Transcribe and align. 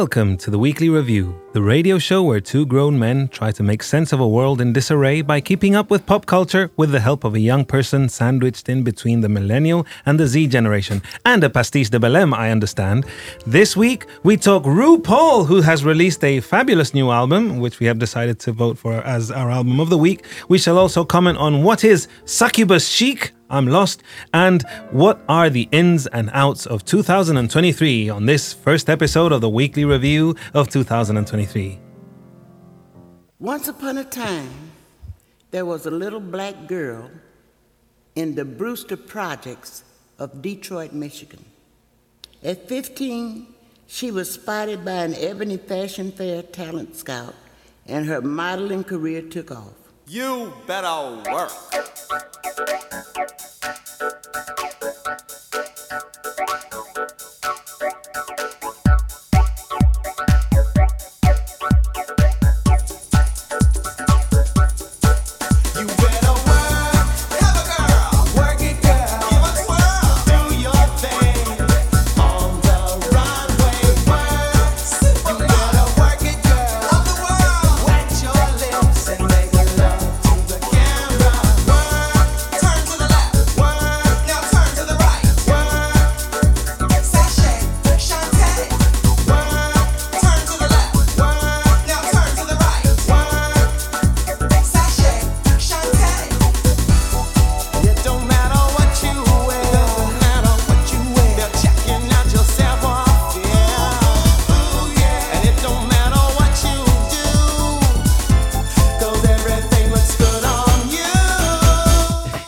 Welcome 0.00 0.38
to 0.38 0.50
the 0.50 0.58
Weekly 0.58 0.88
Review, 0.88 1.40
the 1.52 1.62
radio 1.62 1.98
show 1.98 2.24
where 2.24 2.40
two 2.40 2.66
grown 2.66 2.98
men 2.98 3.28
try 3.28 3.52
to 3.52 3.62
make 3.62 3.80
sense 3.84 4.12
of 4.12 4.18
a 4.18 4.26
world 4.26 4.60
in 4.60 4.72
disarray 4.72 5.22
by 5.22 5.40
keeping 5.40 5.76
up 5.76 5.88
with 5.88 6.04
pop 6.04 6.26
culture 6.26 6.72
with 6.76 6.90
the 6.90 6.98
help 6.98 7.22
of 7.22 7.36
a 7.36 7.38
young 7.38 7.64
person 7.64 8.08
sandwiched 8.08 8.68
in 8.68 8.82
between 8.82 9.20
the 9.20 9.28
millennial 9.28 9.86
and 10.04 10.18
the 10.18 10.26
Z 10.26 10.48
generation, 10.48 11.00
and 11.24 11.44
a 11.44 11.48
pastiche 11.48 11.90
de 11.90 12.00
Belém, 12.00 12.34
I 12.34 12.50
understand. 12.50 13.06
This 13.46 13.76
week, 13.76 14.06
we 14.24 14.36
talk 14.36 14.64
RuPaul, 14.64 15.46
who 15.46 15.60
has 15.60 15.84
released 15.84 16.24
a 16.24 16.40
fabulous 16.40 16.92
new 16.92 17.12
album, 17.12 17.60
which 17.60 17.78
we 17.78 17.86
have 17.86 18.00
decided 18.00 18.40
to 18.40 18.50
vote 18.50 18.76
for 18.76 18.94
as 18.94 19.30
our 19.30 19.48
album 19.48 19.78
of 19.78 19.90
the 19.90 19.98
week. 19.98 20.24
We 20.48 20.58
shall 20.58 20.76
also 20.76 21.04
comment 21.04 21.38
on 21.38 21.62
what 21.62 21.84
is 21.84 22.08
succubus 22.24 22.88
chic, 22.88 23.30
I'm 23.50 23.66
lost, 23.66 24.02
and 24.32 24.64
what 24.90 25.20
are 25.28 25.50
the 25.50 25.68
ins 25.70 26.06
and 26.06 26.30
outs 26.32 26.66
of 26.66 26.84
2023 26.84 28.08
on 28.08 28.26
this 28.26 28.52
first 28.52 28.88
episode 28.88 29.32
of 29.32 29.42
the 29.42 29.50
weekly 29.50 29.84
review 29.84 30.34
of 30.54 30.68
2023. 30.68 31.78
Once 33.38 33.68
upon 33.68 33.98
a 33.98 34.04
time, 34.04 34.72
there 35.50 35.66
was 35.66 35.84
a 35.84 35.90
little 35.90 36.20
black 36.20 36.66
girl 36.66 37.10
in 38.14 38.34
the 38.34 38.44
Brewster 38.44 38.96
Projects 38.96 39.84
of 40.18 40.40
Detroit, 40.40 40.92
Michigan. 40.92 41.44
At 42.42 42.68
15, 42.68 43.46
she 43.86 44.10
was 44.10 44.32
spotted 44.32 44.84
by 44.84 45.04
an 45.04 45.14
Ebony 45.14 45.58
Fashion 45.58 46.12
Fair 46.12 46.42
talent 46.42 46.96
scout, 46.96 47.34
and 47.86 48.06
her 48.06 48.22
modeling 48.22 48.84
career 48.84 49.20
took 49.20 49.50
off. 49.50 49.83
You 50.06 50.52
better 50.66 51.22
work. 51.32 51.50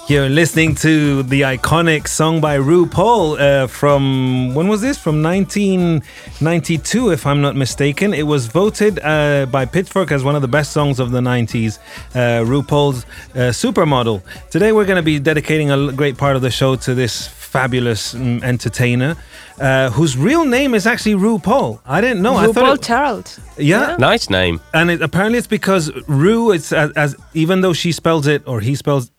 You're 0.08 0.28
listening 0.28 0.76
to 0.76 1.24
the 1.24 1.40
iconic 1.40 2.06
song 2.06 2.40
by 2.40 2.58
RuPaul 2.58 3.40
uh, 3.40 3.66
from 3.66 4.54
when 4.54 4.68
was 4.68 4.80
this? 4.80 4.96
From 4.96 5.20
1992, 5.20 7.10
if 7.10 7.26
I'm 7.26 7.40
not 7.40 7.56
mistaken. 7.56 8.14
It 8.14 8.22
was 8.22 8.46
voted 8.46 9.00
uh, 9.02 9.46
by 9.46 9.64
Pitchfork 9.64 10.12
as 10.12 10.22
one 10.22 10.36
of 10.36 10.42
the 10.42 10.48
best 10.48 10.70
songs 10.70 11.00
of 11.00 11.10
the 11.10 11.18
90s. 11.18 11.80
Uh, 12.14 12.44
RuPaul's 12.44 13.04
uh, 13.34 13.50
Supermodel. 13.50 14.22
Today 14.48 14.70
we're 14.70 14.84
going 14.84 14.94
to 14.94 15.02
be 15.02 15.18
dedicating 15.18 15.72
a 15.72 15.90
great 15.90 16.16
part 16.16 16.36
of 16.36 16.42
the 16.42 16.52
show 16.52 16.76
to 16.76 16.94
this 16.94 17.26
fabulous 17.26 18.14
mm, 18.14 18.40
entertainer, 18.44 19.16
uh, 19.58 19.90
whose 19.90 20.16
real 20.16 20.44
name 20.44 20.74
is 20.74 20.86
actually 20.86 21.14
RuPaul. 21.14 21.80
I 21.84 22.00
didn't 22.00 22.22
know. 22.22 22.36
I 22.36 22.46
RuPaul 22.46 22.54
thought. 22.54 22.78
It, 22.78 22.82
Charles. 22.82 23.40
yeah. 23.58 23.96
Nice 23.98 24.30
name. 24.30 24.60
And 24.72 24.88
it, 24.88 25.02
apparently 25.02 25.38
it's 25.38 25.48
because 25.48 25.90
Ru, 26.06 26.52
it's 26.52 26.72
as, 26.72 26.92
as 26.92 27.16
even 27.34 27.60
though 27.62 27.72
she 27.72 27.90
spells 27.90 28.28
it 28.28 28.46
or 28.46 28.60
he 28.60 28.76
spells. 28.76 29.10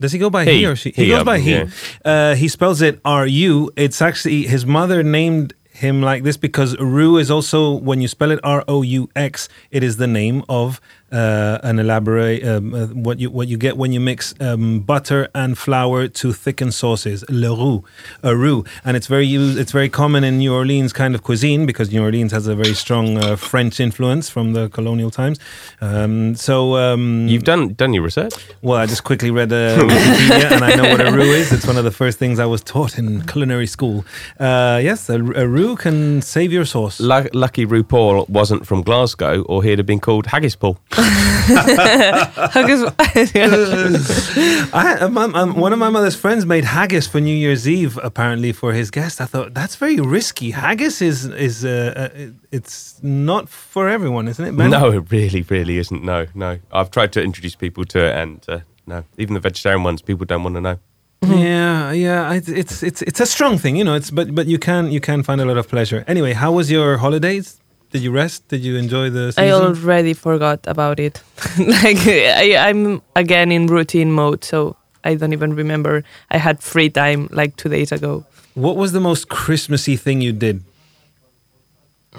Does 0.00 0.12
he 0.12 0.18
go 0.18 0.30
by 0.30 0.44
he, 0.44 0.58
He. 0.58 0.66
or 0.66 0.76
she? 0.76 0.90
He, 0.90 1.08
goes 1.08 1.20
um, 1.20 1.26
by 1.26 1.38
he. 1.38 1.52
yeah. 1.52 1.68
Uh, 2.04 2.34
he 2.34 2.48
spells 2.48 2.80
it 2.80 3.00
R 3.04 3.26
U. 3.26 3.70
It's 3.76 4.00
actually 4.00 4.46
his 4.46 4.64
mother 4.64 5.02
named 5.02 5.54
him 5.80 6.02
like 6.02 6.22
this 6.22 6.36
because 6.36 6.76
Ru 6.78 7.16
is 7.16 7.30
also 7.30 7.72
when 7.72 8.00
you 8.00 8.08
spell 8.08 8.30
it 8.30 8.40
R 8.42 8.64
O 8.68 8.82
U 8.82 9.08
X, 9.16 9.48
it 9.70 9.82
is 9.82 9.96
the 9.96 10.06
name 10.06 10.44
of 10.48 10.80
uh, 11.12 11.58
an 11.62 11.78
elaborate 11.78 12.44
um, 12.46 12.74
uh, 12.74 12.86
what 12.88 13.18
you 13.18 13.30
what 13.30 13.48
you 13.48 13.56
get 13.56 13.76
when 13.76 13.92
you 13.92 14.00
mix 14.00 14.34
um, 14.40 14.80
butter 14.80 15.28
and 15.34 15.56
flour 15.58 16.08
to 16.08 16.32
thicken 16.32 16.70
sauces. 16.72 17.24
Le 17.28 17.48
roux, 17.54 17.82
a 18.22 18.34
roux, 18.36 18.64
and 18.84 18.96
it's 18.96 19.06
very 19.06 19.26
used. 19.26 19.58
It's 19.58 19.72
very 19.72 19.88
common 19.88 20.24
in 20.24 20.38
New 20.38 20.54
Orleans 20.54 20.92
kind 20.92 21.14
of 21.14 21.22
cuisine 21.22 21.66
because 21.66 21.90
New 21.92 22.02
Orleans 22.02 22.32
has 22.32 22.46
a 22.46 22.54
very 22.54 22.74
strong 22.74 23.18
uh, 23.18 23.36
French 23.36 23.80
influence 23.80 24.30
from 24.30 24.52
the 24.52 24.68
colonial 24.68 25.10
times. 25.10 25.38
Um, 25.80 26.34
so 26.36 26.76
um, 26.76 27.26
You've 27.28 27.44
done 27.44 27.74
done 27.74 27.92
your 27.94 28.02
research. 28.04 28.34
well, 28.62 28.78
I 28.78 28.86
just 28.86 29.04
quickly 29.04 29.30
read 29.30 29.52
uh, 29.52 29.78
Wikipedia 29.78 30.50
and 30.52 30.64
I 30.64 30.74
know 30.76 30.90
what 30.90 31.00
a 31.00 31.10
roux 31.12 31.32
is. 31.32 31.52
It's 31.52 31.66
one 31.66 31.76
of 31.76 31.84
the 31.84 31.90
first 31.90 32.18
things 32.18 32.38
I 32.38 32.46
was 32.46 32.62
taught 32.62 32.98
in 32.98 33.22
culinary 33.26 33.66
school. 33.66 34.04
Uh, 34.38 34.80
yes, 34.82 35.08
a, 35.10 35.14
a 35.14 35.46
roux 35.46 35.76
can 35.76 36.22
save 36.22 36.52
your 36.52 36.64
sauce. 36.64 37.00
Lu- 37.00 37.28
lucky 37.32 37.66
RuPaul 37.66 38.28
wasn't 38.28 38.66
from 38.66 38.82
Glasgow, 38.82 39.42
or 39.42 39.62
he'd 39.62 39.78
have 39.78 39.86
been 39.86 40.00
called 40.00 40.26
Haggis 40.26 40.56
Paul. 40.56 40.78
I, 44.72 44.98
uh, 45.00 45.08
my, 45.08 45.24
um, 45.24 45.56
one 45.56 45.72
of 45.72 45.78
my 45.78 45.88
mother's 45.88 46.16
friends 46.16 46.44
made 46.44 46.64
haggis 46.64 47.06
for 47.06 47.20
New 47.20 47.34
Year's 47.34 47.68
Eve, 47.68 47.98
apparently 48.02 48.52
for 48.52 48.72
his 48.72 48.90
guest. 48.90 49.20
I 49.20 49.26
thought 49.26 49.54
that's 49.54 49.76
very 49.76 50.00
risky. 50.00 50.50
Haggis 50.50 51.00
is 51.00 51.26
is 51.26 51.64
uh, 51.64 52.10
uh, 52.14 52.26
it's 52.50 53.02
not 53.02 53.48
for 53.48 53.88
everyone, 53.88 54.28
isn't 54.28 54.44
it? 54.44 54.56
Ben? 54.56 54.70
no, 54.70 54.92
it 54.92 55.10
really, 55.10 55.42
really 55.42 55.78
isn't. 55.78 56.04
No, 56.04 56.26
no. 56.34 56.58
I've 56.72 56.90
tried 56.90 57.12
to 57.12 57.22
introduce 57.22 57.54
people 57.54 57.84
to 57.86 58.06
it, 58.06 58.16
and 58.16 58.44
uh, 58.48 58.60
no, 58.86 59.04
even 59.18 59.34
the 59.34 59.40
vegetarian 59.40 59.82
ones, 59.82 60.02
people 60.02 60.26
don't 60.26 60.42
want 60.42 60.56
to 60.56 60.60
know. 60.60 60.78
Yeah, 61.22 61.92
yeah. 61.92 62.28
I, 62.28 62.36
it's 62.36 62.82
it's 62.82 63.02
it's 63.02 63.20
a 63.20 63.26
strong 63.26 63.58
thing, 63.58 63.76
you 63.76 63.84
know. 63.84 63.94
It's 63.94 64.10
but 64.10 64.34
but 64.34 64.46
you 64.46 64.58
can 64.58 64.90
you 64.90 65.00
can 65.00 65.22
find 65.22 65.40
a 65.40 65.44
lot 65.44 65.58
of 65.58 65.68
pleasure. 65.68 66.04
Anyway, 66.06 66.32
how 66.32 66.52
was 66.52 66.70
your 66.70 66.98
holidays? 66.98 67.59
Did 67.90 68.02
you 68.02 68.12
rest? 68.12 68.46
Did 68.48 68.62
you 68.62 68.76
enjoy 68.76 69.10
the 69.10 69.32
season? 69.32 69.44
I 69.44 69.50
already 69.50 70.14
forgot 70.14 70.60
about 70.66 71.00
it. 71.00 71.22
like 71.58 71.98
I, 72.06 72.56
I'm 72.68 73.02
again 73.16 73.50
in 73.50 73.66
routine 73.66 74.12
mode, 74.12 74.44
so 74.44 74.76
I 75.04 75.14
don't 75.16 75.32
even 75.32 75.54
remember. 75.54 76.04
I 76.30 76.38
had 76.38 76.62
free 76.62 76.88
time 76.90 77.28
like 77.32 77.56
two 77.56 77.68
days 77.68 77.90
ago. 77.92 78.24
What 78.54 78.76
was 78.76 78.92
the 78.92 79.00
most 79.00 79.28
Christmassy 79.28 79.96
thing 79.96 80.20
you 80.20 80.32
did? 80.32 80.62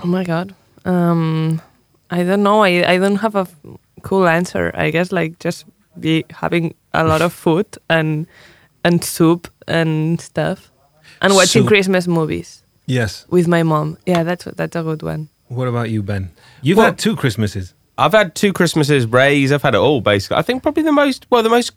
Oh 0.03 0.07
my 0.07 0.23
god. 0.23 0.53
Um, 0.85 1.61
I 2.09 2.23
don't 2.23 2.43
know. 2.43 2.63
I 2.63 2.83
I 2.93 2.97
don't 2.97 3.17
have 3.17 3.35
a 3.35 3.47
cool 4.01 4.27
answer. 4.27 4.71
I 4.73 4.91
guess 4.91 5.11
like 5.11 5.39
just 5.39 5.65
be 5.99 6.23
having 6.31 6.73
a 6.93 7.03
lot 7.03 7.21
of 7.21 7.33
food 7.33 7.67
and 7.89 8.27
and 8.83 9.03
soup 9.03 9.47
and 9.67 10.19
stuff, 10.19 10.71
and 11.21 11.33
watching 11.35 11.63
Soup. 11.63 11.67
Christmas 11.67 12.07
movies 12.07 12.63
Yes. 12.87 13.25
with 13.29 13.47
my 13.47 13.63
mom. 13.63 13.97
Yeah, 14.05 14.23
that's 14.23 14.45
that's 14.55 14.75
a 14.75 14.83
good 14.83 15.03
one. 15.03 15.29
What 15.51 15.67
about 15.67 15.89
you, 15.89 16.01
Ben? 16.01 16.31
You've 16.61 16.77
Well- 16.77 16.87
had 16.87 16.97
two 16.97 17.15
Christmases. 17.15 17.73
I've 17.97 18.13
had 18.13 18.33
two 18.35 18.51
Christmases, 18.53 19.05
Rays. 19.05 19.51
I've 19.51 19.61
had 19.61 19.75
it 19.75 19.79
all 19.79 20.01
basically. 20.01 20.37
I 20.37 20.41
think 20.41 20.63
probably 20.63 20.83
the 20.83 20.91
most 20.93 21.27
well, 21.29 21.43
the 21.43 21.49
most 21.49 21.73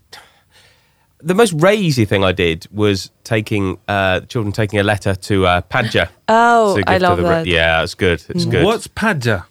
the 1.20 1.34
most 1.34 1.52
raisy 1.54 2.04
thing 2.04 2.22
I 2.24 2.32
did 2.32 2.66
was 2.70 3.10
taking 3.24 3.78
uh, 3.88 4.20
children 4.20 4.52
taking 4.52 4.78
a 4.78 4.82
letter 4.82 5.14
to 5.14 5.46
uh, 5.46 5.60
Padja. 5.62 6.08
Oh, 6.28 6.76
to 6.76 6.84
I 6.90 6.98
love 6.98 7.18
the, 7.18 7.24
that. 7.24 7.46
Yeah, 7.46 7.82
it's 7.82 7.94
good. 7.94 8.22
It's 8.28 8.44
good. 8.44 8.64
What's 8.64 8.86
Padja 8.86 9.44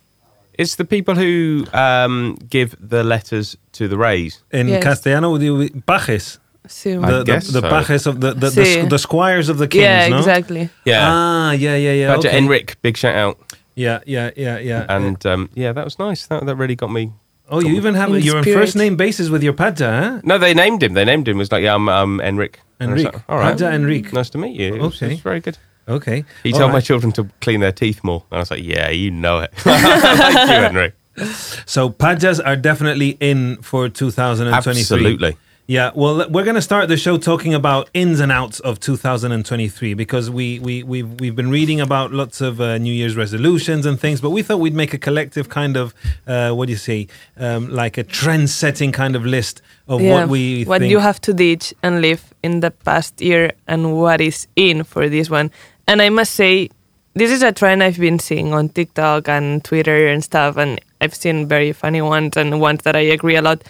It's 0.57 0.75
the 0.75 0.85
people 0.85 1.15
who 1.15 1.65
um, 1.73 2.37
give 2.49 2.75
the 2.79 3.03
letters 3.03 3.57
to 3.73 3.87
the 3.87 3.97
Rays. 3.97 4.41
in 4.51 4.67
Yes. 4.67 4.83
Castellano? 4.83 5.31
Would 5.31 5.41
you 5.41 5.69
pajes? 5.87 6.39
The, 6.63 7.23
the, 7.25 7.33
the 7.33 7.41
so. 7.41 7.61
pajes 7.61 8.07
of 8.07 8.21
the 8.21 8.33
the, 8.33 8.49
the, 8.49 8.61
Sí. 8.61 8.77
squ- 8.83 8.89
the 8.89 8.97
squires 8.99 9.49
of 9.49 9.57
the 9.57 9.67
kings. 9.67 9.83
yeah, 9.83 10.07
no? 10.07 10.17
exactly. 10.17 10.69
Yeah. 10.85 11.01
Ah, 11.03 11.51
yeah, 11.51 11.75
yeah, 11.75 11.91
yeah. 11.91 12.15
Padja 12.15 12.29
okay. 12.29 12.39
Enric, 12.39 12.75
big 12.81 12.95
shout 12.97 13.15
out. 13.15 13.37
Yeah, 13.75 13.99
yeah, 14.05 14.31
yeah, 14.35 14.59
yeah. 14.59 14.85
And 14.89 15.23
um, 15.25 15.49
yeah, 15.53 15.71
that 15.73 15.83
was 15.83 15.97
nice. 15.99 16.27
That, 16.27 16.45
that 16.45 16.55
really 16.55 16.75
got 16.75 16.91
me. 16.91 17.11
oh, 17.49 17.59
you 17.59 17.75
even 17.75 17.95
have 17.95 18.13
In 18.13 18.21
you're 18.21 18.37
on 18.37 18.43
first 18.43 18.75
name 18.75 18.95
basis 18.95 19.29
with 19.29 19.43
your 19.43 19.53
Padja, 19.53 19.91
huh? 19.91 20.21
No, 20.23 20.37
they 20.37 20.53
named 20.53 20.83
him. 20.83 20.93
They 20.93 21.05
named 21.05 21.27
him. 21.27 21.37
It 21.37 21.39
was 21.39 21.51
like, 21.51 21.63
yeah, 21.63 21.75
I'm 21.75 21.89
um, 21.89 22.19
Enric. 22.19 22.55
I 22.79 22.87
was 22.87 23.01
Enric. 23.01 23.13
like, 23.13 23.29
All 23.29 23.37
right. 23.37 23.49
Padja 23.51 23.65
Enric. 23.71 24.13
Nice 24.13 24.29
to 24.31 24.37
meet 24.37 24.59
you. 24.59 24.75
It 24.75 24.81
was, 24.81 24.95
Okay. 24.95 25.07
it 25.07 25.09
was 25.11 25.19
very 25.21 25.39
good. 25.39 25.57
Okay. 25.87 26.23
He 26.43 26.53
All 26.53 26.59
told 26.59 26.71
my 26.71 26.79
children 26.79 27.11
to 27.13 27.27
clean 27.41 27.59
their 27.59 27.71
teeth 27.73 28.03
more. 28.03 28.23
And 28.31 28.37
I 28.37 28.41
was 28.41 28.51
like, 28.51 28.63
yeah, 28.63 28.89
you 28.89 29.11
know 29.11 29.39
it. 29.39 29.51
Thank 29.57 30.49
you, 30.49 30.55
Henry. 30.55 30.93
So 31.65 31.89
Pajas 31.89 32.39
are 32.39 32.55
definitely 32.55 33.17
in 33.19 33.57
for 33.61 33.89
2023. 33.89 34.53
Absolutely. 34.55 35.37
Yeah, 35.65 35.91
well, 35.95 36.29
we're 36.29 36.43
going 36.43 36.55
to 36.55 36.61
start 36.61 36.89
the 36.89 36.97
show 36.97 37.17
talking 37.17 37.53
about 37.53 37.89
ins 37.93 38.19
and 38.19 38.33
outs 38.33 38.59
of 38.59 38.81
2023 38.81 39.93
because 39.93 40.29
we 40.29 40.59
we 40.59 40.83
we've 40.83 41.21
we've 41.21 41.37
been 41.37 41.49
reading 41.49 41.79
about 41.79 42.11
lots 42.11 42.41
of 42.41 42.59
uh, 42.59 42.77
New 42.77 42.91
Year's 42.91 43.15
resolutions 43.15 43.85
and 43.85 43.97
things, 43.97 44.19
but 44.19 44.31
we 44.31 44.43
thought 44.43 44.57
we'd 44.57 44.75
make 44.75 44.93
a 44.93 44.97
collective 44.97 45.47
kind 45.47 45.77
of 45.77 45.93
uh, 46.27 46.51
what 46.51 46.65
do 46.65 46.71
you 46.71 46.77
say, 46.77 47.07
um, 47.37 47.69
like 47.69 47.97
a 47.97 48.03
trend-setting 48.03 48.91
kind 48.91 49.15
of 49.15 49.25
list 49.25 49.61
of 49.87 50.01
what 50.01 50.27
we 50.27 50.65
what 50.65 50.81
think. 50.81 50.91
you 50.91 50.99
have 50.99 51.21
to 51.21 51.33
ditch 51.33 51.73
and 51.81 52.01
live 52.01 52.33
in 52.43 52.59
the 52.59 52.71
past 52.71 53.21
year 53.21 53.53
and 53.65 53.97
what 53.97 54.19
is 54.19 54.47
in 54.57 54.83
for 54.83 55.07
this 55.07 55.29
one. 55.29 55.49
And 55.87 56.01
I 56.01 56.09
must 56.09 56.33
say, 56.33 56.71
this 57.13 57.31
is 57.31 57.41
a 57.41 57.53
trend 57.53 57.81
I've 57.81 57.99
been 57.99 58.19
seeing 58.19 58.53
on 58.53 58.67
TikTok 58.67 59.29
and 59.29 59.63
Twitter 59.63 60.07
and 60.09 60.21
stuff, 60.21 60.57
and 60.57 60.81
I've 60.99 61.15
seen 61.15 61.47
very 61.47 61.71
funny 61.71 62.01
ones 62.01 62.35
and 62.35 62.59
ones 62.59 62.83
that 62.83 62.97
I 62.97 63.05
agree 63.15 63.37
a 63.37 63.41
lot. 63.41 63.63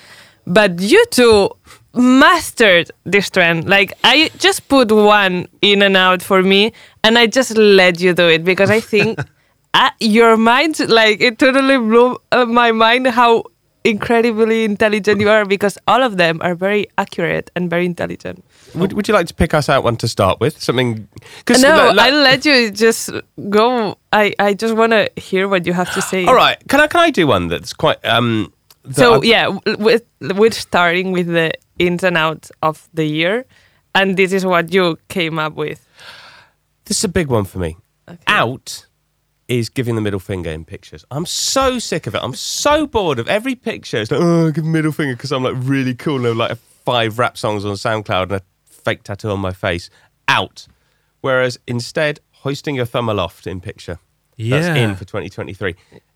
But 0.48 0.82
you 0.82 1.06
two 1.12 1.52
mastered 1.94 2.92
this 3.04 3.30
trend. 3.30 3.68
Like 3.70 3.94
I 4.04 4.30
just 4.38 4.68
put 4.68 4.92
one 4.92 5.48
in 5.62 5.82
and 5.82 5.96
out 5.98 6.22
for 6.22 6.42
me, 6.44 6.74
and 7.04 7.18
I 7.18 7.28
just 7.28 7.56
let 7.58 8.00
you 8.00 8.14
do 8.14 8.28
it 8.30 8.44
because 8.44 8.70
I 8.70 8.80
think 8.80 9.20
uh, 9.74 9.90
your 10.00 10.38
mind, 10.38 10.80
like 10.90 11.22
it 11.22 11.40
totally 11.40 11.78
blew 11.78 12.18
uh, 12.32 12.46
my 12.46 12.72
mind 12.72 13.08
how 13.08 13.44
incredibly 13.86 14.64
intelligent 14.64 15.20
you 15.20 15.30
are 15.30 15.44
because 15.44 15.78
all 15.90 16.02
of 16.02 16.16
them 16.16 16.40
are 16.42 16.56
very 16.56 16.88
accurate 16.98 17.52
and 17.54 17.70
very 17.70 17.86
intelligent. 17.86 18.42
Would, 18.76 18.94
would 18.94 19.10
you 19.10 19.14
like 19.14 19.28
to 19.28 19.34
pick 19.34 19.54
us 19.54 19.68
out 19.68 19.84
one 19.84 19.98
to 19.98 20.08
start 20.08 20.40
with? 20.40 20.62
Something. 20.62 21.08
Cause 21.46 21.62
no, 21.62 21.70
like- 21.88 21.96
like- 21.98 22.14
I'll 22.14 22.22
let 22.22 22.46
you 22.46 22.72
just 22.72 23.10
go. 23.50 23.98
I, 24.14 24.34
I 24.40 24.54
just 24.54 24.76
want 24.76 24.94
to 24.94 25.10
hear 25.18 25.48
what 25.50 25.66
you 25.68 25.74
have 25.74 25.94
to 25.96 26.02
say. 26.12 26.26
all 26.26 26.34
right. 26.36 26.58
Can 26.70 26.80
I 26.80 26.88
can 26.88 27.02
I 27.02 27.10
do 27.12 27.28
one 27.28 27.48
that's 27.50 27.74
quite 27.74 28.04
um. 28.06 28.52
That 28.84 28.96
So 28.96 29.16
I've- 29.16 29.28
yeah, 29.28 29.46
w- 29.46 29.78
with, 29.78 30.04
we're 30.22 30.52
starting 30.52 31.12
with 31.12 31.28
the 31.28 31.52
ins 31.80 32.04
and 32.04 32.18
outs 32.18 32.52
of 32.62 32.88
the 32.94 33.06
year, 33.06 33.46
and 33.96 34.18
this 34.18 34.32
is 34.34 34.46
what 34.46 34.74
you 34.74 34.98
came 35.10 35.40
up 35.40 35.54
with. 35.56 35.86
This 36.86 36.98
is 36.98 37.04
a 37.04 37.10
big 37.10 37.28
one 37.28 37.46
for 37.46 37.60
me. 37.60 37.78
Out 38.28 38.86
is 39.48 39.70
giving 39.70 39.96
the 39.96 40.02
middle 40.02 40.20
finger 40.20 40.50
in 40.50 40.66
pictures. 40.66 41.06
I'm 41.12 41.26
so 41.26 41.80
sick 41.80 42.08
of 42.08 42.16
it. 42.16 42.22
I'm 42.24 42.34
so 42.36 42.88
bored 42.88 43.20
of 43.20 43.28
every 43.28 43.56
picture. 43.56 43.98
It's 43.98 44.12
like, 44.12 44.22
oh, 44.22 44.52
give 44.52 44.66
middle 44.66 44.92
finger 44.92 45.16
because 45.16 45.32
I'm 45.32 45.44
like 45.44 45.56
really 45.58 45.94
cool 45.96 46.18
and 46.26 46.26
I 46.26 46.30
have 46.30 46.38
like 46.38 46.58
five 46.86 47.20
rap 47.20 47.38
songs 47.38 47.64
on 47.66 47.74
SoundCloud 47.76 48.24
and 48.24 48.32
a 48.34 48.42
fake 48.66 49.04
tattoo 49.04 49.30
on 49.30 49.40
my 49.40 49.52
face. 49.54 49.90
Out. 50.28 50.68
Whereas 51.22 51.58
instead, 51.68 52.20
hoisting 52.32 52.76
your 52.76 52.86
thumb 52.86 53.08
aloft 53.10 53.48
in 53.48 53.62
picture. 53.62 54.00
That's 54.38 54.68
Yeah. 54.68 54.76
in 54.76 54.96
for 54.96 55.06
2023. 55.06 55.76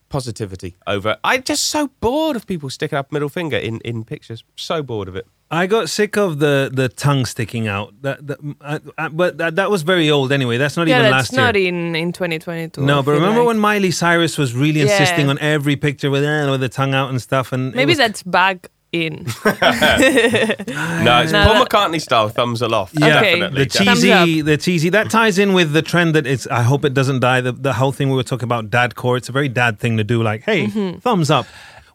Positivity 0.09 0.77
over. 0.87 1.17
I'm 1.23 1.43
just 1.43 1.65
so 1.65 1.89
bored 1.99 2.35
of 2.35 2.47
people 2.47 2.69
sticking 2.69 2.97
up 2.97 3.11
middle 3.11 3.29
finger 3.29 3.57
in, 3.57 3.79
in 3.81 4.03
pictures. 4.05 4.43
So 4.55 4.81
bored 4.81 5.07
of 5.07 5.15
it. 5.15 5.27
I 5.49 5.65
got 5.67 5.89
sick 5.89 6.17
of 6.17 6.39
the 6.39 6.69
the 6.73 6.89
tongue 6.89 7.25
sticking 7.25 7.67
out. 7.67 7.93
That, 8.01 8.25
that 8.27 8.37
I, 8.61 8.79
I, 8.97 9.07
but 9.09 9.37
that, 9.37 9.55
that 9.55 9.69
was 9.71 9.81
very 9.81 10.09
old 10.09 10.31
anyway. 10.31 10.57
That's 10.57 10.75
not 10.75 10.87
yeah, 10.87 10.99
even 10.99 11.11
that's 11.11 11.31
last 11.31 11.33
year. 11.33 11.41
not 11.41 11.55
in 11.55 11.95
in 11.95 12.11
2022. 12.11 12.81
No, 12.81 13.01
but 13.01 13.11
remember 13.11 13.39
like. 13.39 13.47
when 13.47 13.59
Miley 13.59 13.91
Cyrus 13.91 14.37
was 14.37 14.53
really 14.53 14.79
Yeah. 14.81 14.91
insisting 14.91 15.29
on 15.29 15.39
every 15.39 15.75
picture 15.77 16.09
with 16.09 16.23
eh, 16.23 16.49
with 16.49 16.59
the 16.61 16.69
tongue 16.69 16.93
out 16.93 17.09
and 17.09 17.21
stuff, 17.21 17.53
and 17.53 17.73
maybe 17.73 17.91
was- 17.91 17.97
that's 17.97 18.23
back 18.23 18.67
in. 18.91 19.25
No, 19.45 21.21
it's 21.21 21.31
No, 21.31 21.43
Paul 21.45 21.53
that- 21.63 21.69
McCartney 21.69 22.01
style 22.01 22.29
thumbs 22.29 22.61
aloft. 22.61 22.95
Yeah, 22.99 23.17
Okay. 23.19 23.39
Definitely. 23.39 23.63
the 23.63 23.69
cheesy, 23.69 24.41
the 24.41 24.57
cheesy. 24.57 24.89
That 24.89 25.09
ties 25.09 25.37
in 25.39 25.53
with 25.53 25.73
the 25.73 25.81
trend 25.81 26.15
that 26.15 26.25
it's. 26.27 26.47
I 26.47 26.61
hope 26.63 26.85
it 26.85 26.93
doesn't 26.93 27.19
die. 27.19 27.41
The, 27.41 27.51
the 27.51 27.73
whole 27.73 27.91
thing 27.91 28.09
we 28.09 28.15
were 28.15 28.23
talking 28.23 28.45
about, 28.45 28.69
dad 28.69 28.95
core. 28.95 29.17
It's 29.17 29.29
a 29.29 29.31
very 29.31 29.49
dad 29.49 29.79
thing 29.79 29.97
to 29.97 30.03
do. 30.03 30.21
Like, 30.23 30.43
hey, 30.43 30.67
Mm-hmm. 30.67 30.99
thumbs 30.99 31.29
up. 31.31 31.45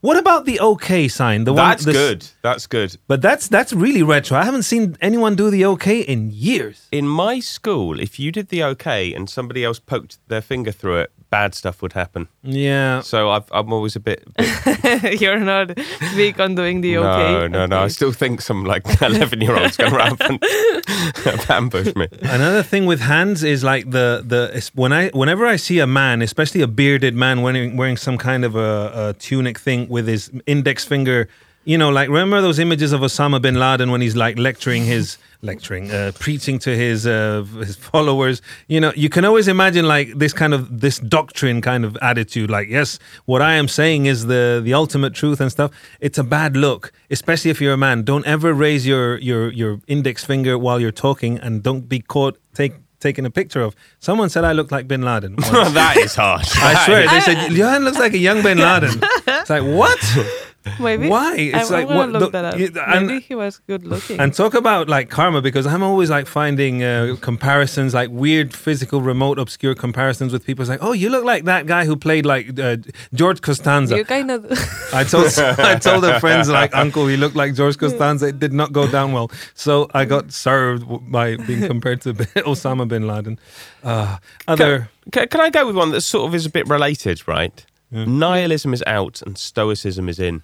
What 0.02 0.16
about 0.16 0.46
the 0.46 0.58
okay 0.58 1.06
sign? 1.06 1.44
The 1.44 1.54
That's 1.54 1.86
one, 1.86 1.94
the, 1.94 1.98
good. 1.98 2.26
That's 2.42 2.66
good. 2.66 2.96
But 3.06 3.22
that's 3.22 3.46
that's 3.46 3.72
really 3.72 4.02
retro. 4.02 4.36
I 4.36 4.44
haven't 4.44 4.64
seen 4.64 4.96
anyone 5.00 5.36
do 5.36 5.48
the 5.48 5.64
okay 5.66 6.00
in 6.00 6.32
years. 6.32 6.88
In 6.90 7.06
my 7.06 7.38
school, 7.38 8.00
if 8.00 8.18
you 8.18 8.32
did 8.32 8.48
the 8.48 8.64
okay 8.64 9.14
and 9.14 9.30
somebody 9.30 9.64
else 9.64 9.78
poked 9.78 10.18
their 10.26 10.40
finger 10.40 10.72
through 10.72 11.02
it, 11.02 11.12
bad 11.32 11.54
stuff 11.54 11.80
would 11.82 11.94
happen. 11.94 12.28
Yeah. 12.42 13.00
So 13.00 13.30
I've, 13.30 13.50
I'm 13.52 13.72
always 13.72 13.96
a 13.96 14.00
bit. 14.00 14.22
bit 14.36 15.20
You're 15.20 15.40
not 15.40 15.74
big 16.14 16.38
on 16.38 16.54
doing 16.54 16.82
the 16.82 16.98
okay. 16.98 17.32
No, 17.32 17.46
no, 17.46 17.66
no. 17.66 17.78
I 17.80 17.88
still 17.88 18.12
think 18.12 18.42
some 18.42 18.64
like 18.64 18.84
11 19.00 19.40
year 19.40 19.56
olds 19.56 19.76
going 19.76 19.94
around 19.94 20.20
and 20.20 20.44
ambush 21.48 21.94
me. 21.96 22.08
Another 22.22 22.62
thing 22.62 22.86
with 22.86 23.00
hands 23.00 23.42
is 23.42 23.64
like 23.64 23.90
the 23.90 24.22
the 24.24 24.70
when 24.74 24.92
I 24.92 25.08
whenever 25.10 25.46
I 25.46 25.56
see 25.56 25.78
a 25.78 25.86
man, 25.86 26.22
especially 26.22 26.60
a 26.60 26.68
bearded 26.68 27.14
man 27.14 27.40
wearing 27.40 27.76
wearing 27.76 27.96
some 27.96 28.18
kind 28.18 28.44
of 28.44 28.54
a, 28.54 28.92
a 28.94 29.12
tunic 29.14 29.58
thing 29.58 29.88
with 29.92 30.08
his 30.08 30.30
index 30.46 30.84
finger, 30.84 31.28
you 31.64 31.78
know, 31.78 31.90
like 31.90 32.08
remember 32.08 32.40
those 32.40 32.58
images 32.58 32.92
of 32.92 33.02
Osama 33.02 33.40
bin 33.40 33.54
Laden 33.54 33.92
when 33.92 34.00
he's 34.00 34.16
like 34.16 34.36
lecturing 34.36 34.84
his 34.84 35.16
lecturing, 35.42 35.90
uh, 35.92 36.10
preaching 36.18 36.58
to 36.60 36.76
his 36.76 37.06
uh, 37.06 37.44
his 37.58 37.76
followers. 37.90 38.42
You 38.66 38.80
know, 38.80 38.92
you 38.96 39.08
can 39.08 39.24
always 39.24 39.46
imagine 39.46 39.86
like 39.86 40.08
this 40.18 40.32
kind 40.32 40.54
of 40.54 40.80
this 40.80 40.98
doctrine 40.98 41.60
kind 41.60 41.84
of 41.84 41.96
attitude. 42.02 42.50
Like, 42.50 42.68
yes, 42.68 42.98
what 43.26 43.42
I 43.42 43.54
am 43.54 43.68
saying 43.68 44.06
is 44.06 44.26
the 44.26 44.60
the 44.62 44.74
ultimate 44.74 45.14
truth 45.14 45.40
and 45.40 45.52
stuff. 45.52 45.70
It's 46.00 46.18
a 46.18 46.24
bad 46.24 46.56
look, 46.56 46.92
especially 47.10 47.52
if 47.52 47.60
you're 47.60 47.74
a 47.74 47.82
man. 47.88 48.02
Don't 48.02 48.26
ever 48.26 48.52
raise 48.52 48.84
your 48.84 49.18
your 49.18 49.52
your 49.52 49.80
index 49.86 50.24
finger 50.24 50.58
while 50.58 50.80
you're 50.80 50.90
talking, 50.90 51.38
and 51.38 51.62
don't 51.62 51.88
be 51.88 52.00
caught 52.00 52.38
take 52.54 52.74
taking 53.02 53.26
a 53.26 53.30
picture 53.30 53.60
of. 53.60 53.74
Someone 53.98 54.30
said 54.30 54.44
I 54.44 54.52
look 54.52 54.70
like 54.70 54.88
Bin 54.88 55.02
Laden. 55.02 55.36
that 55.36 55.96
is 55.98 56.14
hard. 56.14 56.42
I 56.54 56.84
swear, 56.86 57.08
they 57.08 57.20
said 57.20 57.52
Johan 57.52 57.84
looks 57.84 57.98
like 57.98 58.14
a 58.14 58.18
young 58.18 58.42
Bin 58.42 58.58
Laden. 58.66 59.00
It's 59.26 59.50
like 59.50 59.62
what? 59.64 59.98
Maybe. 60.80 61.08
Why? 61.08 61.34
It's 61.36 61.70
I, 61.70 61.74
like 61.74 61.82
I'm 61.82 61.88
gonna 61.88 61.98
what? 61.98 62.08
Look 62.10 62.32
the- 62.32 62.42
that 62.42 62.54
up. 62.54 62.58
you- 62.60 62.72
and- 62.86 63.06
Maybe 63.06 63.20
he 63.20 63.34
was 63.34 63.58
good 63.66 63.84
looking. 63.84 64.20
And 64.20 64.32
talk 64.34 64.54
about 64.54 64.88
like 64.88 65.10
karma 65.10 65.42
because 65.42 65.66
I'm 65.66 65.82
always 65.82 66.08
like 66.10 66.26
finding 66.26 66.82
uh, 66.82 67.16
comparisons, 67.20 67.94
like 67.94 68.10
weird 68.10 68.54
physical, 68.54 69.02
remote, 69.02 69.38
obscure 69.38 69.74
comparisons 69.74 70.32
with 70.32 70.44
people. 70.46 70.62
It's 70.62 70.70
like, 70.70 70.82
oh, 70.82 70.92
you 70.92 71.08
look 71.10 71.24
like 71.24 71.44
that 71.44 71.66
guy 71.66 71.84
who 71.84 71.96
played 71.96 72.24
like 72.26 72.58
uh, 72.58 72.76
George 73.14 73.40
Costanza. 73.40 73.96
you 73.96 74.04
kind 74.04 74.30
of. 74.30 74.44
I 74.92 75.04
told 75.04 75.26
I 75.38 75.76
told 75.76 76.04
the 76.04 76.20
friends 76.20 76.48
like 76.48 76.74
Uncle, 76.74 77.06
he 77.06 77.16
looked 77.16 77.36
like 77.36 77.54
George 77.54 77.76
Costanza. 77.78 78.26
It 78.28 78.38
did 78.38 78.52
not 78.52 78.72
go 78.72 78.86
down 78.90 79.12
well, 79.12 79.30
so 79.54 79.88
I 79.94 80.04
got 80.04 80.32
served 80.32 80.84
by 81.10 81.36
being 81.36 81.66
compared 81.66 82.00
to 82.02 82.14
Osama 82.46 82.86
bin 82.86 83.06
Laden. 83.06 83.38
Uh, 83.82 84.18
other 84.46 84.88
Can, 85.10 85.26
can 85.28 85.40
I 85.40 85.50
go 85.50 85.66
with 85.66 85.74
one 85.76 85.90
that 85.90 86.02
sort 86.02 86.28
of 86.28 86.34
is 86.34 86.46
a 86.46 86.50
bit 86.50 86.68
related, 86.68 87.26
right? 87.26 87.66
Nihilism 87.90 88.72
is 88.72 88.82
out 88.86 89.20
and 89.22 89.36
stoicism 89.36 90.08
is 90.08 90.18
in. 90.18 90.42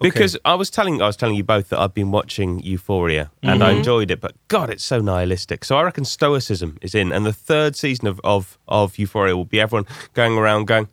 Because 0.00 0.36
I 0.44 0.54
was 0.54 0.68
telling 0.68 1.00
I 1.00 1.06
was 1.06 1.16
telling 1.16 1.36
you 1.36 1.44
both 1.44 1.70
that 1.70 1.80
I've 1.80 1.94
been 1.94 2.10
watching 2.10 2.60
Euphoria 2.60 3.30
and 3.42 3.62
I 3.64 3.70
enjoyed 3.72 4.10
it, 4.10 4.20
but 4.20 4.34
God, 4.48 4.68
it's 4.68 4.84
so 4.84 5.00
nihilistic. 5.00 5.64
So 5.64 5.76
I 5.78 5.82
reckon 5.82 6.04
stoicism 6.04 6.76
is 6.82 6.94
in, 6.94 7.12
and 7.12 7.24
the 7.24 7.32
third 7.32 7.76
season 7.76 8.06
of 8.06 8.20
of, 8.22 8.58
of 8.68 8.98
Euphoria 8.98 9.36
will 9.36 9.46
be 9.46 9.60
everyone 9.60 9.86
going 10.12 10.36
around 10.36 10.66
going, 10.66 10.88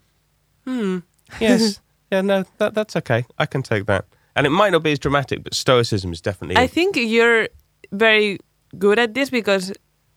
hmm, 0.66 1.00
yes, 1.42 1.82
yeah, 2.12 2.22
no, 2.22 2.46
that 2.60 2.74
that's 2.74 2.96
okay, 2.96 3.26
I 3.38 3.46
can 3.46 3.62
take 3.62 3.86
that. 3.88 4.06
And 4.36 4.48
it 4.48 4.52
might 4.52 4.72
not 4.72 4.84
be 4.84 4.92
as 4.94 5.00
dramatic, 5.00 5.44
but 5.44 5.54
stoicism 5.54 6.14
is 6.14 6.22
definitely. 6.22 6.56
I 6.56 6.64
in. 6.64 6.70
think 6.70 6.96
you're 6.96 7.50
very 7.92 8.40
good 8.78 9.00
at 9.00 9.14
this 9.14 9.30
because 9.30 9.74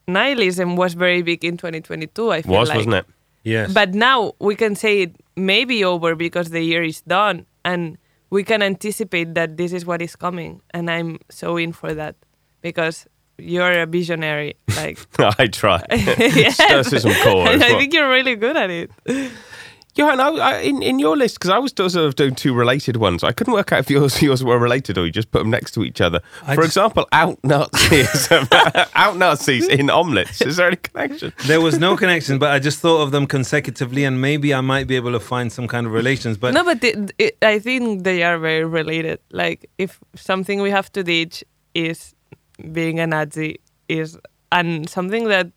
nihilism 0.07 0.77
was 0.77 0.95
very 0.95 1.23
big 1.23 1.45
in 1.45 1.57
2022. 1.57 2.31
I 2.31 2.43
feel 2.43 2.53
was 2.53 2.69
like. 2.69 2.77
wasn't 2.77 2.95
it? 2.95 3.07
yes, 3.43 3.73
But 3.73 3.95
now 3.95 4.33
we 4.39 4.55
can 4.55 4.75
say 4.75 5.03
it 5.03 5.17
may 5.37 5.65
be 5.65 5.85
over 5.85 6.15
because 6.15 6.51
the 6.51 6.63
year 6.63 6.83
is 6.83 7.03
done 7.03 7.47
and 7.65 7.99
we 8.31 8.45
can 8.45 8.63
anticipate 8.63 9.35
that 9.35 9.57
this 9.57 9.73
is 9.73 9.85
what 9.87 10.03
is 10.03 10.17
coming. 10.17 10.61
And 10.71 10.91
I'm 10.91 11.19
so 11.31 11.57
in 11.57 11.73
for 11.73 11.95
that 11.95 12.17
because 12.61 13.07
you're 13.39 13.83
a 13.83 13.87
visionary. 13.87 14.55
Like, 14.77 14.99
I 15.39 15.47
try. 15.47 15.85
Yes. 15.91 16.55
Stoicism 16.57 17.13
core. 17.23 17.49
and 17.49 17.63
I 17.63 17.79
think 17.79 17.93
you're 17.93 18.11
really 18.11 18.37
good 18.37 18.57
at 18.57 18.71
it. 18.71 18.91
Johan, 19.97 20.21
I, 20.21 20.29
I, 20.29 20.59
in 20.61 20.83
in 20.83 20.99
your 20.99 21.17
list 21.17 21.37
because 21.37 21.51
I 21.51 21.59
was 21.59 21.73
sort 21.77 21.97
of 21.97 22.15
doing 22.17 22.35
two 22.35 22.53
related 22.55 22.97
ones. 22.99 23.25
I 23.25 23.33
couldn't 23.33 23.55
work 23.55 23.73
out 23.73 23.81
if 23.81 23.91
yours 23.91 24.21
yours 24.29 24.45
were 24.45 24.59
related 24.59 24.99
or 24.99 25.07
you 25.07 25.13
just 25.13 25.31
put 25.31 25.39
them 25.41 25.51
next 25.51 25.71
to 25.73 25.85
each 25.85 26.01
other. 26.01 26.21
I 26.43 26.55
For 26.55 26.63
just- 26.63 26.77
example, 26.77 27.07
out 27.13 27.39
Nazis, 27.43 28.29
out 28.95 29.17
Nazis 29.17 29.67
in 29.67 29.89
omelets. 29.91 30.41
Is 30.43 30.57
there 30.57 30.67
any 30.69 30.77
connection? 30.77 31.33
there 31.47 31.61
was 31.61 31.79
no 31.79 31.97
connection, 31.97 32.39
but 32.39 32.51
I 32.51 32.59
just 32.59 32.81
thought 32.81 33.03
of 33.03 33.11
them 33.11 33.27
consecutively, 33.27 34.05
and 34.05 34.21
maybe 34.21 34.53
I 34.53 34.61
might 34.61 34.87
be 34.87 34.97
able 34.97 35.13
to 35.13 35.21
find 35.21 35.51
some 35.51 35.67
kind 35.67 35.87
of 35.87 35.93
relations. 35.93 36.37
But 36.37 36.53
no, 36.55 36.63
but 36.65 36.85
it, 36.85 37.13
it, 37.19 37.39
I 37.43 37.59
think 37.59 38.05
they 38.05 38.23
are 38.23 38.39
very 38.39 38.65
related. 38.65 39.19
Like, 39.31 39.71
if 39.79 39.99
something 40.15 40.61
we 40.61 40.71
have 40.71 40.93
to 40.93 41.03
teach 41.03 41.43
is 41.75 42.15
being 42.73 43.01
a 43.01 43.07
Nazi, 43.07 43.61
is 43.89 44.19
and 44.53 44.89
something 44.89 45.29
that 45.29 45.49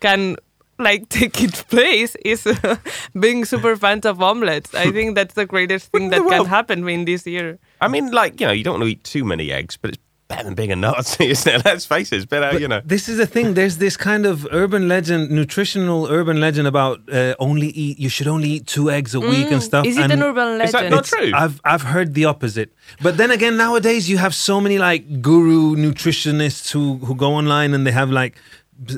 can 0.00 0.36
like 0.80 1.08
take 1.08 1.42
its 1.42 1.62
place 1.62 2.16
is 2.16 2.46
being 3.20 3.44
super 3.44 3.76
fans 3.76 4.06
of 4.06 4.22
omelets. 4.22 4.74
I 4.74 4.90
think 4.90 5.14
that's 5.14 5.34
the 5.34 5.46
greatest 5.46 5.92
thing 5.92 6.10
that 6.10 6.26
can 6.26 6.46
happen 6.46 6.88
in 6.88 7.04
this 7.04 7.26
year. 7.26 7.58
I 7.80 7.88
mean, 7.88 8.10
like 8.10 8.40
you 8.40 8.46
know, 8.46 8.52
you 8.52 8.64
don't 8.64 8.80
want 8.80 8.84
to 8.84 8.90
eat 8.90 9.04
too 9.04 9.24
many 9.24 9.52
eggs, 9.52 9.76
but 9.76 9.90
it's 9.90 9.98
better 10.30 10.44
than 10.44 10.54
being 10.54 10.72
a 10.72 10.76
Nazi, 10.76 11.28
isn't 11.34 11.54
it? 11.54 11.64
Let's 11.64 11.84
face 11.84 12.12
it, 12.12 12.16
it's 12.16 12.24
better, 12.24 12.58
you 12.58 12.68
know. 12.68 12.80
This 12.84 13.08
is 13.08 13.18
the 13.18 13.26
thing. 13.26 13.54
There's 13.54 13.76
this 13.76 13.96
kind 13.96 14.24
of 14.24 14.46
urban 14.52 14.88
legend, 14.88 15.30
nutritional 15.30 16.06
urban 16.06 16.40
legend 16.40 16.66
about 16.66 16.96
uh, 17.12 17.34
only 17.38 17.68
eat. 17.84 17.98
You 17.98 18.08
should 18.08 18.28
only 18.28 18.48
eat 18.56 18.66
two 18.66 18.90
eggs 18.90 19.14
a 19.14 19.20
week 19.20 19.50
and 19.50 19.62
stuff. 19.62 19.84
Mm. 19.84 19.88
Is 19.90 19.96
it 19.98 20.04
and 20.04 20.12
an 20.12 20.22
urban 20.22 20.58
legend? 20.58 20.68
Is 20.68 20.72
that 20.72 20.90
not 20.90 21.04
true? 21.04 21.32
I've 21.34 21.60
I've 21.64 21.82
heard 21.82 22.14
the 22.14 22.24
opposite. 22.24 22.70
But 23.02 23.16
then 23.18 23.30
again, 23.30 23.56
nowadays 23.56 24.08
you 24.08 24.18
have 24.18 24.34
so 24.34 24.60
many 24.60 24.78
like 24.78 25.20
guru 25.20 25.76
nutritionists 25.76 26.70
who 26.70 26.84
who 27.06 27.14
go 27.14 27.34
online 27.34 27.74
and 27.74 27.86
they 27.86 27.92
have 28.02 28.10
like 28.10 28.34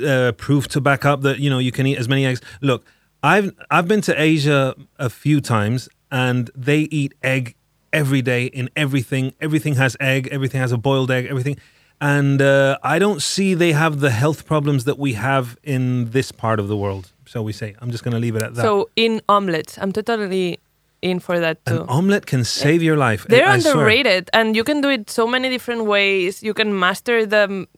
uh, 0.04 0.32
proof 0.32 0.68
to 0.68 0.80
back 0.80 1.04
up 1.04 1.22
that 1.22 1.38
you 1.38 1.50
know 1.50 1.58
you 1.58 1.72
can 1.72 1.86
eat 1.86 1.98
as 1.98 2.08
many 2.08 2.26
eggs. 2.26 2.40
Look, 2.60 2.84
I've 3.22 3.52
I've 3.70 3.88
been 3.88 4.00
to 4.02 4.20
Asia 4.20 4.74
a 4.98 5.10
few 5.10 5.40
times 5.40 5.88
and 6.10 6.50
they 6.54 6.80
eat 6.90 7.14
egg 7.22 7.56
every 7.92 8.22
day 8.22 8.46
in 8.46 8.68
everything. 8.76 9.34
Everything 9.40 9.74
has 9.76 9.96
egg. 10.00 10.28
Everything 10.30 10.60
has 10.60 10.72
a 10.72 10.78
boiled 10.78 11.10
egg. 11.10 11.26
Everything. 11.26 11.56
And 12.00 12.42
uh, 12.42 12.78
I 12.82 12.98
don't 12.98 13.22
see 13.22 13.54
they 13.54 13.72
have 13.72 14.00
the 14.00 14.10
health 14.10 14.44
problems 14.44 14.84
that 14.84 14.98
we 14.98 15.12
have 15.12 15.56
in 15.62 16.10
this 16.10 16.32
part 16.32 16.58
of 16.58 16.66
the 16.66 16.76
world, 16.76 17.12
So 17.26 17.42
we 17.42 17.52
say. 17.52 17.76
I'm 17.80 17.92
just 17.92 18.02
going 18.02 18.12
to 18.12 18.18
leave 18.18 18.34
it 18.34 18.42
at 18.42 18.54
that. 18.54 18.62
So 18.62 18.90
in 18.96 19.20
omelets, 19.28 19.78
I'm 19.78 19.92
totally 19.92 20.58
in 21.00 21.20
for 21.20 21.38
that 21.38 21.64
too. 21.64 21.82
An 21.82 21.88
omelet 21.88 22.26
can 22.26 22.42
save 22.44 22.82
your 22.82 22.96
life. 22.96 23.24
They're 23.28 23.46
I 23.46 23.60
swear. 23.60 23.74
underrated, 23.74 24.30
and 24.32 24.56
you 24.56 24.64
can 24.64 24.80
do 24.80 24.88
it 24.88 25.10
so 25.10 25.28
many 25.28 25.48
different 25.48 25.84
ways. 25.84 26.42
You 26.42 26.54
can 26.54 26.76
master 26.76 27.24
the 27.24 27.68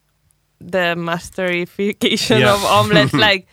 the 0.71 0.95
masterification 0.97 2.41
Yeah. 2.41 2.55
of 2.55 2.65
omelets. 2.65 3.13
like 3.29 3.47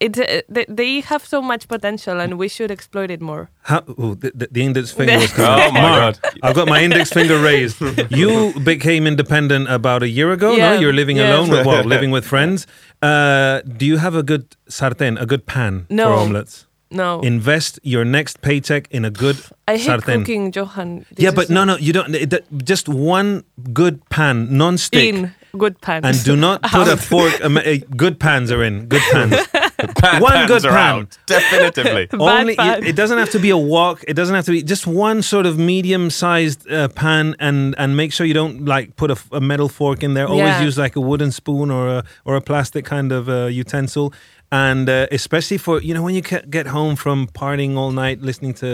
it, 0.00 0.18
uh, 0.18 0.42
they, 0.48 0.66
they 0.68 1.00
have 1.00 1.24
so 1.24 1.40
much 1.40 1.68
potential, 1.68 2.20
and 2.20 2.36
we 2.38 2.48
should 2.48 2.70
exploit 2.70 3.10
it 3.10 3.20
more. 3.20 3.48
How, 3.62 3.82
ooh, 3.88 4.14
the, 4.16 4.32
the, 4.34 4.48
the 4.50 4.62
index 4.62 4.90
finger 4.90 5.16
was 5.18 5.32
coming. 5.36 5.64
Oh 5.68 5.72
my 5.72 5.80
God. 5.80 6.18
I've 6.42 6.54
got 6.54 6.68
my 6.68 6.82
index 6.82 7.10
finger 7.10 7.38
raised. 7.40 7.80
You 8.10 8.52
became 8.64 9.06
independent 9.06 9.68
about 9.70 10.02
a 10.02 10.08
year 10.08 10.32
ago. 10.32 10.52
Yeah, 10.52 10.74
No, 10.74 10.80
you're 10.80 10.92
living 10.92 11.16
yeah. 11.16 11.30
alone. 11.36 11.48
With, 11.48 11.64
well, 11.66 11.84
living 11.84 12.10
with 12.10 12.26
friends. 12.26 12.66
Uh, 13.02 13.60
do 13.76 13.86
you 13.86 13.98
have 13.98 14.14
a 14.16 14.22
good 14.22 14.56
sartén, 14.68 15.20
a 15.20 15.26
good 15.26 15.46
pan 15.46 15.86
No. 15.88 16.04
for 16.06 16.12
omelets? 16.22 16.66
No, 16.90 17.20
Invest 17.22 17.78
your 17.82 18.04
next 18.04 18.40
paycheck 18.40 18.88
in 18.90 19.04
a 19.04 19.10
good 19.10 19.36
I 19.68 19.76
hate 19.76 19.88
sartén. 19.88 20.18
cooking, 20.20 20.52
Johan. 20.54 21.06
This 21.10 21.24
Yeah, 21.24 21.30
but 21.34 21.48
no, 21.50 21.64
no, 21.64 21.76
you 21.76 21.92
don't. 21.92 22.14
It, 22.14 22.30
that- 22.30 22.44
just 22.64 22.88
one 22.88 23.42
good 23.72 23.98
pan, 24.10 24.56
non-stick. 24.56 25.14
in 25.14 25.32
good 25.58 25.80
pans. 25.80 26.04
And 26.04 26.24
do 26.24 26.36
not 26.36 26.62
put 26.76 26.88
a 26.88 26.96
fork. 26.96 27.32
A, 27.40 27.68
a, 27.68 27.78
good 27.78 28.18
pans 28.20 28.50
are 28.52 28.62
in. 28.62 28.86
Good 28.86 29.02
pans. 29.12 29.36
Bad 30.00 30.22
One 30.22 30.32
pans 30.32 30.48
good 30.48 30.64
are 30.66 30.70
pan. 30.70 30.94
out, 31.00 31.18
definitively. 31.26 32.06
Bad 32.10 32.20
Only 32.20 32.56
pan. 32.56 32.78
it, 32.82 32.88
it 32.90 32.96
doesn't 32.96 33.18
have 33.18 33.30
to 33.30 33.38
be 33.38 33.50
a 33.50 33.56
wok. 33.58 34.04
It 34.06 34.14
doesn't 34.14 34.34
have 34.34 34.44
to 34.46 34.52
be 34.52 34.62
just 34.62 34.86
one 34.86 35.22
sort 35.22 35.46
of 35.46 35.58
medium-sized 35.58 36.70
uh, 36.70 36.88
pan, 36.88 37.34
and 37.38 37.74
and 37.78 37.96
make 37.96 38.12
sure 38.12 38.26
you 38.26 38.34
don't 38.34 38.64
like 38.64 38.96
put 38.96 39.10
a 39.32 39.40
metal 39.40 39.68
fork 39.68 40.02
in 40.02 40.14
there. 40.14 40.26
Always 40.26 40.44
Yeah. 40.58 40.62
use 40.62 40.78
like 40.78 40.96
a 40.96 41.00
wooden 41.00 41.30
spoon 41.32 41.70
or 41.70 41.88
a 41.88 42.04
or 42.24 42.36
a 42.36 42.40
plastic 42.40 42.84
kind 42.84 43.12
of 43.12 43.28
uh, 43.28 43.46
utensil. 43.46 44.12
And 44.54 44.88
uh, 44.88 45.06
especially 45.10 45.58
for 45.58 45.74
you 45.86 45.94
know 45.94 46.02
when 46.06 46.14
you 46.14 46.22
get 46.58 46.66
home 46.78 46.94
from 47.04 47.26
partying 47.42 47.72
all 47.80 47.90
night, 48.04 48.18
listening 48.28 48.54
to 48.62 48.66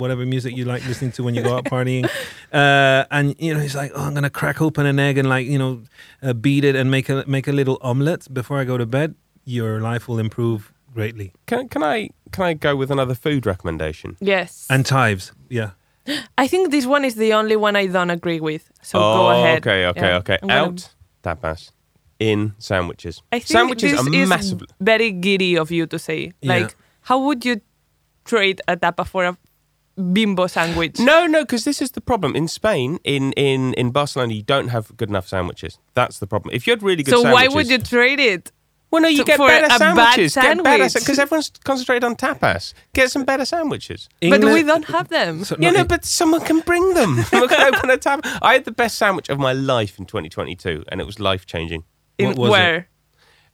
whatever 0.00 0.24
music 0.34 0.56
you 0.56 0.64
like 0.72 0.82
listening 0.88 1.12
to 1.16 1.22
when 1.24 1.34
you 1.36 1.42
go 1.42 1.52
out 1.56 1.64
partying, 1.74 2.04
uh, 2.62 3.04
and 3.16 3.34
you 3.38 3.52
know 3.52 3.60
he's 3.60 3.76
like, 3.82 3.92
oh, 3.94 4.04
I'm 4.06 4.14
gonna 4.14 4.30
crack 4.40 4.58
open 4.62 4.86
an 4.86 4.98
egg 4.98 5.18
and 5.18 5.28
like 5.28 5.46
you 5.46 5.58
know 5.58 5.72
uh, 6.22 6.32
beat 6.32 6.64
it 6.64 6.74
and 6.76 6.90
make 6.90 7.08
a 7.12 7.24
make 7.26 7.46
a 7.52 7.52
little 7.52 7.76
omelet 7.82 8.22
before 8.32 8.58
I 8.62 8.64
go 8.64 8.78
to 8.78 8.86
bed. 8.86 9.14
Your 9.44 9.80
life 9.80 10.08
will 10.08 10.18
improve 10.18 10.72
greatly. 10.94 11.32
Can, 11.46 11.68
can 11.68 11.82
I 11.82 12.08
can 12.32 12.44
I 12.44 12.54
go 12.54 12.74
with 12.76 12.90
another 12.90 13.14
food 13.14 13.44
recommendation? 13.46 14.16
yes, 14.20 14.66
And 14.70 14.86
chives, 14.86 15.32
yeah. 15.50 15.70
I 16.44 16.48
think 16.48 16.70
this 16.70 16.86
one 16.86 17.04
is 17.04 17.14
the 17.16 17.32
only 17.34 17.56
one 17.56 17.76
I 17.76 17.86
don't 17.86 18.10
agree 18.10 18.40
with. 18.40 18.70
So 18.82 18.98
oh, 18.98 19.14
go 19.16 19.30
ahead. 19.30 19.58
okay, 19.66 19.86
okay, 19.86 20.00
Yeah. 20.08 20.18
okay. 20.18 20.38
I'm 20.42 20.48
gonna- 20.48 20.62
Out 20.62 20.94
tapas, 21.22 21.72
in 22.18 22.54
sandwiches. 22.58 23.22
I 23.32 23.38
think 23.38 23.46
sandwiches 23.46 23.92
this 23.92 24.00
are 24.00 24.14
is 24.14 24.28
massive. 24.28 24.62
very 24.80 25.12
giddy 25.12 25.56
of 25.56 25.70
you 25.70 25.86
to 25.86 25.98
say. 25.98 26.32
Yeah. 26.40 26.52
Like, 26.52 26.76
how 27.02 27.18
would 27.20 27.44
you 27.44 27.60
trade 28.24 28.60
a 28.68 28.76
tapa 28.76 29.04
for 29.04 29.24
a 29.24 29.36
bimbo 29.96 30.46
sandwich? 30.46 30.98
No, 30.98 31.26
no, 31.26 31.42
because 31.42 31.64
this 31.64 31.80
is 31.80 31.92
the 31.92 32.00
problem. 32.00 32.34
In 32.34 32.48
Spain, 32.48 32.98
in, 33.04 33.32
in, 33.32 33.74
in 33.74 33.90
Barcelona, 33.90 34.34
you 34.34 34.42
don't 34.42 34.68
have 34.68 34.96
good 34.96 35.08
enough 35.08 35.28
sandwiches. 35.28 35.78
That's 35.94 36.18
the 36.18 36.26
problem. 36.26 36.54
If 36.54 36.66
you 36.66 36.72
had 36.72 36.82
really 36.82 37.02
good 37.02 37.12
so 37.12 37.22
sandwiches... 37.22 37.48
why 37.48 37.54
would 37.54 37.68
you 37.68 37.78
trade 37.78 38.20
it? 38.20 38.52
Well, 38.90 39.02
no, 39.02 39.08
you 39.08 39.18
to- 39.18 39.24
get 39.24 39.36
for 39.36 39.48
better 39.48 39.66
a 39.66 39.68
bad 39.68 39.78
sandwiches. 39.78 40.34
Get 40.34 40.64
better 40.64 40.88
sandwich? 40.88 41.04
because 41.04 41.18
everyone's 41.18 41.50
concentrated 41.62 42.04
on 42.04 42.16
tapas. 42.16 42.72
Get 42.94 43.10
some 43.10 43.24
better 43.24 43.44
sandwiches. 43.44 44.08
But 44.20 44.42
we 44.42 44.62
don't 44.62 44.86
have 44.86 45.08
them. 45.08 45.44
So- 45.44 45.56
Yeah, 45.58 45.70
no, 45.70 45.78
no, 45.80 45.84
but 45.84 46.04
someone 46.04 46.40
can 46.40 46.60
bring 46.60 46.94
them. 46.94 47.16
we 47.32 47.48
can 47.48 47.74
open 47.74 47.90
a 47.90 47.98
tab. 47.98 48.20
I 48.40 48.54
had 48.54 48.64
the 48.64 48.72
best 48.72 48.96
sandwich 48.96 49.28
of 49.28 49.38
my 49.38 49.52
life 49.52 49.98
in 49.98 50.06
2022, 50.06 50.84
and 50.88 51.00
it 51.00 51.04
was 51.04 51.20
life 51.20 51.44
changing. 51.44 51.84
In 52.18 52.28
What 52.28 52.38
was 52.38 52.48
it? 52.48 52.52
where? 52.52 52.88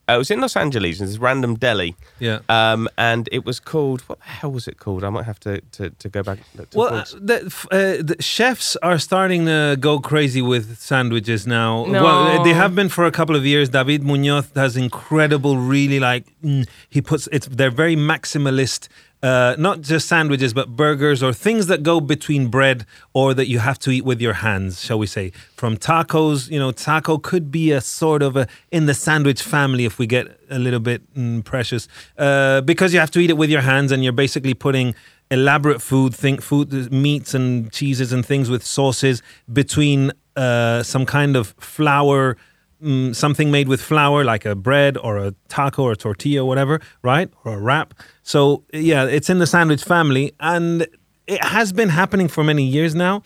Uh, 0.06 0.16
it 0.16 0.18
was 0.18 0.30
in 0.30 0.38
Los 0.40 0.54
Angeles, 0.54 1.00
in 1.00 1.06
this 1.06 1.16
random 1.16 1.54
deli, 1.54 1.97
Yeah. 2.21 2.40
um, 2.50 2.88
and 2.99 3.26
it 3.33 3.47
was 3.47 3.59
called 3.59 4.02
what 4.02 4.18
the 4.18 4.26
hell 4.26 4.52
was 4.52 4.68
it 4.68 4.76
called? 4.78 5.02
I 5.02 5.09
might 5.09 5.25
have 5.25 5.40
to 5.40 5.62
to, 5.76 5.88
to 5.90 6.09
go 6.11 6.23
back. 6.23 6.38
To 6.56 6.66
Well, 6.75 6.94
uh, 6.94 7.04
the, 7.28 7.37
uh, 7.73 8.02
the 8.02 8.16
chefs 8.21 8.76
are 8.83 8.99
starting 8.99 9.47
to 9.47 9.76
go 9.80 9.99
crazy 10.00 10.42
with 10.42 10.76
sandwiches 10.78 11.47
now. 11.47 11.87
No. 11.87 12.02
Well, 12.04 12.44
they 12.44 12.52
have 12.52 12.75
been 12.75 12.90
for 12.90 13.06
a 13.06 13.11
couple 13.11 13.35
of 13.35 13.47
years. 13.47 13.71
David 13.71 14.02
Munoz 14.02 14.50
has 14.54 14.76
incredible, 14.76 15.56
really 15.56 16.00
like 16.00 16.26
mm, 16.42 16.66
he 16.90 17.00
puts 17.00 17.26
it's. 17.33 17.47
They're 17.47 17.71
very 17.85 17.97
maximalist. 17.97 18.88
Uh, 19.25 19.57
not 19.59 19.81
just 19.81 20.07
sandwiches, 20.07 20.52
but 20.52 20.76
burgers 20.76 21.23
or 21.23 21.33
things 21.33 21.66
that 21.66 21.83
go 21.83 21.99
between 21.99 22.49
bread 22.49 22.85
or 23.14 23.33
that 23.33 23.49
you 23.49 23.59
have 23.59 23.78
to 23.78 23.90
eat 23.90 24.04
with 24.04 24.21
your 24.21 24.35
hands, 24.35 24.83
shall 24.83 24.99
we 24.99 25.07
say? 25.07 25.33
From 25.57 25.78
tacos, 25.78 26.50
you 26.50 26.59
know, 26.59 26.73
taco 26.73 27.16
could 27.16 27.50
be 27.50 27.73
a 27.73 27.81
sort 27.81 28.21
of 28.21 28.37
a 28.37 28.47
in 28.71 28.85
the 28.85 28.93
sandwich 28.93 29.43
family 29.43 29.87
if 29.87 29.99
we 29.99 30.07
get 30.07 30.38
a 30.50 30.59
little 30.59 30.78
bit 30.78 31.00
mm, 31.14 31.43
precious, 31.43 31.88
uh, 32.19 32.61
because 32.61 32.93
you 32.93 33.00
have 33.00 33.11
to 33.12 33.19
eat 33.19 33.31
it 33.31 33.38
with 33.38 33.49
your 33.49 33.62
hands 33.62 33.93
and 33.93 34.04
you're 34.04 34.12
basically 34.12 34.52
putting 34.52 34.95
elaborate 35.31 35.81
food, 35.81 36.14
think 36.14 36.43
food, 36.43 36.93
meats 36.93 37.33
and 37.33 37.73
cheeses 37.73 38.12
and 38.12 38.26
things 38.26 38.50
with 38.50 38.62
sauces 38.62 39.23
between 39.50 40.12
uh, 40.37 40.83
some 40.83 41.07
kind 41.07 41.35
of 41.35 41.54
flour, 41.59 42.37
mm, 42.85 43.14
something 43.14 43.50
made 43.50 43.69
with 43.69 43.81
flour 43.81 44.25
like 44.25 44.45
a 44.45 44.55
bread 44.55 44.97
or 44.97 45.17
a 45.19 45.35
taco 45.49 45.83
or 45.85 45.93
a 45.93 45.97
tortilla 45.97 46.43
or 46.43 46.49
whatever, 46.49 46.81
right? 47.03 47.31
Or 47.45 47.55
a 47.55 47.61
wrap. 47.61 47.95
So 48.23 48.64
yeah, 48.73 49.05
it's 49.05 49.31
in 49.31 49.38
the 49.38 49.47
sandwich 49.47 49.83
family 49.85 50.35
and 50.41 50.87
it 51.26 51.43
has 51.43 51.73
been 51.73 51.88
happening 51.88 52.29
for 52.29 52.45
many 52.45 52.64
years 52.64 52.95
now. 52.95 53.23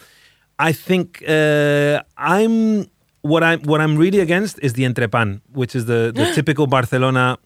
I 0.58 0.72
think 0.72 1.22
uh, 1.28 2.02
I'm 2.16 2.86
what 3.22 3.42
I'm 3.42 3.60
what 3.62 3.80
I'm 3.80 3.96
really 3.96 4.20
against 4.20 4.58
is 4.62 4.74
the 4.74 4.84
entrepan, 4.84 5.40
which 5.52 5.74
is 5.74 5.86
the, 5.86 6.12
the 6.14 6.32
typical 6.34 6.66
Barcelona. 6.66 7.36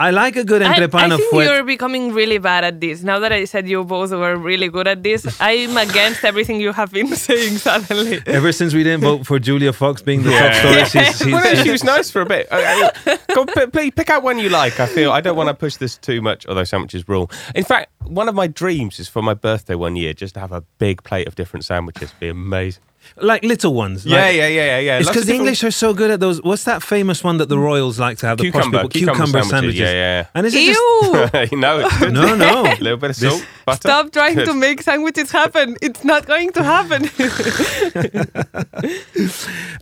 I 0.00 0.10
like 0.10 0.34
a 0.36 0.44
good 0.44 0.60
I, 0.62 0.74
entrepan 0.74 1.10
I 1.10 1.14
of 1.14 1.20
think 1.20 1.30
fuet. 1.30 1.46
you're 1.48 1.64
becoming 1.64 2.12
really 2.12 2.38
bad 2.38 2.64
at 2.64 2.80
this. 2.80 3.02
Now 3.04 3.18
that 3.20 3.32
I 3.32 3.44
said 3.44 3.68
you 3.68 3.84
both 3.84 4.10
were 4.10 4.36
really 4.36 4.68
good 4.68 4.88
at 4.88 5.02
this, 5.04 5.40
I'm 5.40 5.76
against 5.76 6.24
everything 6.24 6.60
you 6.60 6.72
have 6.72 6.90
been 6.92 7.06
saying 7.14 7.58
suddenly. 7.58 8.20
Ever 8.26 8.50
since 8.52 8.74
we 8.74 8.82
didn't 8.82 9.02
vote 9.02 9.26
for 9.26 9.38
Julia 9.38 9.72
Fox 9.72 10.02
being 10.02 10.24
the 10.24 10.30
top 10.30 10.40
Yeah. 10.52 10.84
story, 10.84 11.04
she's, 11.04 11.18
she's, 11.18 11.32
well, 11.32 11.54
no, 11.54 11.62
she 11.62 11.70
was 11.70 11.84
nice 11.84 12.10
for 12.10 12.22
a 12.22 12.26
bit. 12.26 12.48
Go, 13.34 13.46
p- 13.46 13.66
please 13.66 13.92
pick 13.94 14.10
out 14.10 14.22
one 14.24 14.38
you 14.38 14.48
like. 14.48 14.80
I 14.80 14.86
feel 14.86 15.12
I 15.12 15.20
don't 15.20 15.36
want 15.36 15.48
to 15.48 15.54
push 15.54 15.76
this 15.76 15.96
too 15.96 16.20
much, 16.20 16.44
although 16.46 16.64
sandwiches 16.64 17.08
rule. 17.08 17.30
In 17.54 17.64
fact, 17.64 17.92
one 18.04 18.28
of 18.28 18.34
my 18.34 18.48
dreams 18.48 18.98
is 18.98 19.08
for 19.08 19.22
my 19.22 19.34
birthday 19.34 19.76
one 19.76 19.94
year 19.96 20.12
just 20.12 20.34
to 20.34 20.40
have 20.40 20.50
a 20.52 20.62
big 20.78 21.02
plate 21.04 21.28
of 21.28 21.36
different 21.36 21.64
sandwiches. 21.64 22.12
Be 22.18 22.28
amazing. 22.28 22.82
Like 23.16 23.42
little 23.44 23.74
ones. 23.74 24.04
Yeah, 24.06 24.16
like- 24.20 24.36
yeah, 24.36 24.46
yeah, 24.48 24.64
yeah, 24.64 24.78
yeah. 24.78 24.98
It's 24.98 25.08
because 25.08 25.26
the 25.26 25.34
English 25.34 25.62
are 25.64 25.70
so 25.70 25.92
good 25.94 26.10
at 26.10 26.20
those. 26.20 26.42
What's 26.42 26.64
that 26.64 26.82
famous 26.82 27.22
one 27.24 27.38
that 27.38 27.48
the 27.48 27.58
royals 27.58 27.98
like 27.98 28.18
to 28.18 28.26
have? 28.26 28.38
The 28.38 28.50
posh 28.50 28.62
Cucumber- 28.64 28.88
people? 28.88 29.14
cucumber 29.14 29.42
sandwiches, 29.42 29.80
yeah, 29.80 29.92
yeah. 29.92 30.26
And 30.34 30.46
is 30.46 30.54
it 30.54 30.66
just 30.66 30.80
Ew! 31.52 31.58
no, 31.58 31.80
it's 31.80 32.00
no, 32.00 32.34
no? 32.36 32.64
A 32.72 32.76
little 32.80 32.96
bit 32.98 33.10
of 33.10 33.16
This- 33.16 33.30
salt, 33.32 33.46
butter. 33.66 33.80
Stop 33.88 34.12
trying 34.12 34.34
Good. 34.36 34.46
to 34.46 34.54
make 34.54 34.82
sandwiches 34.82 35.30
happen. 35.30 35.76
It's 35.82 36.04
not 36.04 36.26
going 36.26 36.50
to 36.52 36.62
happen. 36.62 37.08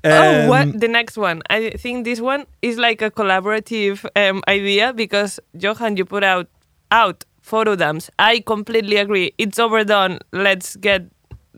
oh, 0.05 0.43
Um, 0.43 0.49
what 0.49 0.81
the 0.81 0.89
next 0.89 1.17
one? 1.17 1.43
I 1.51 1.71
think 1.71 2.05
this 2.05 2.21
one 2.21 2.47
is 2.63 2.79
like 2.79 3.03
a 3.03 3.11
collaborative 3.11 4.05
um, 4.17 4.43
idea 4.49 4.93
because 4.93 5.41
Johan, 5.59 5.97
you 5.97 6.05
put 6.05 6.25
out 6.25 6.49
out 6.91 7.25
photo 7.43 7.75
dumps. 7.77 8.11
I 8.19 8.41
completely 8.41 8.97
agree. 8.97 9.33
It's 9.39 9.59
overdone. 9.59 10.19
Let's 10.33 10.77
get 10.77 11.03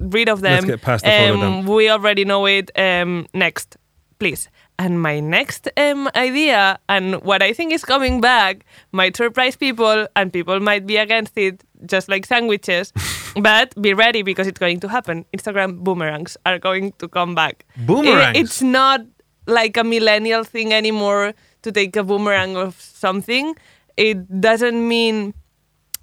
rid 0.00 0.28
of 0.28 0.40
them. 0.40 0.54
Let's 0.54 0.66
get 0.66 0.83
past 0.83 1.04
the 1.04 1.11
photo 1.11 1.35
um, 1.35 1.40
dump. 1.40 1.69
We 1.69 1.88
already 1.90 2.25
know 2.25 2.47
it. 2.47 2.71
Um, 2.76 3.26
next, 3.35 3.76
please. 4.19 4.49
And 4.78 5.00
my 5.00 5.21
next 5.21 5.69
um, 5.76 6.09
idea, 6.16 6.78
and 6.88 7.23
what 7.23 7.42
I 7.42 7.52
think 7.52 7.73
is 7.73 7.85
coming 7.85 8.21
back, 8.23 8.64
might 8.92 9.14
surprise 9.14 9.54
people, 9.54 10.07
and 10.16 10.33
people 10.33 10.59
might 10.59 10.87
be 10.87 10.97
against 10.97 11.37
it, 11.37 11.62
just 11.85 12.09
like 12.09 12.25
sandwiches. 12.25 12.92
but 13.42 13.75
be 13.80 13.92
ready 13.92 14.23
because 14.23 14.47
it's 14.47 14.59
going 14.59 14.80
to 14.80 14.88
happen. 14.88 15.26
Instagram 15.37 15.78
boomerangs 15.85 16.37
are 16.47 16.59
going 16.59 16.92
to 16.99 17.09
come 17.09 17.35
back. 17.35 17.66
Boomerangs? 17.76 18.37
I- 18.37 18.40
it's 18.40 18.62
not 18.62 19.02
like 19.47 19.76
a 19.76 19.85
millennial 19.85 20.45
thing 20.45 20.73
anymore 20.73 21.35
to 21.62 21.73
take 21.73 21.95
a 21.97 22.02
boomerang 22.02 22.57
of 22.57 22.80
something. 22.80 23.54
It 23.99 24.40
doesn't 24.40 24.87
mean 24.88 25.35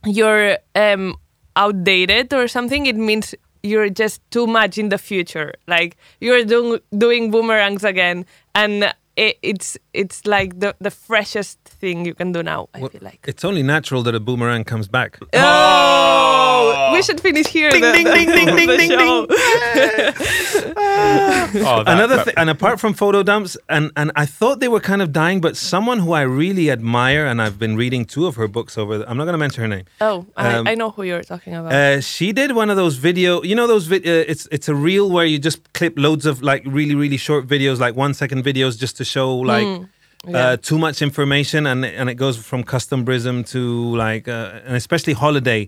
you're 0.05 0.57
um, 0.75 1.15
outdated 1.55 2.33
or 2.33 2.47
something. 2.47 2.85
It 2.85 2.95
means 2.95 3.33
you're 3.67 3.89
just 4.03 4.21
too 4.31 4.47
much 4.47 4.77
in 4.77 4.89
the 4.89 4.97
future. 4.97 5.53
Like 5.67 5.97
you're 6.19 6.45
doing 6.45 6.79
doing 6.97 7.31
boomerangs 7.31 7.83
again, 7.83 8.25
and 8.55 8.93
it, 9.15 9.37
it's 9.41 9.77
it's 9.93 10.25
like 10.25 10.59
the 10.59 10.75
the 10.79 10.91
freshest 10.91 11.59
thing 11.81 12.05
you 12.05 12.13
can 12.13 12.31
do 12.31 12.41
now. 12.43 12.69
I 12.73 12.79
Well, 12.81 12.89
feel 12.89 13.01
like. 13.03 13.21
It's 13.27 13.43
only 13.45 13.63
natural 13.63 14.03
that 14.03 14.15
a 14.15 14.19
boomerang 14.19 14.63
comes 14.63 14.87
back. 14.87 15.19
Oh, 15.21 15.27
we 16.93 17.01
should 17.01 17.19
finish 17.27 17.47
here. 17.47 17.69
Ding, 17.71 17.81
the, 17.81 17.91
ding, 17.91 18.05
the- 18.05 18.13
ding, 18.13 18.29
ding, 18.57 18.67
the 18.67 18.77
ding, 18.77 18.89
ding. 19.01 19.27
Oh, 21.69 21.81
Another 21.87 22.23
thing, 22.23 22.33
and 22.37 22.49
apart 22.49 22.79
from 22.79 22.93
photo 22.93 23.23
dumps, 23.23 23.57
and 23.69 23.91
and 23.95 24.11
I 24.15 24.25
thought 24.25 24.59
they 24.59 24.67
were 24.67 24.79
kind 24.91 25.01
of 25.01 25.11
dying, 25.11 25.39
but 25.41 25.55
someone 25.55 25.99
who 25.99 26.11
I 26.11 26.23
really 26.23 26.69
admire, 26.69 27.25
and 27.25 27.41
I've 27.41 27.57
been 27.57 27.75
reading 27.77 28.05
two 28.05 28.25
of 28.27 28.35
her 28.35 28.47
books 28.47 28.77
over. 28.77 28.97
The, 28.99 29.09
I'm 29.09 29.17
not 29.17 29.23
going 29.25 29.33
to 29.33 29.43
mention 29.45 29.61
her 29.61 29.67
name. 29.77 29.85
Oh, 30.01 30.25
I, 30.35 30.53
Um, 30.55 30.67
I 30.67 30.75
know 30.75 30.89
who 30.91 31.03
you're 31.03 31.23
talking 31.23 31.53
about. 31.55 31.71
Uh, 31.71 32.01
she 32.01 32.33
did 32.33 32.51
one 32.51 32.69
of 32.69 32.75
those 32.75 32.95
video. 32.97 33.41
You 33.43 33.55
know 33.55 33.67
those. 33.67 33.85
Vid- 33.87 34.05
uh, 34.05 34.25
it's 34.31 34.47
it's 34.51 34.67
a 34.67 34.75
reel 34.75 35.09
where 35.09 35.25
you 35.25 35.39
just 35.39 35.59
clip 35.73 35.93
loads 35.97 36.25
of 36.25 36.41
like 36.41 36.63
really 36.65 36.95
really 36.95 37.17
short 37.17 37.47
videos, 37.47 37.79
like 37.79 37.95
one 37.95 38.13
second 38.13 38.43
videos, 38.43 38.77
just 38.77 38.97
to 38.97 39.05
show 39.05 39.29
like. 39.53 39.65
Hmm. 39.65 39.83
yeah. 40.27 40.37
Uh, 40.37 40.57
too 40.57 40.77
much 40.77 41.01
information, 41.01 41.65
and 41.67 41.85
and 41.85 42.09
it 42.09 42.15
goes 42.15 42.35
from 42.37 42.63
custom 42.63 43.05
prism 43.05 43.43
to 43.53 43.95
like, 43.95 44.27
uh, 44.27 44.59
and 44.67 44.75
especially 44.75 45.13
holiday, 45.13 45.67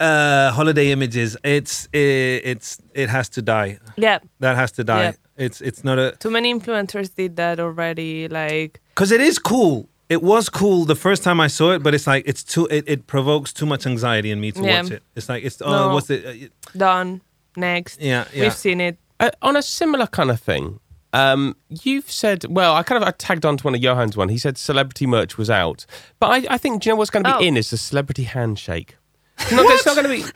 uh, 0.00 0.50
holiday 0.52 0.90
images. 0.90 1.36
It's 1.44 1.86
it, 1.92 2.42
it's 2.44 2.78
it 2.94 3.08
has 3.10 3.28
to 3.30 3.42
die. 3.42 3.78
yeah, 3.96 4.18
That 4.40 4.56
has 4.56 4.72
to 4.72 4.84
die. 4.84 5.02
Yeah. 5.02 5.12
It's 5.36 5.60
it's 5.60 5.84
not 5.84 5.98
a 5.98 6.12
too 6.18 6.30
many 6.30 6.52
influencers 6.52 7.14
did 7.14 7.36
that 7.36 7.60
already. 7.60 8.28
Like, 8.28 8.80
because 8.94 9.12
it 9.12 9.20
is 9.20 9.38
cool. 9.38 9.88
It 10.08 10.22
was 10.22 10.48
cool 10.48 10.84
the 10.86 10.96
first 10.96 11.22
time 11.22 11.40
I 11.40 11.46
saw 11.48 11.70
it, 11.72 11.82
but 11.82 11.94
it's 11.94 12.06
like 12.06 12.24
it's 12.26 12.42
too. 12.42 12.66
It, 12.70 12.84
it 12.88 13.06
provokes 13.06 13.52
too 13.52 13.66
much 13.66 13.86
anxiety 13.86 14.30
in 14.30 14.40
me 14.40 14.52
to 14.52 14.62
Yeah. 14.62 14.82
watch 14.82 14.90
it. 14.90 15.02
It's 15.14 15.28
like 15.28 15.44
it's 15.44 15.62
oh, 15.62 15.70
No. 15.70 15.94
what's 15.94 16.10
it? 16.10 16.24
Uh, 16.26 16.78
done 16.78 17.20
next. 17.56 18.00
yeah, 18.00 18.24
yeah. 18.34 18.42
We've 18.44 18.54
seen 18.54 18.80
it. 18.80 18.98
Uh, 19.20 19.30
on 19.42 19.54
a 19.56 19.62
similar 19.62 20.06
kind 20.06 20.30
of 20.30 20.40
thing, 20.40 20.80
um, 21.12 21.54
you've 21.68 22.10
said, 22.10 22.44
well, 22.48 22.74
I 22.74 22.82
kind 22.82 23.02
of 23.02 23.06
I 23.08 23.12
tagged 23.12 23.44
on 23.46 23.56
to 23.58 23.64
one 23.64 23.74
of 23.74 23.80
Johan's 23.82 24.16
one. 24.16 24.30
He 24.30 24.38
said 24.38 24.56
celebrity 24.58 25.06
merch 25.06 25.38
was 25.38 25.48
out, 25.50 25.86
but 26.18 26.28
I, 26.30 26.54
I 26.54 26.58
think, 26.58 26.82
do 26.82 26.88
you 26.88 26.92
know 26.92 26.96
what's 26.98 27.10
going 27.10 27.24
to 27.24 27.30
be 27.38 27.44
Oh. 27.44 27.46
in 27.48 27.56
is 27.56 27.70
the 27.70 27.76
celebrity 27.76 28.24
handshake. 28.24 28.96
It's 29.50 29.52
not, 29.52 29.66
it's 29.70 29.86
not 29.86 29.96
going 29.96 30.08
to 30.08 30.14
be. 30.16 30.32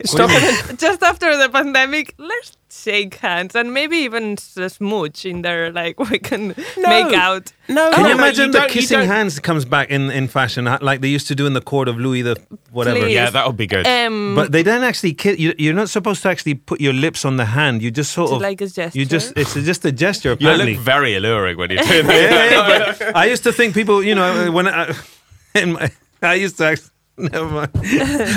It's 0.00 0.14
not 0.14 0.28
gonna, 0.28 0.76
Just 0.76 1.02
after 1.02 1.36
the 1.36 1.48
pandemic, 1.48 2.14
let's 2.18 2.56
shake 2.70 3.14
hands 3.16 3.54
and 3.56 3.72
maybe 3.72 3.96
even 3.98 4.32
s- 4.32 4.74
smooch 4.74 5.24
in 5.24 5.42
there. 5.42 5.72
Like 5.72 5.98
we 6.10 6.18
can 6.18 6.48
make 6.76 7.12
out. 7.14 7.52
no, 7.68 7.90
Can 7.92 8.02
no, 8.02 8.08
you 8.08 8.14
no, 8.16 8.20
imagine 8.22 8.46
you 8.46 8.52
the 8.60 8.66
kissing 8.68 9.00
hands 9.02 9.38
comes 9.40 9.64
back 9.64 9.88
in, 9.90 10.10
in 10.10 10.28
fashion 10.28 10.64
like 10.82 11.00
they 11.00 11.08
used 11.08 11.28
to 11.28 11.34
do 11.34 11.46
in 11.46 11.52
the 11.54 11.60
court 11.62 11.88
of 11.88 11.96
Louis 11.98 12.22
the 12.22 12.36
whatever? 12.70 13.00
Please. 13.00 13.14
Yeah, 13.14 13.30
that 13.30 13.46
would 13.46 13.56
be 13.56 13.66
good. 13.66 13.86
Um, 13.86 14.34
But 14.34 14.52
they 14.52 14.62
don't 14.62 14.82
actually 14.82 15.14
kiss. 15.14 15.38
You, 15.38 15.54
you're 15.56 15.74
not 15.74 15.88
supposed 15.88 16.22
to 16.22 16.28
actually 16.28 16.54
put 16.54 16.80
your 16.80 16.92
lips 16.92 17.24
on 17.24 17.36
the 17.36 17.46
hand. 17.46 17.82
You 17.82 17.90
just 17.90 18.12
sort 18.12 18.32
of 18.32 18.40
like 18.42 18.60
a 18.60 18.66
gesture? 18.66 18.98
You 18.98 19.06
just 19.06 19.32
it's 19.36 19.54
just 19.54 19.84
a 19.84 19.92
gesture. 19.92 20.36
you 20.38 20.50
look 20.50 20.78
very 20.78 21.14
alluring 21.16 21.56
when 21.56 21.70
you 21.70 21.78
do 21.78 21.84
doing 21.84 22.06
Yeah, 22.06 22.28
that. 22.28 23.00
yeah, 23.00 23.12
I 23.14 23.24
used 23.26 23.44
to 23.44 23.52
think 23.52 23.74
people, 23.74 24.02
you 24.02 24.14
know, 24.14 24.50
when 24.52 24.66
I, 24.68 24.94
in 25.54 25.72
my, 25.72 25.90
I 26.20 26.34
used 26.34 26.58
to 26.58 26.64
actually. 26.66 26.90
Never 27.32 27.48
mind. 27.48 27.70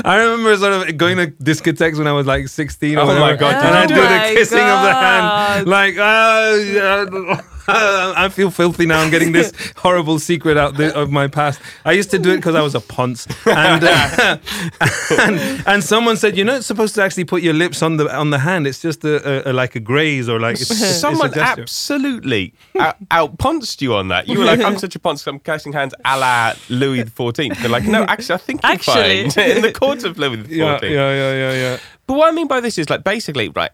I 0.06 0.18
remember 0.24 0.58
sort 0.58 0.90
of 0.90 0.98
going 0.98 1.18
to 1.18 1.28
discotheques 1.28 1.98
when 1.98 2.08
I 2.08 2.14
was 2.14 2.26
like 2.26 2.48
16 2.48 2.98
or 2.98 3.02
Oh 3.02 3.06
my 3.20 3.36
God, 3.36 3.54
and 3.56 3.68
you 3.68 3.76
I 3.76 3.86
do 3.86 3.94
do 3.96 4.02
the 4.02 4.08
my 4.08 4.34
kissing 4.34 4.60
of 4.60 4.82
the 4.82 4.94
hand, 4.94 5.68
like, 5.68 5.98
uh, 5.98 7.42
I 7.68 8.30
feel 8.30 8.52
filthy 8.52 8.86
now. 8.86 9.02
I'm 9.02 9.12
getting 9.12 9.32
this 9.32 9.52
horrible 9.76 10.20
secret 10.20 10.58
out 10.58 10.78
the, 10.78 10.96
of 10.98 11.12
my 11.12 11.28
past. 11.28 11.62
I 11.86 11.94
used 11.94 12.12
to 12.12 12.20
do 12.20 12.32
it 12.32 12.38
because 12.38 12.56
I 12.56 12.62
was 12.62 12.76
a 12.76 12.80
ponce, 12.80 13.28
and, 13.46 13.84
uh, 13.84 14.38
and 15.20 15.68
and 15.68 15.84
someone 15.84 16.18
said, 16.18 16.36
you're 16.38 16.46
not 16.46 16.64
supposed 16.64 16.96
to 16.96 17.04
actually 17.04 17.26
put 17.26 17.42
your 17.42 17.54
lips 17.54 17.82
on 17.82 17.98
the 17.98 18.14
on 18.16 18.30
the 18.30 18.40
hand. 18.40 18.68
It's 18.68 18.82
just 18.82 19.04
a, 19.04 19.48
a, 19.48 19.52
a 19.52 19.54
like 19.54 19.76
a 19.76 19.80
graze 19.80 20.30
or 20.30 20.40
like 20.40 20.60
it's, 20.60 20.70
it's 20.72 21.00
Someone 21.02 21.34
a 21.38 21.42
absolutely 21.42 22.54
out, 22.80 22.98
outponced 23.12 23.82
you 23.82 23.96
on 23.96 24.10
that. 24.10 24.28
You 24.28 24.40
were 24.40 24.46
like, 24.46 24.62
"I'm 24.62 24.78
such 24.78 24.96
a 24.96 25.00
ponce, 25.00 25.26
I'm 25.28 25.40
kissing 25.40 25.74
hands 25.74 25.94
a 26.06 26.18
la 26.18 26.54
Louis 26.70 27.04
XIV." 27.04 27.58
They're 27.60 27.70
like, 27.70 27.86
"No, 27.86 28.04
actually, 28.04 28.36
I 28.36 28.38
think 28.38 28.64
you're 28.64 28.72
Actually. 28.72 29.30
fine." 29.30 29.50
in 29.58 29.62
the 29.62 29.72
court 29.72 30.04
of 30.04 30.18
Louis 30.18 30.38
XIV. 30.38 30.50
yeah, 30.50 30.80
yeah, 30.82 30.90
yeah, 30.90 31.34
yeah, 31.34 31.54
yeah. 31.54 31.78
But 32.08 32.18
what 32.18 32.30
I 32.30 32.32
mean 32.32 32.48
by 32.48 32.60
this 32.60 32.78
is 32.78 32.90
like 32.90 33.04
basically, 33.04 33.50
right? 33.50 33.72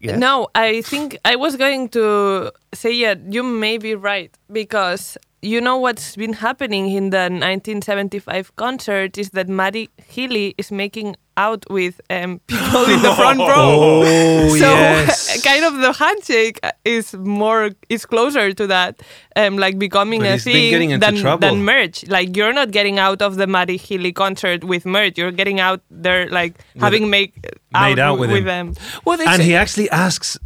Yeah. 0.00 0.16
No, 0.16 0.48
I 0.54 0.82
think 0.82 1.18
I 1.24 1.36
was 1.36 1.56
going 1.56 1.88
to 1.90 2.52
say, 2.72 2.92
yeah, 2.92 3.14
you 3.28 3.42
may 3.42 3.78
be 3.78 3.94
right 3.94 4.36
because 4.52 5.16
you 5.42 5.60
know 5.60 5.76
what's 5.76 6.16
been 6.16 6.32
happening 6.32 6.90
in 6.90 7.10
the 7.10 7.28
1975 7.28 8.54
concert 8.56 9.18
is 9.18 9.30
that 9.30 9.48
Matty 9.48 9.88
Healy 10.08 10.54
is 10.58 10.70
making 10.72 11.16
out 11.38 11.64
with 11.68 12.00
um, 12.08 12.40
people 12.46 12.84
in 12.84 13.02
the 13.02 13.14
front 13.14 13.38
row. 13.52 14.02
Oh, 14.04 14.48
so 14.56 14.64
yes. 14.70 15.42
kind 15.42 15.64
of 15.64 15.76
the 15.76 15.92
handshake 15.92 16.58
is 16.86 17.12
more 17.14 17.70
is 17.90 18.06
closer 18.06 18.52
to 18.54 18.66
that, 18.68 19.02
um, 19.36 19.58
like 19.58 19.78
becoming 19.78 20.20
But 20.20 20.30
a 20.30 20.38
thing 20.38 20.98
than, 20.98 21.16
trouble. 21.16 21.46
than 21.46 21.62
merch. 21.64 22.06
Like 22.08 22.34
you're 22.36 22.54
not 22.54 22.70
getting 22.70 22.98
out 22.98 23.20
of 23.20 23.36
the 23.36 23.46
Matty 23.46 23.76
Healy 23.76 24.12
concert 24.12 24.64
with 24.64 24.86
merch. 24.86 25.18
You're 25.18 25.30
getting 25.32 25.60
out 25.60 25.82
there 25.90 26.28
like 26.30 26.54
having 26.80 27.10
make 27.10 27.34
Made 27.72 27.98
out 27.98 28.18
with 28.18 28.30
him. 28.30 28.44
them. 28.44 28.74
Well, 29.04 29.20
and 29.20 29.42
he 29.42 29.54
actually 29.54 29.90
asks, 29.90 30.36
f- 30.36 30.42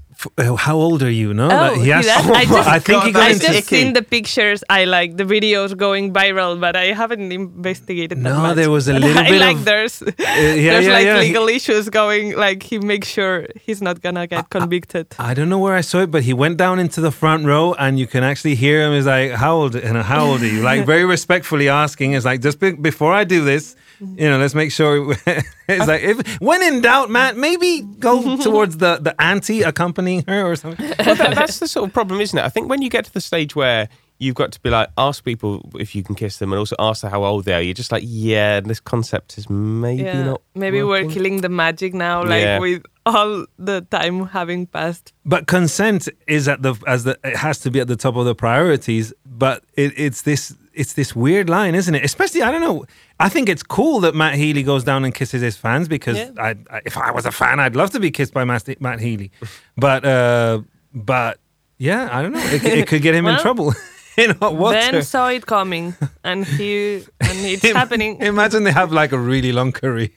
"How 0.67 0.77
old 0.77 1.03
are 1.03 1.11
you?" 1.11 1.33
No, 1.35 1.45
Oh, 1.45 1.49
Like, 1.49 1.77
he 1.79 1.85
he 1.85 1.93
asks. 1.93 2.09
I 2.41 2.45
just- 2.45 2.69
I 2.69 2.79
think 2.79 3.03
he 3.05 3.13
got 3.13 3.23
I 3.31 3.33
just 3.39 3.69
seen 3.69 3.93
the 3.93 4.03
pictures. 4.03 4.63
I 4.69 4.85
like 4.85 5.17
the 5.17 5.25
videos 5.25 5.77
going 5.77 6.13
viral, 6.13 6.61
but 6.61 6.75
I 6.77 6.87
haven't 7.01 7.33
investigated. 7.33 8.19
that 8.19 8.31
No, 8.31 8.41
much. 8.41 8.57
there 8.57 8.71
was 8.71 8.89
a 8.89 8.93
little 9.05 9.19
I 9.19 9.31
bit 9.31 9.41
like 9.41 9.57
of- 9.57 9.65
there's 9.65 10.03
yeah, 10.19 10.73
there's 10.73 10.87
yeah, 10.87 10.93
like 10.99 11.07
yeah. 11.07 11.19
legal 11.27 11.47
issues 11.49 11.89
going. 11.89 12.37
Like 12.37 12.63
he 12.63 12.79
makes 12.79 13.09
sure 13.09 13.47
he's 13.67 13.81
not 13.83 14.01
gonna 14.05 14.27
get 14.27 14.51
convicted. 14.51 15.07
I 15.19 15.33
don't 15.35 15.49
know 15.49 15.59
where 15.67 15.77
I 15.77 15.85
saw 15.91 15.99
it, 16.07 16.11
but 16.11 16.23
he 16.29 16.33
went 16.33 16.57
down 16.57 16.79
into 16.79 17.01
the 17.01 17.11
front 17.13 17.47
row, 17.47 17.75
and 17.85 17.99
you 17.99 18.07
can 18.07 18.23
actually 18.25 18.55
hear 18.65 18.77
him. 18.85 18.93
He's 18.95 19.07
like, 19.17 19.31
"How 19.33 19.53
old? 19.61 19.75
And 19.77 19.97
how 20.13 20.23
old 20.29 20.41
are 20.43 20.53
you?" 20.55 20.63
Like 20.63 20.85
very 20.87 21.05
respectfully 21.05 21.69
asking. 21.69 22.13
It's 22.15 22.25
like 22.31 22.41
just 22.41 22.59
be- 22.61 22.73
before 22.91 23.13
I 23.13 23.25
do 23.25 23.45
this, 23.45 23.77
you 24.01 24.29
know, 24.31 24.39
let's 24.39 24.55
make 24.55 24.73
sure. 24.73 25.13
it's 25.27 25.87
like 25.87 26.03
if 26.03 26.41
when 26.41 26.63
in 26.63 26.81
doubt, 26.81 27.11
Matt, 27.11 27.37
maybe 27.37 27.83
go 27.99 28.37
towards 28.43 28.79
the 28.79 28.99
the 28.99 29.21
auntie 29.21 29.63
accompanying 29.63 30.25
her 30.27 30.45
or 30.45 30.57
something. 30.57 30.87
well, 31.05 31.15
that, 31.17 31.35
that's 31.35 31.59
the 31.59 31.69
sort 31.69 31.89
of 31.89 31.93
problem, 31.95 32.21
isn't 32.21 32.39
it? 32.39 32.45
I 32.45 32.49
think 32.49 32.69
when 32.69 32.83
you 32.83 32.91
get 32.91 33.05
to 33.07 33.13
the 33.13 33.21
stage 33.21 33.55
where 33.55 33.89
you've 34.19 34.35
got 34.35 34.53
to 34.53 34.61
be 34.61 34.69
like, 34.69 34.89
ask 34.99 35.25
people 35.25 35.67
if 35.79 35.95
you 35.95 36.03
can 36.03 36.15
kiss 36.15 36.37
them, 36.39 36.53
and 36.53 36.59
also 36.59 36.77
ask 36.79 37.01
them 37.03 37.11
how 37.11 37.25
old 37.25 37.45
they 37.47 37.55
are. 37.55 37.61
You're 37.63 37.75
just 37.75 37.91
like, 37.91 38.03
yeah, 38.07 38.61
this 38.61 38.79
concept 38.81 39.39
is 39.39 39.49
maybe 39.49 40.03
yeah, 40.03 40.25
not. 40.25 40.43
maybe 40.55 40.83
we're 40.83 41.09
killing 41.09 41.41
the 41.41 41.49
magic 41.49 41.95
now. 41.95 42.23
Like 42.23 42.43
Yeah. 42.43 42.59
with 42.59 42.83
all 43.07 43.47
the 43.59 43.81
time 43.91 44.27
having 44.27 44.67
passed. 44.67 45.13
But 45.25 45.47
consent 45.47 46.09
is 46.27 46.49
at 46.49 46.63
the 46.63 46.75
as 46.87 47.05
the 47.05 47.19
it 47.25 47.37
has 47.37 47.61
to 47.61 47.71
be 47.71 47.81
at 47.81 47.89
the 47.89 47.97
top 47.97 48.17
of 48.17 48.25
the 48.27 48.35
priorities. 48.35 49.13
But 49.25 49.65
it, 49.75 49.95
it's 49.97 50.23
this 50.23 50.55
it's 50.81 50.95
this 50.95 51.15
weird 51.15 51.49
line, 51.49 51.75
isn't 51.75 51.95
it? 51.95 52.05
Especially 52.05 52.43
I 52.43 52.51
don't 52.53 52.61
know. 52.69 52.85
I 53.27 53.29
think 53.29 53.49
it's 53.49 53.63
cool 53.63 54.01
that 54.01 54.15
Matt 54.15 54.35
Healy 54.35 54.63
goes 54.63 54.83
down 54.85 55.05
and 55.05 55.15
kisses 55.15 55.43
his 55.43 55.57
fans 55.57 55.87
because 55.89 56.17
Yeah. 56.17 56.31
I, 56.39 56.51
I, 56.77 56.81
if 56.85 56.97
I 56.97 57.11
was 57.13 57.27
a 57.27 57.33
fan, 57.33 57.61
I'd 57.61 57.77
love 57.77 57.91
to 57.91 58.01
be 58.01 58.11
kissed 58.11 58.33
by 58.35 58.45
Matt, 58.45 58.81
Matt 58.81 58.99
Healy. 59.01 59.31
But 59.77 60.05
uh, 60.05 60.63
but 60.95 61.39
yeah, 61.79 62.09
I 62.13 62.23
don't 62.23 62.33
know. 62.33 62.47
It, 62.57 62.65
it 62.65 62.87
could 62.89 63.03
get 63.03 63.15
him 63.15 63.27
in 63.27 63.39
trouble 63.39 63.75
in 64.17 64.31
hot 64.41 64.55
water. 64.55 64.79
Ben 64.79 65.03
saw 65.03 65.29
it 65.29 65.45
coming, 65.47 65.95
and 66.25 66.45
he 66.45 66.97
and 67.21 67.39
it's 67.53 67.63
happening. 67.73 68.21
Imagine 68.21 68.65
they 68.65 68.73
have 68.73 68.93
like 68.93 69.13
a 69.13 69.19
really 69.19 69.53
long 69.53 69.73
career, 69.73 70.11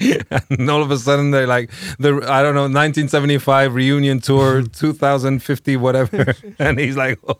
and 0.50 0.70
all 0.70 0.82
of 0.82 0.90
a 0.90 0.98
sudden 0.98 1.30
they're 1.32 1.46
like 1.46 1.70
the 1.98 2.10
I 2.28 2.42
don't 2.42 2.54
know 2.54 2.68
1975 2.68 3.74
reunion 3.74 4.20
tour, 4.20 4.62
2050 4.62 5.76
whatever, 5.76 6.34
and 6.58 6.78
he's 6.78 6.96
like 6.96 7.18
oh, 7.28 7.38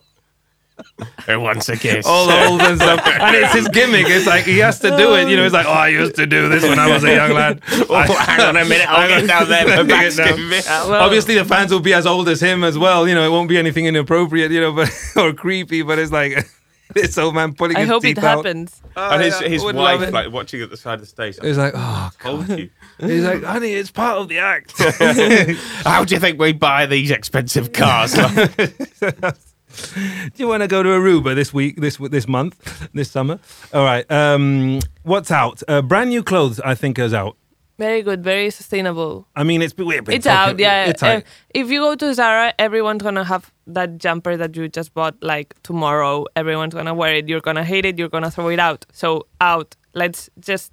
Who 1.27 1.39
wants 1.39 1.69
a 1.69 1.77
kiss? 1.77 2.05
all 2.05 2.29
old 2.29 2.61
and 2.61 2.77
stuff, 2.79 2.99
and 3.05 3.35
it's 3.35 3.53
his 3.53 3.67
gimmick. 3.69 4.05
It's 4.07 4.25
like 4.27 4.43
he 4.45 4.57
has 4.59 4.79
to 4.79 4.95
do 4.97 5.15
it. 5.15 5.29
You 5.29 5.37
know, 5.37 5.43
he's 5.43 5.53
like, 5.53 5.65
oh, 5.65 5.71
I 5.71 5.87
used 5.89 6.15
to 6.15 6.25
do 6.25 6.49
this 6.49 6.63
when 6.63 6.79
I 6.79 6.91
was 6.91 7.03
a 7.03 7.13
young 7.13 7.31
lad. 7.31 7.61
oh, 7.71 8.15
hang 8.19 8.41
on 8.41 8.57
a 8.57 8.65
minute, 8.65 8.87
I'll 8.89 9.07
get 9.07 9.27
down 9.27 9.49
there. 9.49 9.65
Let 9.65 9.77
My 9.77 9.83
back's 9.83 10.17
down. 10.17 10.27
giving 10.29 10.49
me 10.49 10.57
out. 10.67 10.89
Well, 10.89 11.03
Obviously, 11.03 11.35
the 11.35 11.45
fans 11.45 11.71
will 11.71 11.79
be 11.79 11.93
as 11.93 12.05
old 12.05 12.27
as 12.29 12.41
him 12.41 12.63
as 12.63 12.77
well. 12.77 13.07
You 13.07 13.15
know, 13.15 13.25
it 13.25 13.29
won't 13.31 13.49
be 13.49 13.57
anything 13.57 13.85
inappropriate, 13.85 14.51
you 14.51 14.59
know, 14.61 14.71
but 14.73 14.91
or 15.15 15.33
creepy. 15.33 15.81
But 15.83 15.99
it's 15.99 16.11
like 16.11 16.45
this 16.93 17.17
old 17.17 17.35
man 17.35 17.53
pulling 17.53 17.77
I 17.77 17.81
his 17.81 17.89
hope 17.89 18.03
it 18.05 18.15
teeth 18.15 18.23
out. 18.23 18.45
happens. 18.45 18.81
and 18.95 19.21
his, 19.23 19.39
his 19.39 19.63
would 19.63 19.75
love 19.75 20.01
wife 20.01 20.11
like 20.11 20.31
watching 20.31 20.61
at 20.61 20.69
the 20.69 20.77
side 20.77 20.95
of 20.95 20.99
the 21.01 21.05
stage. 21.07 21.37
He's 21.41 21.57
like, 21.57 21.73
oh, 21.75 22.09
told 22.21 22.49
you. 22.49 22.69
he's 22.99 23.23
like, 23.23 23.43
honey, 23.43 23.73
it's 23.73 23.91
part 23.91 24.17
of 24.17 24.27
the 24.27 24.39
act. 24.39 24.73
How 25.83 26.03
do 26.03 26.13
you 26.13 26.19
think 26.19 26.39
we 26.39 26.53
buy 26.53 26.85
these 26.85 27.11
expensive 27.11 27.73
cars? 27.73 28.15
Do 29.95 30.31
you 30.37 30.47
want 30.47 30.61
to 30.61 30.67
go 30.67 30.83
to 30.83 30.89
Aruba 30.89 31.35
this 31.35 31.53
week, 31.53 31.79
this 31.81 31.97
this 31.97 32.27
month, 32.27 32.89
this 32.93 33.09
summer? 33.11 33.39
All 33.73 33.83
right. 33.83 34.09
Um, 34.11 34.79
what's 35.03 35.31
out? 35.31 35.61
Uh, 35.67 35.81
brand 35.81 36.09
new 36.09 36.23
clothes, 36.23 36.59
I 36.59 36.75
think, 36.75 36.99
is 36.99 37.13
out. 37.13 37.37
Very 37.79 38.03
good, 38.03 38.23
very 38.23 38.51
sustainable. 38.51 39.27
I 39.35 39.43
mean, 39.43 39.61
it's 39.63 39.73
It's 39.75 39.85
talking- 40.25 40.29
out, 40.29 40.59
yeah. 40.59 40.85
It's 40.85 41.01
out. 41.01 41.23
if 41.55 41.71
you 41.71 41.79
go 41.79 41.95
to 41.95 42.13
Zara, 42.13 42.53
everyone's 42.59 43.01
gonna 43.01 43.23
have 43.23 43.51
that 43.65 43.97
jumper 43.97 44.37
that 44.37 44.55
you 44.55 44.69
just 44.69 44.93
bought 44.93 45.15
like 45.23 45.55
tomorrow. 45.63 46.25
Everyone's 46.35 46.75
gonna 46.75 46.93
wear 46.93 47.15
it. 47.15 47.27
You're 47.27 47.41
gonna 47.41 47.63
hate 47.63 47.85
it. 47.85 47.97
You're 47.97 48.09
gonna 48.09 48.29
throw 48.29 48.49
it 48.49 48.59
out. 48.59 48.85
So 48.93 49.25
out. 49.41 49.75
Let's 49.95 50.29
just 50.39 50.71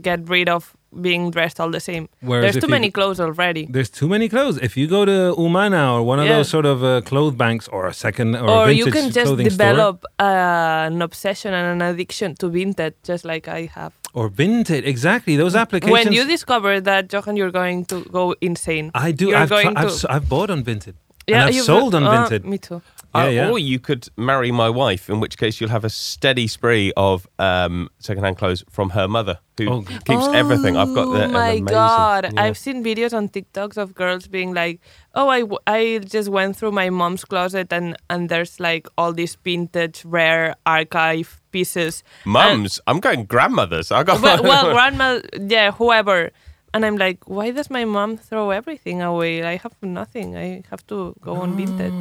get 0.00 0.28
rid 0.28 0.48
of 0.48 0.76
being 1.00 1.30
dressed 1.30 1.58
all 1.60 1.70
the 1.70 1.80
same. 1.80 2.08
Whereas 2.20 2.52
There's 2.54 2.64
too 2.64 2.70
many 2.70 2.90
clothes 2.90 3.18
already. 3.20 3.66
There's 3.70 3.90
too 3.90 4.08
many 4.08 4.28
clothes. 4.28 4.58
If 4.58 4.76
you 4.76 4.86
go 4.86 5.04
to 5.04 5.34
Humana 5.36 5.94
or 5.94 6.02
one 6.02 6.18
of 6.18 6.26
Yeah. 6.26 6.36
those 6.36 6.48
sort 6.48 6.66
of 6.66 6.82
uh, 6.84 7.00
clothes 7.00 7.34
banks 7.34 7.66
or 7.68 7.86
a 7.86 7.94
second 7.94 8.36
or, 8.36 8.44
a 8.46 8.52
Or 8.52 8.66
vintage 8.66 8.78
you 8.86 8.92
can 8.92 9.10
just 9.10 9.36
develop 9.36 10.04
uh, 10.20 10.88
an 10.90 11.00
obsession 11.02 11.54
and 11.54 11.66
an 11.82 11.88
addiction 11.94 12.34
to 12.36 12.48
vintage, 12.48 12.94
just 13.04 13.24
like 13.24 13.48
I 13.48 13.70
have. 13.74 13.92
or 14.14 14.28
vintage, 14.28 14.84
exactly 14.84 15.34
those 15.36 15.54
applications. 15.56 16.04
When 16.06 16.12
you 16.12 16.24
discover 16.26 16.80
that, 16.82 17.10
Johan, 17.12 17.34
you're 17.38 17.50
going 17.62 17.86
to 17.86 17.96
go 18.18 18.34
insane. 18.42 18.90
I 18.94 19.10
do. 19.12 19.28
You're 19.28 19.38
I've, 19.38 19.48
going 19.48 19.74
I've, 19.76 19.96
to- 20.00 20.12
I've 20.14 20.28
bought 20.28 20.50
on 20.50 20.62
vintage. 20.70 20.96
yeah, 21.26 21.46
and 21.46 21.56
I've 21.56 21.64
sold 21.64 21.94
on 21.94 22.04
uh, 22.04 22.12
Vinted. 22.12 22.44
Me 22.44 22.58
too. 22.58 22.82
Yeah, 23.14 23.22
Uh, 23.24 23.28
yeah. 23.28 23.50
Or 23.50 23.58
you 23.58 23.78
could 23.78 24.08
marry 24.16 24.50
my 24.50 24.70
wife, 24.70 25.10
in 25.10 25.20
which 25.20 25.36
case 25.36 25.60
you'll 25.60 25.70
have 25.70 25.84
a 25.84 25.90
steady 25.90 26.46
spree 26.46 26.92
of 26.96 27.26
um, 27.38 27.90
secondhand 27.98 28.38
clothes 28.38 28.64
from 28.70 28.90
her 28.90 29.06
mother, 29.06 29.38
who 29.58 29.68
Oh. 29.68 29.82
keeps 29.82 30.26
everything. 30.32 30.76
I've 30.76 30.94
got 30.94 31.06
the 31.12 31.24
Oh 31.24 31.28
my 31.28 31.48
amazing, 31.48 31.64
god! 31.66 32.30
yeah. 32.32 32.42
I've 32.42 32.56
seen 32.56 32.82
videos 32.82 33.12
on 33.12 33.28
TikToks 33.28 33.76
of 33.76 33.94
girls 33.94 34.28
being 34.28 34.54
like, 34.54 34.80
"Oh, 35.14 35.28
I, 35.28 35.44
I 35.66 35.98
just 35.98 36.28
went 36.30 36.56
through 36.56 36.72
my 36.72 36.88
mom's 36.90 37.24
closet 37.24 37.72
and 37.72 37.96
and 38.08 38.28
there's 38.30 38.58
like 38.58 38.88
all 38.96 39.12
these 39.12 39.36
vintage 39.44 40.04
rare 40.06 40.54
archive 40.64 41.40
pieces." 41.52 42.02
Mums, 42.24 42.80
I'm 42.86 42.98
going 43.00 43.26
grandmothers. 43.26 43.92
I 43.92 44.04
got 44.04 44.22
well, 44.22 44.42
well, 44.42 44.72
grandma, 44.76 45.20
yeah, 45.38 45.70
whoever. 45.72 46.30
And 46.74 46.86
I'm 46.86 46.96
like, 46.96 47.28
why 47.28 47.50
does 47.52 47.68
my 47.68 47.84
mom 47.84 48.16
throw 48.16 48.48
everything 48.48 49.02
away? 49.02 49.42
I 49.44 49.56
have 49.60 49.76
nothing. 49.82 50.34
I 50.38 50.62
have 50.70 50.80
to 50.86 51.12
go 51.20 51.34
on 51.36 51.54
vintage. 51.54 51.92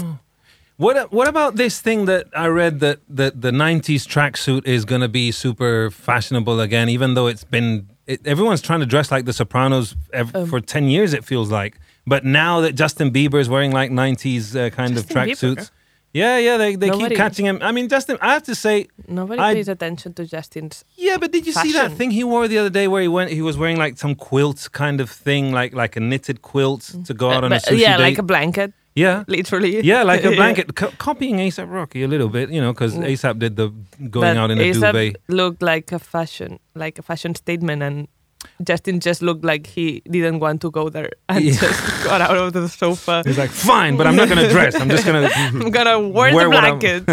What 0.83 0.95
what 1.17 1.27
about 1.27 1.51
this 1.63 1.75
thing 1.79 2.05
that 2.05 2.23
I 2.35 2.47
read 2.47 2.79
that 2.79 2.97
that 3.19 3.33
the 3.45 3.51
'90s 3.51 4.03
tracksuit 4.15 4.63
is 4.65 4.81
going 4.91 5.01
to 5.01 5.07
be 5.21 5.31
super 5.31 5.91
fashionable 5.91 6.59
again, 6.59 6.87
even 6.89 7.13
though 7.15 7.27
it's 7.27 7.43
been 7.43 7.87
it, 8.07 8.25
everyone's 8.25 8.61
trying 8.69 8.79
to 8.79 8.89
dress 8.93 9.11
like 9.11 9.25
The 9.25 9.33
Sopranos 9.41 9.95
ev- 10.21 10.35
Um. 10.35 10.47
for 10.47 10.59
ten 10.59 10.85
years. 10.95 11.13
It 11.13 11.23
feels 11.23 11.49
like, 11.59 11.73
but 12.13 12.21
now 12.25 12.61
that 12.61 12.73
Justin 12.73 13.11
Bieber 13.11 13.39
is 13.39 13.47
wearing 13.47 13.71
like 13.79 13.91
'90s 13.91 14.55
uh, 14.55 14.69
kind 14.71 14.95
Justin 14.95 15.17
of 15.17 15.27
tracksuits, 15.27 15.69
yeah, 16.13 16.37
yeah, 16.47 16.57
they 16.57 16.75
they 16.75 16.89
Nobody- 16.89 17.09
keep 17.09 17.17
catching 17.23 17.45
him. 17.45 17.59
I 17.61 17.71
mean, 17.71 17.87
Justin, 17.87 18.17
I 18.19 18.33
have 18.33 18.43
to 18.51 18.55
say, 18.55 18.87
Nobody 19.07 19.39
I- 19.39 19.53
pays 19.53 19.67
attention 19.69 20.13
to 20.15 20.25
Justin's. 20.25 20.83
yeah, 20.97 21.17
but 21.21 21.31
did 21.31 21.45
you 21.45 21.53
see 21.53 21.73
that 21.73 21.91
thing 21.91 22.09
he 22.09 22.23
wore 22.23 22.47
the 22.47 22.57
other 22.57 22.71
day 22.79 22.87
where 22.87 23.03
he 23.03 23.07
went? 23.17 23.29
He 23.29 23.43
was 23.43 23.55
wearing 23.55 23.77
like 23.77 23.99
some 23.99 24.15
quilt 24.15 24.67
kind 24.71 24.99
of 24.99 25.09
thing, 25.11 25.51
like 25.59 25.75
like 25.75 25.95
a 25.95 25.99
knitted 25.99 26.41
quilt 26.41 26.81
to 27.07 27.13
go 27.13 27.29
out 27.29 27.43
on 27.43 27.51
a 27.51 27.55
But- 27.57 27.65
sushi 27.65 27.77
yeah, 27.85 27.97
date. 27.97 28.03
like 28.09 28.17
a 28.17 28.23
blanket, 28.33 28.73
yeah, 28.95 29.23
literally. 29.27 29.81
Yeah, 29.81 30.03
like 30.03 30.23
a 30.25 30.35
blanket, 30.41 30.75
co- 30.75 30.91
copying 30.97 31.37
ASAP 31.37 31.71
Rocky 31.71 32.03
a 32.03 32.07
little 32.07 32.29
bit, 32.29 32.49
you 32.49 32.59
know, 32.61 32.73
because 32.73 32.95
ASAP 32.95 33.39
did 33.39 33.55
the 33.55 33.69
going 34.09 34.35
But 34.35 34.37
out 34.37 34.51
in 34.51 34.59
a 34.59 34.63
A$AP 34.63 34.73
duvet. 34.75 35.15
looked 35.29 35.61
like 35.61 35.91
a 35.91 35.99
fashion, 35.99 36.59
like 36.75 36.99
a 36.99 37.01
fashion 37.01 37.35
statement, 37.35 37.81
and 37.83 38.07
Justin 38.63 38.99
just 38.99 39.21
looked 39.21 39.45
like 39.45 39.67
he 39.67 40.01
didn't 40.09 40.39
want 40.39 40.61
to 40.61 40.71
go 40.71 40.89
there 40.89 41.11
and 41.29 41.43
Yeah. 41.45 41.53
just 41.59 42.03
got 42.03 42.21
out 42.21 42.35
of 42.35 42.53
the 42.53 42.67
sofa. 42.67 43.21
He's 43.25 43.37
like, 43.37 43.51
fine, 43.51 43.97
but 43.97 44.07
I'm 44.07 44.15
not 44.15 44.29
gonna 44.29 44.49
dress. 44.49 44.73
I'm 44.75 44.89
just 44.89 45.05
gonna. 45.05 45.29
I'm 45.35 45.69
gonna 45.71 45.99
wear, 45.99 46.33
Wear 46.35 46.45
the 46.49 46.49
blanket. 46.49 47.03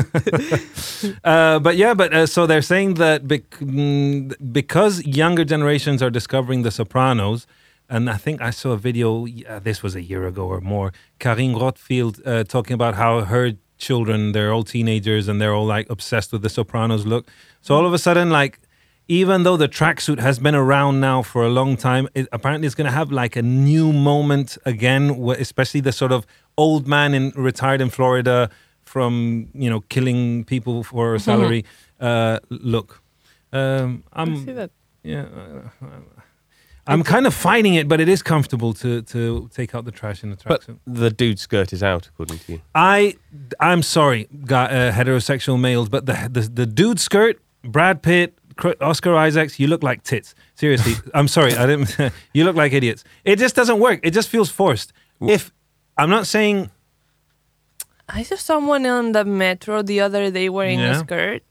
Uh, 1.24 1.58
but 1.58 1.76
yeah, 1.76 1.94
but 1.94 2.12
uh, 2.14 2.26
so 2.26 2.46
they're 2.46 2.62
saying 2.62 2.94
that 2.94 3.28
bec- 3.28 3.50
mm, 3.60 4.34
because 4.52 5.04
younger 5.06 5.44
generations 5.44 6.02
are 6.02 6.10
discovering 6.10 6.62
The 6.62 6.70
Sopranos, 6.70 7.46
and 7.88 8.10
I 8.10 8.16
think 8.16 8.40
I 8.40 8.50
saw 8.50 8.70
a 8.72 8.76
video. 8.76 9.26
Uh, 9.26 9.58
this 9.58 9.82
was 9.82 9.94
a 9.94 10.02
year 10.02 10.26
ago 10.26 10.46
or 10.46 10.60
more. 10.60 10.92
Carine 11.18 11.54
Roitfeld 11.54 12.20
uh, 12.26 12.44
talking 12.44 12.74
about 12.74 12.94
how 12.94 13.22
her 13.22 13.52
children, 13.78 14.32
they're 14.32 14.52
all 14.52 14.64
teenagers, 14.64 15.28
and 15.28 15.40
they're 15.40 15.54
all 15.54 15.66
like 15.66 15.88
obsessed 15.90 16.32
with 16.32 16.42
The 16.42 16.48
Sopranos 16.50 17.06
look. 17.06 17.28
So 17.60 17.74
all 17.74 17.86
of 17.86 17.92
a 17.92 17.98
sudden, 17.98 18.30
like. 18.30 18.60
Even 19.10 19.42
though 19.42 19.56
the 19.56 19.70
tracksuit 19.70 20.18
has 20.18 20.38
been 20.38 20.54
around 20.54 21.00
now 21.00 21.22
for 21.22 21.42
a 21.42 21.48
long 21.48 21.78
time, 21.78 22.10
it, 22.14 22.28
apparently 22.30 22.66
it's 22.66 22.74
going 22.74 22.84
to 22.84 22.92
have 22.92 23.10
like 23.10 23.36
a 23.36 23.40
new 23.40 23.90
moment 23.90 24.58
again, 24.66 25.12
especially 25.38 25.80
the 25.80 25.92
sort 25.92 26.12
of 26.12 26.26
old 26.58 26.86
man 26.86 27.14
in 27.14 27.32
retired 27.34 27.80
in 27.80 27.88
Florida 27.88 28.50
from 28.84 29.48
you 29.54 29.70
know 29.70 29.80
killing 29.88 30.44
people 30.44 30.82
for 30.82 31.14
a 31.14 31.18
salary 31.20 31.64
uh, 32.00 32.38
look. 32.50 33.02
Um, 33.50 34.04
I 34.12 34.22
I'm 34.22 34.44
see 34.44 34.52
that. 34.52 34.72
yeah, 35.02 35.22
uh, 35.22 35.86
I'm 36.90 37.02
kind 37.02 37.26
of 37.26 37.34
fighting 37.34 37.74
it, 37.74 37.86
but 37.86 38.00
it 38.00 38.08
is 38.08 38.22
comfortable 38.22 38.72
to 38.74 39.02
to 39.02 39.48
take 39.54 39.74
out 39.74 39.84
the 39.84 39.92
trash 39.92 40.22
in 40.24 40.30
the 40.30 40.36
But 40.44 40.62
tracksuit. 40.62 40.78
the 40.86 41.10
dude 41.10 41.38
skirt 41.38 41.72
is 41.72 41.82
out, 41.82 42.08
according 42.08 42.38
to 42.40 42.52
you. 42.52 42.60
I 42.74 43.14
I'm 43.60 43.82
sorry, 43.82 44.26
guy, 44.46 44.64
uh, 44.64 44.92
heterosexual 44.92 45.58
males, 45.60 45.88
but 45.88 46.06
the, 46.06 46.14
the 46.32 46.40
the 46.60 46.66
dude 46.66 46.98
skirt, 46.98 47.36
Brad 47.62 48.02
Pitt, 48.02 48.32
Oscar 48.80 49.14
Isaacs, 49.26 49.60
you 49.60 49.66
look 49.68 49.82
like 49.82 50.02
tits. 50.02 50.34
Seriously, 50.54 50.94
I'm 51.14 51.28
sorry, 51.28 51.52
I 51.54 51.66
didn't. 51.66 51.94
you 52.34 52.44
look 52.44 52.56
like 52.56 52.72
idiots. 52.72 53.04
It 53.24 53.38
just 53.38 53.54
doesn't 53.54 53.78
work. 53.80 54.00
It 54.02 54.12
just 54.14 54.28
feels 54.30 54.50
forced. 54.50 54.92
If 55.20 55.52
I'm 55.98 56.10
not 56.10 56.26
saying 56.26 56.70
I 58.08 58.22
saw 58.22 58.36
someone 58.36 58.86
on 58.86 59.12
the 59.12 59.24
metro 59.24 59.82
the 59.82 60.00
other 60.00 60.30
day 60.30 60.48
wearing 60.48 60.78
Yeah. 60.80 60.96
a 60.96 60.98
skirt, 61.00 61.42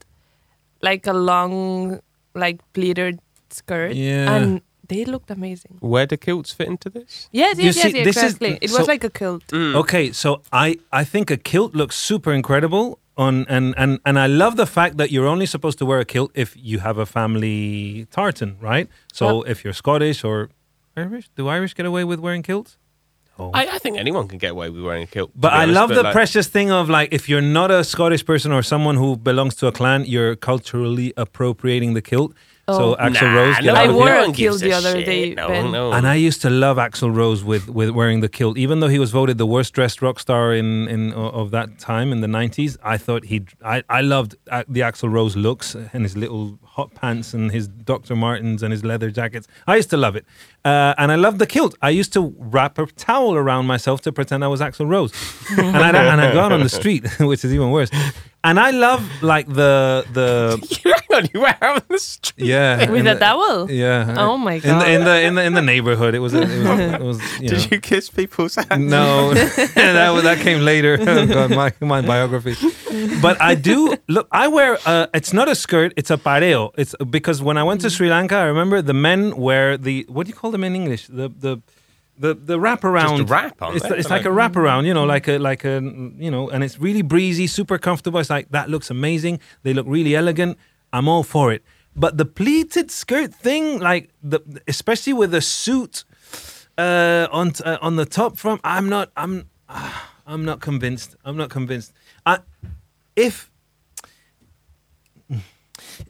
like 0.82 1.06
a 1.06 1.12
long, 1.12 2.00
like 2.34 2.58
pleated 2.72 3.20
skirt, 3.50 3.94
Yeah. 3.94 4.34
and 4.34 4.60
they 4.88 5.04
looked 5.04 5.30
amazing. 5.30 5.76
Where 5.80 6.06
do 6.06 6.16
kilts 6.16 6.52
fit 6.52 6.68
into 6.68 6.88
this? 6.90 7.28
Yes, 7.32 7.58
You 7.58 7.64
yes, 7.66 7.76
yes, 7.76 7.84
see, 7.92 7.96
yes 7.98 8.04
this 8.06 8.16
is- 8.16 8.22
exactly. 8.34 8.58
it 8.60 8.70
so- 8.70 8.78
was 8.78 8.88
like 8.88 9.04
a 9.04 9.10
kilt. 9.10 9.46
Mm. 9.48 9.74
Okay, 9.82 10.12
so 10.12 10.40
I 10.52 10.78
I 11.00 11.04
think 11.04 11.30
a 11.30 11.36
kilt 11.36 11.74
looks 11.74 11.96
super 11.96 12.32
incredible 12.32 12.98
on 13.16 13.44
and 13.48 13.74
and 13.76 13.98
and 14.04 14.16
I 14.18 14.26
love 14.42 14.56
the 14.56 14.66
fact 14.66 14.96
that 14.96 15.08
you're 15.12 15.26
only 15.34 15.46
supposed 15.46 15.78
to 15.78 15.84
wear 15.86 15.98
a 16.00 16.04
kilt 16.04 16.30
if 16.34 16.54
you 16.56 16.78
have 16.80 16.98
a 16.98 17.06
family 17.06 18.06
tartan, 18.10 18.56
right? 18.60 18.88
So 19.12 19.42
if 19.42 19.64
you're 19.64 19.74
Scottish 19.74 20.24
or 20.24 20.48
Irish, 20.96 21.28
do 21.36 21.48
Irish 21.48 21.74
get 21.74 21.86
away 21.86 22.04
with 22.04 22.18
wearing 22.20 22.42
kilts? 22.42 22.76
Oh. 23.40 23.50
I, 23.54 23.76
I 23.76 23.78
think 23.78 23.96
anyone 23.98 24.26
can 24.26 24.38
get 24.38 24.50
away 24.50 24.68
with 24.68 24.82
wearing 24.82 25.04
a 25.04 25.06
kilt. 25.06 25.30
But 25.34 25.50
be 25.50 25.54
I 25.58 25.62
honest, 25.62 25.74
love 25.80 25.88
the 25.90 26.02
like- 26.02 26.12
precious 26.12 26.48
thing 26.48 26.72
of 26.72 26.88
like 26.88 27.08
if 27.18 27.28
you're 27.28 27.48
not 27.60 27.70
a 27.70 27.84
Scottish 27.84 28.24
person 28.24 28.50
or 28.52 28.62
someone 28.62 28.96
who 28.96 29.16
belongs 29.16 29.54
to 29.56 29.66
a 29.68 29.72
clan, 29.72 30.04
you're 30.06 30.34
culturally 30.34 31.12
appropriating 31.16 31.94
the 31.94 32.02
kilt. 32.02 32.32
So 32.68 32.94
Oh. 32.94 32.96
Axl 32.96 33.22
Nah, 33.22 33.34
Rose, 33.34 33.56
get 33.56 33.64
no, 33.64 33.70
out 33.72 33.76
I 33.78 33.84
of 33.88 33.94
wore 33.94 34.06
here. 34.06 34.16
a 34.16 34.20
one 34.20 34.32
kilt 34.34 34.60
the 34.60 34.72
other 34.74 34.92
shit. 34.92 35.06
day, 35.06 35.34
No, 35.34 35.48
Ben. 35.48 35.72
no. 35.72 35.92
And 35.92 36.06
I 36.06 36.16
used 36.16 36.42
to 36.42 36.50
love 36.50 36.76
Axl 36.76 37.14
Rose 37.14 37.42
with, 37.42 37.68
with 37.70 37.90
wearing 37.90 38.20
the 38.20 38.28
kilt, 38.28 38.58
even 38.58 38.80
though 38.80 38.88
he 38.88 38.98
was 38.98 39.10
voted 39.10 39.38
the 39.38 39.46
worst 39.46 39.72
dressed 39.72 40.02
rock 40.02 40.20
star 40.20 40.52
in, 40.52 40.86
in 40.88 41.12
of 41.14 41.50
that 41.52 41.78
time 41.78 42.12
in 42.12 42.20
the 42.20 42.28
nineties. 42.28 42.76
I 42.82 42.98
thought 42.98 43.24
he, 43.24 43.46
I, 43.64 43.82
I 43.88 44.02
loved 44.02 44.36
uh, 44.50 44.64
the 44.68 44.80
Axl 44.80 45.10
Rose 45.10 45.34
looks 45.36 45.74
and 45.74 46.02
his 46.04 46.16
little 46.16 46.58
hot 46.62 46.92
pants 46.94 47.32
and 47.34 47.50
his 47.50 47.66
Dr. 47.68 48.14
Martens 48.14 48.62
and 48.62 48.70
his 48.70 48.84
leather 48.84 49.10
jackets. 49.10 49.48
I 49.66 49.76
used 49.76 49.90
to 49.90 49.96
love 49.96 50.14
it, 50.14 50.26
uh, 50.64 50.94
and 50.98 51.10
I 51.10 51.16
loved 51.16 51.38
the 51.38 51.46
kilt. 51.46 51.74
I 51.80 51.90
used 51.90 52.12
to 52.12 52.34
wrap 52.38 52.78
a 52.78 52.86
towel 52.86 53.34
around 53.34 53.66
myself 53.66 54.02
to 54.02 54.12
pretend 54.12 54.44
I 54.44 54.48
was 54.48 54.60
Axl 54.60 54.86
Rose, 54.88 55.12
and 55.58 55.76
I 55.76 55.88
and 56.12 56.20
I 56.20 56.32
go 56.32 56.40
out 56.40 56.52
on 56.52 56.60
the 56.62 56.68
street, 56.68 57.06
which 57.20 57.44
is 57.44 57.52
even 57.54 57.70
worse. 57.70 57.90
And 58.44 58.58
I 58.60 58.70
love 58.70 59.02
like 59.22 59.46
the 59.48 60.06
the 60.12 60.58
Hang 60.84 61.24
on, 61.24 61.28
you 61.34 61.40
were 61.40 61.48
out 61.60 61.76
on 61.76 61.82
the 61.88 61.98
street. 61.98 62.46
yeah 62.46 62.88
With 62.90 63.00
in 63.00 63.06
a 63.08 63.14
the- 63.14 63.20
towel? 63.20 63.70
Yeah. 63.70 64.14
Oh 64.16 64.36
my 64.38 64.54
In 64.54 64.78
the, 64.78 64.86
in 64.94 65.04
the 65.04 65.20
in 65.26 65.34
the 65.34 65.42
in 65.42 65.52
the 65.54 65.62
neighborhood, 65.62 66.14
it 66.14 66.20
was 66.20 66.34
a, 66.34 66.42
it 66.42 66.62
was, 66.62 66.80
it 66.80 67.00
was 67.00 67.18
you 67.40 67.50
know. 67.50 67.56
Did 67.58 67.70
you 67.70 67.80
kiss 67.80 68.08
people's 68.10 68.54
hands? 68.54 68.90
No, 68.90 69.34
that 69.34 70.10
was- 70.14 70.22
that 70.22 70.38
came 70.38 70.60
later. 70.64 70.96
Oh 71.00 71.26
God, 71.26 71.50
my 71.50 71.72
my 71.80 72.00
biography. 72.00 72.54
But 73.20 73.40
I 73.42 73.54
do 73.56 73.96
look. 74.08 74.28
I 74.30 74.46
wear. 74.48 74.78
Uh, 74.86 75.06
it's 75.14 75.32
not 75.32 75.48
a 75.48 75.54
skirt. 75.54 75.92
It's 75.96 76.10
a 76.10 76.16
pareo. 76.16 76.70
It's 76.78 76.94
because 77.10 77.42
when 77.42 77.56
I 77.58 77.64
went 77.64 77.80
to 77.82 77.90
Sri 77.90 78.08
Lanka, 78.08 78.36
I 78.36 78.44
remember 78.54 78.80
the 78.82 78.94
men 78.94 79.36
wear 79.36 79.76
the 79.76 80.06
what 80.08 80.26
do 80.26 80.30
you 80.30 80.36
call 80.36 80.50
them 80.52 80.62
in 80.64 80.74
English? 80.74 81.06
The 81.08 81.28
the 81.28 81.60
the 82.18 82.34
the 82.34 82.58
wraparound. 82.58 83.18
Just 83.18 83.30
a 83.30 83.34
wrap, 83.34 83.62
aren't 83.62 83.76
It's, 83.76 83.88
they? 83.88 83.96
it's 83.98 84.10
like 84.10 84.24
a 84.24 84.28
wraparound, 84.30 84.86
you 84.86 84.94
know, 84.94 85.04
like 85.04 85.28
a 85.28 85.38
like 85.38 85.64
a 85.64 85.80
you 86.16 86.30
know, 86.30 86.48
and 86.50 86.62
it's 86.64 86.78
really 86.78 87.02
breezy, 87.02 87.46
super 87.46 87.78
comfortable. 87.78 88.20
It's 88.20 88.30
like 88.30 88.50
that 88.50 88.68
looks 88.68 88.90
amazing. 88.90 89.40
They 89.62 89.72
look 89.74 89.86
really 89.88 90.14
elegant. 90.14 90.58
I'm 90.92 91.08
all 91.08 91.22
for 91.22 91.52
it. 91.52 91.62
But 91.96 92.16
the 92.16 92.24
pleated 92.24 92.90
skirt 92.90 93.34
thing, 93.34 93.78
like 93.80 94.10
the 94.22 94.40
especially 94.68 95.12
with 95.12 95.34
a 95.34 95.40
suit 95.40 96.04
uh, 96.76 97.26
on 97.32 97.50
t- 97.52 97.64
uh, 97.64 97.78
on 97.82 97.96
the 97.96 98.04
top 98.04 98.36
from, 98.36 98.60
I'm 98.62 98.88
not. 98.88 99.10
I'm 99.16 99.48
ah, 99.68 100.12
I'm 100.26 100.44
not 100.44 100.60
convinced. 100.60 101.16
I'm 101.24 101.36
not 101.36 101.50
convinced. 101.50 101.92
I, 102.24 102.38
if 103.16 103.50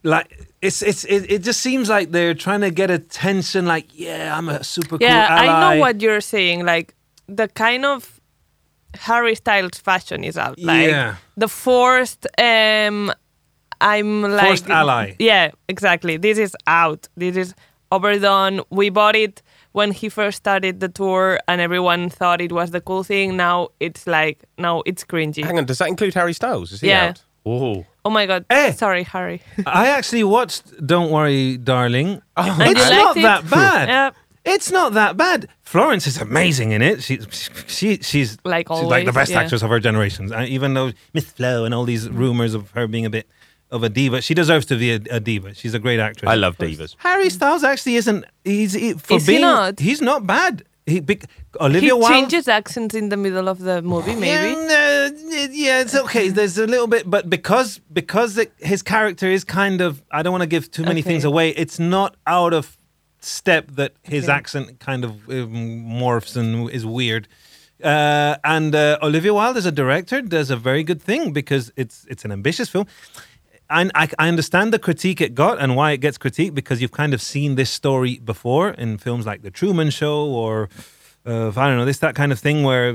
like 0.03 0.47
it's 0.63 0.83
it's 0.83 1.05
it, 1.05 1.31
it 1.31 1.43
just 1.43 1.61
seems 1.61 1.89
like 1.89 2.11
they're 2.11 2.35
trying 2.35 2.61
to 2.63 2.71
get 2.71 2.91
attention. 2.91 3.67
Like 3.67 3.87
yeah, 3.99 4.37
I'm 4.37 4.49
a 4.49 4.63
super 4.65 4.99
Yeah, 5.01 5.29
cool 5.29 5.49
I 5.51 5.75
know 5.75 5.81
what 5.81 6.01
you're 6.01 6.21
saying. 6.21 6.65
Like 6.65 6.95
the 7.27 7.49
kind 7.49 7.85
of 7.85 8.21
Harry 8.95 9.35
Styles 9.35 9.79
fashion 9.79 10.25
is 10.25 10.37
out. 10.37 10.59
Like 10.59 10.89
Yeah. 10.89 11.17
the 11.37 11.49
forced 11.49 12.27
um 12.39 13.13
I'm 13.81 14.23
like 14.23 14.47
Forced 14.47 14.71
ally. 14.71 15.15
Yeah, 15.19 15.51
exactly. 15.69 16.17
This 16.17 16.39
is 16.39 16.57
out. 16.67 17.07
This 17.17 17.37
is 17.37 17.55
overdone. 17.93 18.61
We 18.71 18.91
bought 18.91 19.15
it 19.15 19.43
when 19.73 19.93
he 19.93 20.09
first 20.09 20.39
started 20.39 20.81
the 20.81 20.89
tour 20.89 21.39
and 21.47 21.61
everyone 21.61 22.11
thought 22.11 22.41
it 22.41 22.51
was 22.51 22.73
the 22.73 22.81
cool 22.81 23.05
thing. 23.05 23.37
Now 23.37 23.69
it's 23.79 24.07
like 24.07 24.43
no, 24.59 24.83
it's 24.87 25.05
cringy. 25.05 25.45
Hang 25.45 25.59
on, 25.59 25.67
does 25.67 25.79
that 25.79 25.89
include 25.89 26.15
Harry 26.15 26.33
Styles? 26.33 26.73
Is 26.73 26.81
he 26.81 26.89
yeah. 26.89 27.11
out? 27.11 27.23
Oh, 27.51 27.87
Oh 28.05 28.11
my 28.11 28.27
god. 28.27 28.45
Eh. 28.49 28.73
Sorry, 28.73 29.03
Harry. 29.03 29.43
I 29.67 29.89
actually 29.89 30.25
watched 30.25 30.63
Don't 30.87 31.11
Worry, 31.11 31.57
Darling. 31.59 32.23
And 32.37 32.63
it's 32.71 32.91
not 32.91 33.17
it? 33.17 33.23
that 33.23 33.51
bad. 33.51 33.89
Yeah. 33.89 34.11
It's 34.45 34.71
not 34.71 34.95
that 34.95 35.17
bad. 35.17 35.49
Florence 35.63 36.07
is 36.07 36.17
amazing 36.19 36.71
in 36.73 36.81
it. 36.81 37.03
She, 37.03 37.19
she, 37.67 37.99
she's 37.99 38.39
Like 38.45 38.69
she's 38.69 38.83
like 38.83 39.05
the 39.05 39.13
best 39.13 39.31
yeah. 39.33 39.41
actress 39.41 39.63
of 39.63 39.69
her 39.69 39.79
generation. 39.81 40.33
Uh, 40.33 40.47
even 40.49 40.73
though 40.73 40.93
Miss 41.13 41.27
Flo 41.27 41.65
and 41.67 41.75
all 41.75 41.85
these 41.85 42.09
rumors 42.09 42.55
of 42.55 42.71
her 42.71 42.87
being 42.87 43.05
a 43.05 43.11
bit 43.11 43.29
of 43.71 43.83
a 43.83 43.91
diva, 43.91 44.23
she 44.23 44.33
deserves 44.33 44.65
to 44.67 44.77
be 44.79 44.93
a, 44.93 45.01
a 45.11 45.21
diva. 45.21 45.53
She's 45.53 45.75
a 45.75 45.79
great 45.79 46.01
actress. 46.01 46.31
I 46.31 46.37
love 46.37 46.57
divas. 46.57 46.95
Harry 46.99 47.29
Styles. 47.29 47.63
Actually, 47.63 47.97
isn't 47.97 48.25
he's 48.45 48.73
he, 48.73 48.95
for 48.95 49.17
Is 49.19 49.27
he 49.27 49.33
being 49.33 49.43
not? 49.43 49.79
he's 49.79 50.01
not 50.01 50.27
bad. 50.27 50.65
He 50.89 51.01
Olivia 51.61 51.89
he 51.89 51.93
Wilde. 51.93 52.13
changes 52.15 52.49
accents 52.49 52.95
in 52.95 53.09
the 53.09 53.17
middle 53.17 53.49
of 53.49 53.59
the 53.69 53.83
movie, 53.83 54.15
maybe. 54.15 54.51
Yeah, 54.55 55.09
uh, 55.11 55.49
yeah, 55.53 55.81
it's 55.83 55.95
okay. 56.05 56.29
There's 56.31 56.57
a 56.59 56.67
little 56.67 56.87
bit, 56.87 57.09
but 57.11 57.29
because 57.29 57.81
because 57.93 58.39
it, 58.39 58.53
his 58.73 58.83
character 58.83 59.29
is 59.37 59.45
kind 59.45 59.81
of, 59.81 60.03
I 60.11 60.23
don't 60.23 60.33
want 60.33 60.43
to 60.49 60.53
give 60.57 60.71
too 60.71 60.85
many 60.85 61.01
Okay. 61.01 61.11
things 61.11 61.25
away. 61.25 61.51
It's 61.51 61.79
not 61.79 62.17
out 62.27 62.53
of 62.55 62.77
step 63.21 63.65
that 63.73 63.93
his 64.03 64.25
Okay. 64.25 64.33
accent 64.39 64.67
kind 64.81 65.05
of 65.05 65.11
um, 65.29 65.53
morphs 66.01 66.37
and 66.37 66.71
is 66.71 66.85
weird. 66.87 67.29
Uh, 67.83 68.37
and 68.45 68.75
uh, 68.75 68.99
Olivia 69.03 69.33
Wilde 69.33 69.57
as 69.57 69.67
a 69.67 69.71
director 69.73 70.21
does 70.21 70.51
a 70.51 70.57
very 70.57 70.83
good 70.83 71.01
thing 71.01 71.33
because 71.33 71.73
it's 71.77 72.07
it's 72.09 72.25
an 72.25 72.33
ambitious 72.33 72.69
film. 72.69 72.87
And 73.71 73.93
I, 73.95 74.09
I 74.19 74.29
understand 74.29 74.73
the 74.73 74.79
critique 74.79 75.21
it 75.21 75.35
got 75.35 75.59
and 75.61 75.77
why 75.77 75.93
it 75.93 75.99
gets 75.99 76.17
critiqued 76.17 76.55
because 76.55 76.81
you've 76.81 76.93
kind 76.93 77.13
of 77.13 77.21
seen 77.21 77.55
this 77.55 77.71
story 77.71 78.19
before 78.19 78.71
in 78.71 78.99
films 78.99 79.27
like 79.27 79.43
The 79.43 79.51
Truman 79.51 79.91
Show 79.91 80.27
or 80.27 80.71
uh, 81.27 81.49
I 81.55 81.69
don't 81.69 81.77
know 81.77 81.85
this 81.85 81.99
that 81.99 82.15
kind 82.15 82.33
of 82.33 82.39
thing 82.39 82.63
where 82.63 82.95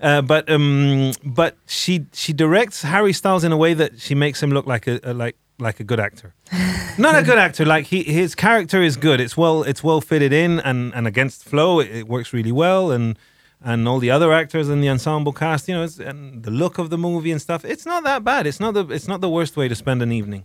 uh, 0.00 0.22
but 0.22 0.48
um 0.50 1.12
but 1.22 1.58
she 1.66 2.06
she 2.12 2.32
directs 2.32 2.82
Harry 2.82 3.12
Styles 3.12 3.44
in 3.44 3.52
a 3.52 3.56
way 3.56 3.74
that 3.74 4.00
she 4.00 4.14
makes 4.14 4.42
him 4.42 4.50
look 4.50 4.66
like 4.66 4.86
a, 4.86 5.00
a 5.02 5.12
like 5.12 5.36
like 5.58 5.80
a 5.80 5.84
good 5.84 6.00
actor. 6.00 6.34
Not 6.98 7.16
a 7.16 7.22
good 7.22 7.38
actor 7.38 7.64
like 7.66 7.86
he 7.86 8.02
his 8.04 8.34
character 8.34 8.80
is 8.80 8.96
good. 8.96 9.20
It's 9.20 9.36
well 9.36 9.62
it's 9.64 9.84
well 9.84 10.00
fitted 10.00 10.32
in 10.32 10.60
and 10.60 10.94
and 10.94 11.06
against 11.06 11.44
flow. 11.44 11.80
It, 11.80 11.90
it 11.90 12.08
works 12.08 12.32
really 12.32 12.52
well 12.52 12.90
and 12.90 13.18
and 13.64 13.88
all 13.88 13.98
the 13.98 14.10
other 14.10 14.32
actors 14.32 14.68
in 14.68 14.80
the 14.80 14.88
ensemble 14.88 15.32
cast 15.32 15.68
you 15.68 15.74
know 15.74 15.82
it's, 15.82 15.98
and 15.98 16.42
the 16.42 16.50
look 16.50 16.78
of 16.78 16.90
the 16.90 16.98
movie 16.98 17.32
and 17.32 17.40
stuff 17.40 17.64
it's 17.64 17.86
not 17.86 18.04
that 18.04 18.22
bad 18.22 18.46
it's 18.46 18.60
not 18.60 18.74
the 18.74 18.86
it's 18.88 19.08
not 19.08 19.20
the 19.20 19.30
worst 19.30 19.56
way 19.56 19.66
to 19.68 19.74
spend 19.74 20.02
an 20.02 20.12
evening 20.12 20.44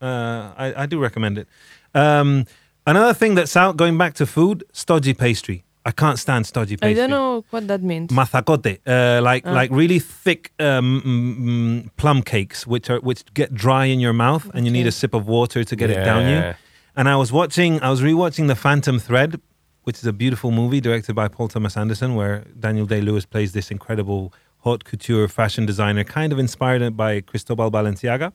uh, 0.00 0.52
I, 0.56 0.82
I 0.82 0.86
do 0.86 0.98
recommend 0.98 1.38
it. 1.38 1.48
Um, 1.94 2.46
another 2.86 3.14
thing 3.14 3.34
that's 3.34 3.56
out, 3.56 3.76
going 3.76 3.96
back 3.96 4.14
to 4.14 4.26
food, 4.26 4.64
stodgy 4.72 5.14
pastry. 5.14 5.64
I 5.84 5.92
can't 5.92 6.18
stand 6.18 6.46
stodgy 6.46 6.76
pastry. 6.76 6.90
I 6.90 6.94
don't 6.94 7.10
know 7.10 7.44
what 7.50 7.68
that 7.68 7.80
means. 7.82 8.10
Mazacote, 8.10 8.80
uh, 8.86 9.22
like 9.22 9.46
like 9.46 9.70
really 9.70 10.00
thick 10.00 10.52
um, 10.58 11.00
mm, 11.06 11.84
mm, 11.84 11.90
plum 11.96 12.22
cakes, 12.22 12.66
which 12.66 12.90
are 12.90 12.98
which 13.00 13.22
get 13.34 13.54
dry 13.54 13.84
in 13.84 14.00
your 14.00 14.12
mouth, 14.12 14.50
and 14.52 14.66
you 14.66 14.72
need 14.72 14.88
a 14.88 14.92
sip 14.92 15.14
of 15.14 15.28
water 15.28 15.62
to 15.62 15.76
get 15.76 15.90
it 15.90 16.04
down 16.04 16.22
you. 16.22 16.36
Yeah. 16.36 16.54
And 16.96 17.08
I 17.08 17.16
was 17.16 17.30
watching, 17.30 17.80
I 17.82 17.90
was 17.90 18.00
rewatching 18.00 18.48
The 18.48 18.56
Phantom 18.56 18.98
Thread, 18.98 19.38
which 19.86 19.98
is 19.98 20.04
a 20.04 20.12
beautiful 20.12 20.50
movie 20.50 20.80
directed 20.80 21.14
by 21.14 21.28
Paul 21.28 21.46
Thomas 21.46 21.76
Anderson, 21.76 22.16
where 22.16 22.44
Daniel 22.58 22.86
Day 22.86 23.00
Lewis 23.00 23.24
plays 23.24 23.52
this 23.52 23.70
incredible 23.70 24.34
haute 24.58 24.82
couture 24.82 25.28
fashion 25.28 25.64
designer, 25.64 26.02
kind 26.02 26.32
of 26.32 26.40
inspired 26.40 26.96
by 26.96 27.20
Cristobal 27.20 27.70
Balenciaga. 27.70 28.32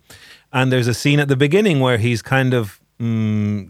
And 0.54 0.72
there's 0.72 0.88
a 0.88 0.94
scene 0.94 1.20
at 1.20 1.28
the 1.28 1.36
beginning 1.36 1.82
where 1.82 1.98
he's 1.98 2.22
kind 2.22 2.54
of 2.54 2.80
mm, 3.02 3.70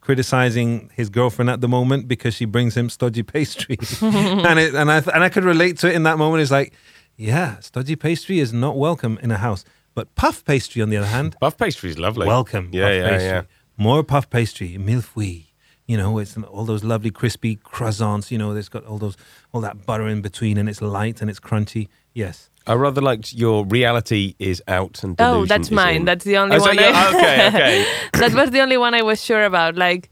criticizing 0.00 0.90
his 0.92 1.08
girlfriend 1.08 1.48
at 1.48 1.60
the 1.60 1.68
moment 1.68 2.08
because 2.08 2.34
she 2.34 2.46
brings 2.46 2.76
him 2.76 2.90
stodgy 2.90 3.22
pastry, 3.22 3.78
and 4.02 4.58
it, 4.58 4.74
and 4.74 4.90
I 4.90 4.96
and 5.14 5.22
I 5.22 5.28
could 5.28 5.44
relate 5.44 5.78
to 5.78 5.88
it 5.88 5.94
in 5.94 6.02
that 6.02 6.18
moment. 6.18 6.42
It's 6.42 6.50
like, 6.50 6.72
yeah, 7.16 7.60
stodgy 7.60 7.94
pastry 7.94 8.40
is 8.40 8.52
not 8.52 8.76
welcome 8.76 9.20
in 9.22 9.30
a 9.30 9.38
house, 9.38 9.64
but 9.94 10.12
puff 10.16 10.44
pastry 10.44 10.82
on 10.82 10.90
the 10.90 10.96
other 10.96 11.06
hand, 11.06 11.36
puff 11.40 11.56
pastry 11.56 11.90
is 11.90 11.96
lovely. 11.96 12.26
welcome. 12.26 12.70
Yeah, 12.72 12.86
puff 12.86 12.94
yeah, 12.94 13.08
pastry. 13.08 13.28
yeah. 13.28 13.42
More 13.76 14.02
puff 14.02 14.28
pastry, 14.28 14.76
mille-feuille. 14.78 15.49
You 15.90 15.96
know, 15.96 16.18
it's 16.22 16.36
all 16.54 16.64
those 16.64 16.84
lovely 16.84 17.10
crispy 17.10 17.56
croissants. 17.56 18.30
You 18.30 18.38
know, 18.38 18.54
it's 18.60 18.68
got 18.68 18.84
all 18.90 18.98
those 18.98 19.16
all 19.52 19.60
that 19.62 19.76
butter 19.86 20.06
in 20.14 20.20
between, 20.22 20.56
and 20.58 20.68
it's 20.68 20.80
light 20.80 21.20
and 21.20 21.28
it's 21.30 21.40
crunchy. 21.40 21.88
Yes. 22.14 22.48
I 22.66 22.74
rather 22.74 23.00
liked 23.00 23.32
your 23.32 23.64
reality 23.66 24.34
is 24.38 24.62
out 24.68 25.02
and 25.04 25.16
Oh, 25.20 25.46
that's 25.46 25.68
is 25.68 25.72
mine. 25.72 25.96
in. 25.96 26.04
That's 26.04 26.24
the 26.24 26.36
only 26.36 26.56
Oh, 26.56 26.58
so 26.60 26.66
one. 26.66 26.76
you- 26.78 26.84
I, 26.84 27.08
okay, 27.14 27.48
okay. 27.48 27.84
that 28.20 28.32
was 28.34 28.50
the 28.50 28.60
only 28.60 28.76
one 28.76 28.94
I 28.94 29.02
was 29.02 29.18
sure 29.24 29.44
about. 29.44 29.74
Like 29.76 30.10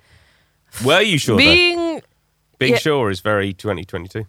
Were 0.84 1.00
you 1.02 1.18
sure? 1.18 1.36
though? 1.36 1.44
being 1.44 2.02
Being 2.58 2.72
yeah. 2.72 2.78
sure 2.80 3.10
is 3.10 3.20
very 3.20 3.52
2022. 3.52 4.24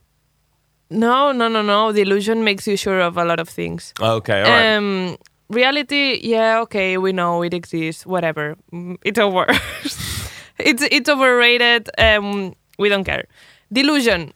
no, 0.92 1.32
no, 1.32 1.48
no, 1.48 1.62
no. 1.64 1.92
The 1.92 2.02
illusion 2.02 2.44
makes 2.44 2.68
you 2.68 2.78
sure 2.78 3.00
of 3.02 3.18
a 3.18 3.26
lot 3.26 3.40
of 3.40 3.50
things. 3.50 3.94
Okay, 4.00 4.42
all 4.44 4.50
right. 4.52 4.76
Um, 4.76 5.18
reality, 5.50 6.20
yeah, 6.22 6.62
okay, 6.62 6.98
we 6.98 7.12
know 7.12 7.42
it 7.44 7.54
exists. 7.54 8.06
Whatever, 8.06 8.56
Mm, 8.72 8.98
it's 9.04 9.18
over. 9.20 9.46
it's 10.60 10.84
it's 10.92 11.10
overrated. 11.10 11.90
Um, 11.98 12.54
we 12.78 12.90
don't 12.90 13.04
care. 13.04 13.26
Delusion, 13.72 14.34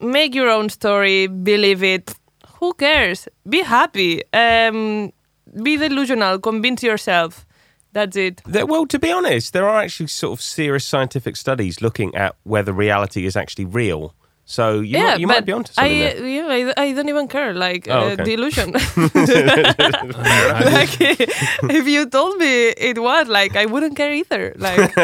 make 0.00 0.34
your 0.34 0.48
own 0.48 0.68
story. 0.68 1.26
Believe 1.26 1.82
it. 1.82 2.14
Who 2.60 2.72
cares? 2.74 3.28
Be 3.48 3.62
happy. 3.62 4.22
Um, 4.32 5.12
be 5.62 5.76
delusional. 5.76 6.38
Convince 6.38 6.82
yourself. 6.82 7.46
That's 7.92 8.16
it. 8.16 8.42
There- 8.46 8.66
well, 8.66 8.86
to 8.86 8.98
be 8.98 9.12
honest, 9.12 9.52
there 9.52 9.68
are 9.68 9.80
actually 9.82 10.08
sort 10.08 10.32
of 10.32 10.40
serious 10.42 10.84
scientific 10.84 11.36
studies 11.36 11.80
looking 11.80 12.14
at 12.14 12.34
whether 12.42 12.72
reality 12.72 13.24
is 13.26 13.36
actually 13.36 13.66
real. 13.66 14.14
So 14.46 14.80
you, 14.80 14.98
yeah, 14.98 15.02
might, 15.12 15.20
you 15.20 15.26
might 15.26 15.46
be 15.46 15.52
onto 15.52 15.72
something 15.72 15.90
I, 15.90 15.98
there. 16.12 16.26
Yeah, 16.26 16.72
I, 16.76 16.82
I 16.84 16.92
don't 16.92 17.08
even 17.08 17.28
care. 17.28 17.54
Like 17.54 17.88
Oh, 17.88 17.92
uh, 17.92 18.04
okay. 18.12 18.24
delusion. 18.24 18.72
like 20.76 21.00
if 21.80 21.86
you 21.88 22.06
told 22.06 22.36
me 22.36 22.68
it 22.90 22.98
was 22.98 23.28
like 23.28 23.56
I 23.56 23.66
wouldn't 23.66 23.96
care 23.96 24.12
either. 24.12 24.54
Like 24.58 24.94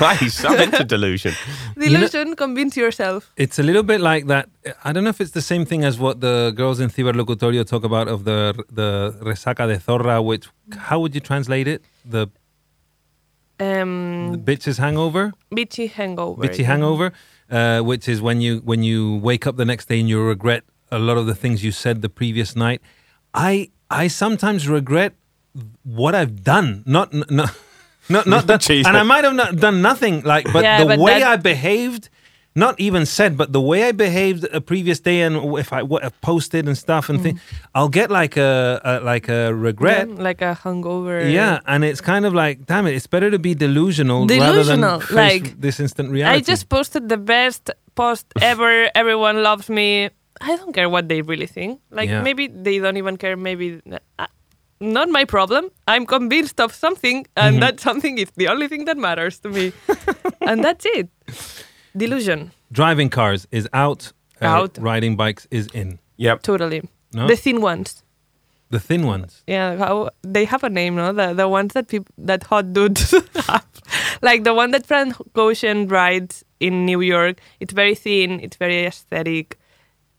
nice. 0.00 0.44
I'm 0.44 0.60
into 0.60 0.84
delusion. 0.84 1.34
delusion, 1.76 2.34
convince 2.36 2.76
yourself. 2.76 3.30
It's 3.36 3.58
a 3.58 3.62
little 3.62 3.82
bit 3.84 4.00
like 4.00 4.26
that. 4.26 4.48
I 4.84 4.92
don't 4.92 5.04
know 5.04 5.10
if 5.10 5.20
it's 5.20 5.32
the 5.32 5.42
same 5.52 5.64
thing 5.64 5.84
as 5.84 5.98
what 5.98 6.20
the 6.20 6.52
girls 6.56 6.80
in 6.80 6.88
Ciberlocutorio 6.90 7.66
talk 7.66 7.84
about 7.84 8.08
of 8.08 8.24
the 8.24 8.54
the 8.70 9.14
resaca 9.22 9.66
de 9.68 9.78
zorra, 9.78 10.22
which 10.24 10.48
how 10.76 10.98
would 11.00 11.14
you 11.14 11.20
translate 11.20 11.68
it? 11.68 11.82
The, 12.04 12.28
the 13.58 13.82
Um, 13.82 14.42
bitches 14.44 14.78
hangover, 14.78 15.32
bitchy 15.58 15.86
hangover. 15.98 16.42
bitchy 16.42 16.64
hangover, 16.64 17.12
uh, 17.52 17.80
which 17.82 18.08
is 18.08 18.20
when 18.20 18.40
you 18.40 18.60
when 18.64 18.82
you 18.82 19.16
wake 19.28 19.46
up 19.46 19.56
the 19.56 19.64
next 19.64 19.84
day 19.88 20.00
and 20.00 20.08
you 20.08 20.20
regret 20.34 20.62
a 20.90 20.98
lot 20.98 21.16
of 21.18 21.26
the 21.26 21.34
things 21.34 21.62
you 21.62 21.70
said 21.72 22.02
the 22.02 22.08
previous 22.08 22.56
night. 22.56 22.80
I 23.34 23.70
I 23.90 24.08
sometimes 24.08 24.68
regret 24.68 25.12
what 25.84 26.14
I've 26.14 26.42
done, 26.42 26.82
not 26.86 27.12
not 27.30 27.50
not 28.08 28.26
not 28.34 28.46
that, 28.48 28.60
Jesus. 28.62 28.86
and 28.88 28.96
I 28.96 29.02
might 29.04 29.24
have 29.24 29.34
not 29.34 29.56
done 29.56 29.82
nothing 29.82 30.22
like, 30.22 30.46
but 30.52 30.62
Yeah, 30.64 30.80
the 30.82 30.86
but 30.86 30.98
way 30.98 31.20
that- 31.20 31.32
I 31.32 31.36
behaved. 31.36 32.08
Not 32.54 32.74
even 32.78 33.06
said, 33.06 33.36
but 33.38 33.52
the 33.52 33.60
way 33.62 33.88
I 33.88 33.92
behaved 33.92 34.44
a 34.52 34.60
previous 34.60 35.00
day, 35.00 35.22
and 35.22 35.36
if 35.58 35.72
I 35.72 35.82
what 35.82 36.04
I 36.04 36.10
posted 36.20 36.66
and 36.68 36.76
stuff, 36.76 37.08
and 37.08 37.22
thing, 37.22 37.40
I'll 37.74 37.88
get 37.88 38.10
like 38.10 38.36
a, 38.36 38.78
a 38.84 39.00
like 39.00 39.28
a 39.30 39.54
regret. 39.54 40.08
Yeah, 40.08 40.22
like 40.22 40.42
a 40.42 40.52
hangover. 40.54 41.26
Yeah, 41.28 41.60
and 41.66 41.82
it's 41.82 42.02
kind 42.02 42.26
of 42.26 42.34
like, 42.34 42.66
damn 42.66 42.86
it, 42.86 42.94
it's 42.94 43.06
better 43.06 43.30
to 43.30 43.38
be 43.38 43.54
delusional, 43.54 44.26
rather 44.26 44.64
than 44.64 44.80
like, 45.10 45.58
this 45.60 45.80
instant 45.80 46.10
reality. 46.10 46.36
I 46.36 46.40
just 46.52 46.68
posted 46.68 47.08
the 47.08 47.16
best 47.16 47.70
post 47.94 48.26
ever. 48.42 48.90
Everyone 48.94 49.42
loves 49.42 49.70
me. 49.70 50.10
I 50.40 50.56
don't 50.56 50.74
care 50.74 50.88
what 50.90 51.08
they 51.08 51.22
really 51.22 51.46
think. 51.46 51.80
Like 51.90 52.10
Yeah. 52.10 52.20
maybe 52.22 52.48
they 52.48 52.78
don't 52.80 52.98
even 52.98 53.16
care. 53.16 53.36
Maybe 53.36 53.80
uh, 54.18 54.26
not 54.80 55.08
my 55.08 55.24
problem. 55.24 55.70
I'm 55.88 56.04
convinced 56.04 56.60
of 56.60 56.74
something, 56.74 57.24
and 57.34 57.54
Mm-hmm. 57.54 57.60
that 57.60 57.80
something 57.80 58.18
is 58.18 58.28
the 58.36 58.48
only 58.48 58.68
thing 58.68 58.84
that 58.86 58.98
matters 58.98 59.38
to 59.40 59.48
me, 59.48 59.72
and 60.48 60.62
that's 60.62 60.84
it. 60.84 61.08
Delusion, 61.96 62.50
driving 62.72 63.10
cars 63.10 63.46
is 63.50 63.68
out. 63.72 64.12
uh, 64.40 64.46
Out. 64.46 64.78
Riding 64.78 65.16
bikes 65.16 65.46
is 65.50 65.66
in. 65.74 65.98
Yep. 66.16 66.42
totally. 66.42 66.82
No, 67.14 67.26
The 67.28 67.36
thin 67.36 67.60
ones. 67.60 68.02
the 68.70 68.80
thin 68.80 69.06
ones. 69.06 69.42
Yeah, 69.46 69.76
how 69.76 70.08
they 70.22 70.46
have 70.46 70.64
a 70.64 70.70
name, 70.70 70.94
no? 70.96 71.12
The 71.12 71.34
the 71.34 71.46
ones 71.48 71.72
that 71.74 71.88
people 71.88 72.12
that 72.26 72.42
hot 72.44 72.72
dudes 72.72 73.10
have, 73.46 73.66
like 74.22 74.44
the 74.44 74.54
one 74.54 74.70
that 74.72 74.86
Frank 74.86 75.14
Ocean 75.34 75.88
rides 75.88 76.44
in 76.58 76.86
New 76.86 77.00
York. 77.02 77.36
It's 77.60 77.74
very 77.74 77.94
thin. 77.94 78.40
It's 78.40 78.56
very 78.56 78.86
aesthetic. 78.86 79.58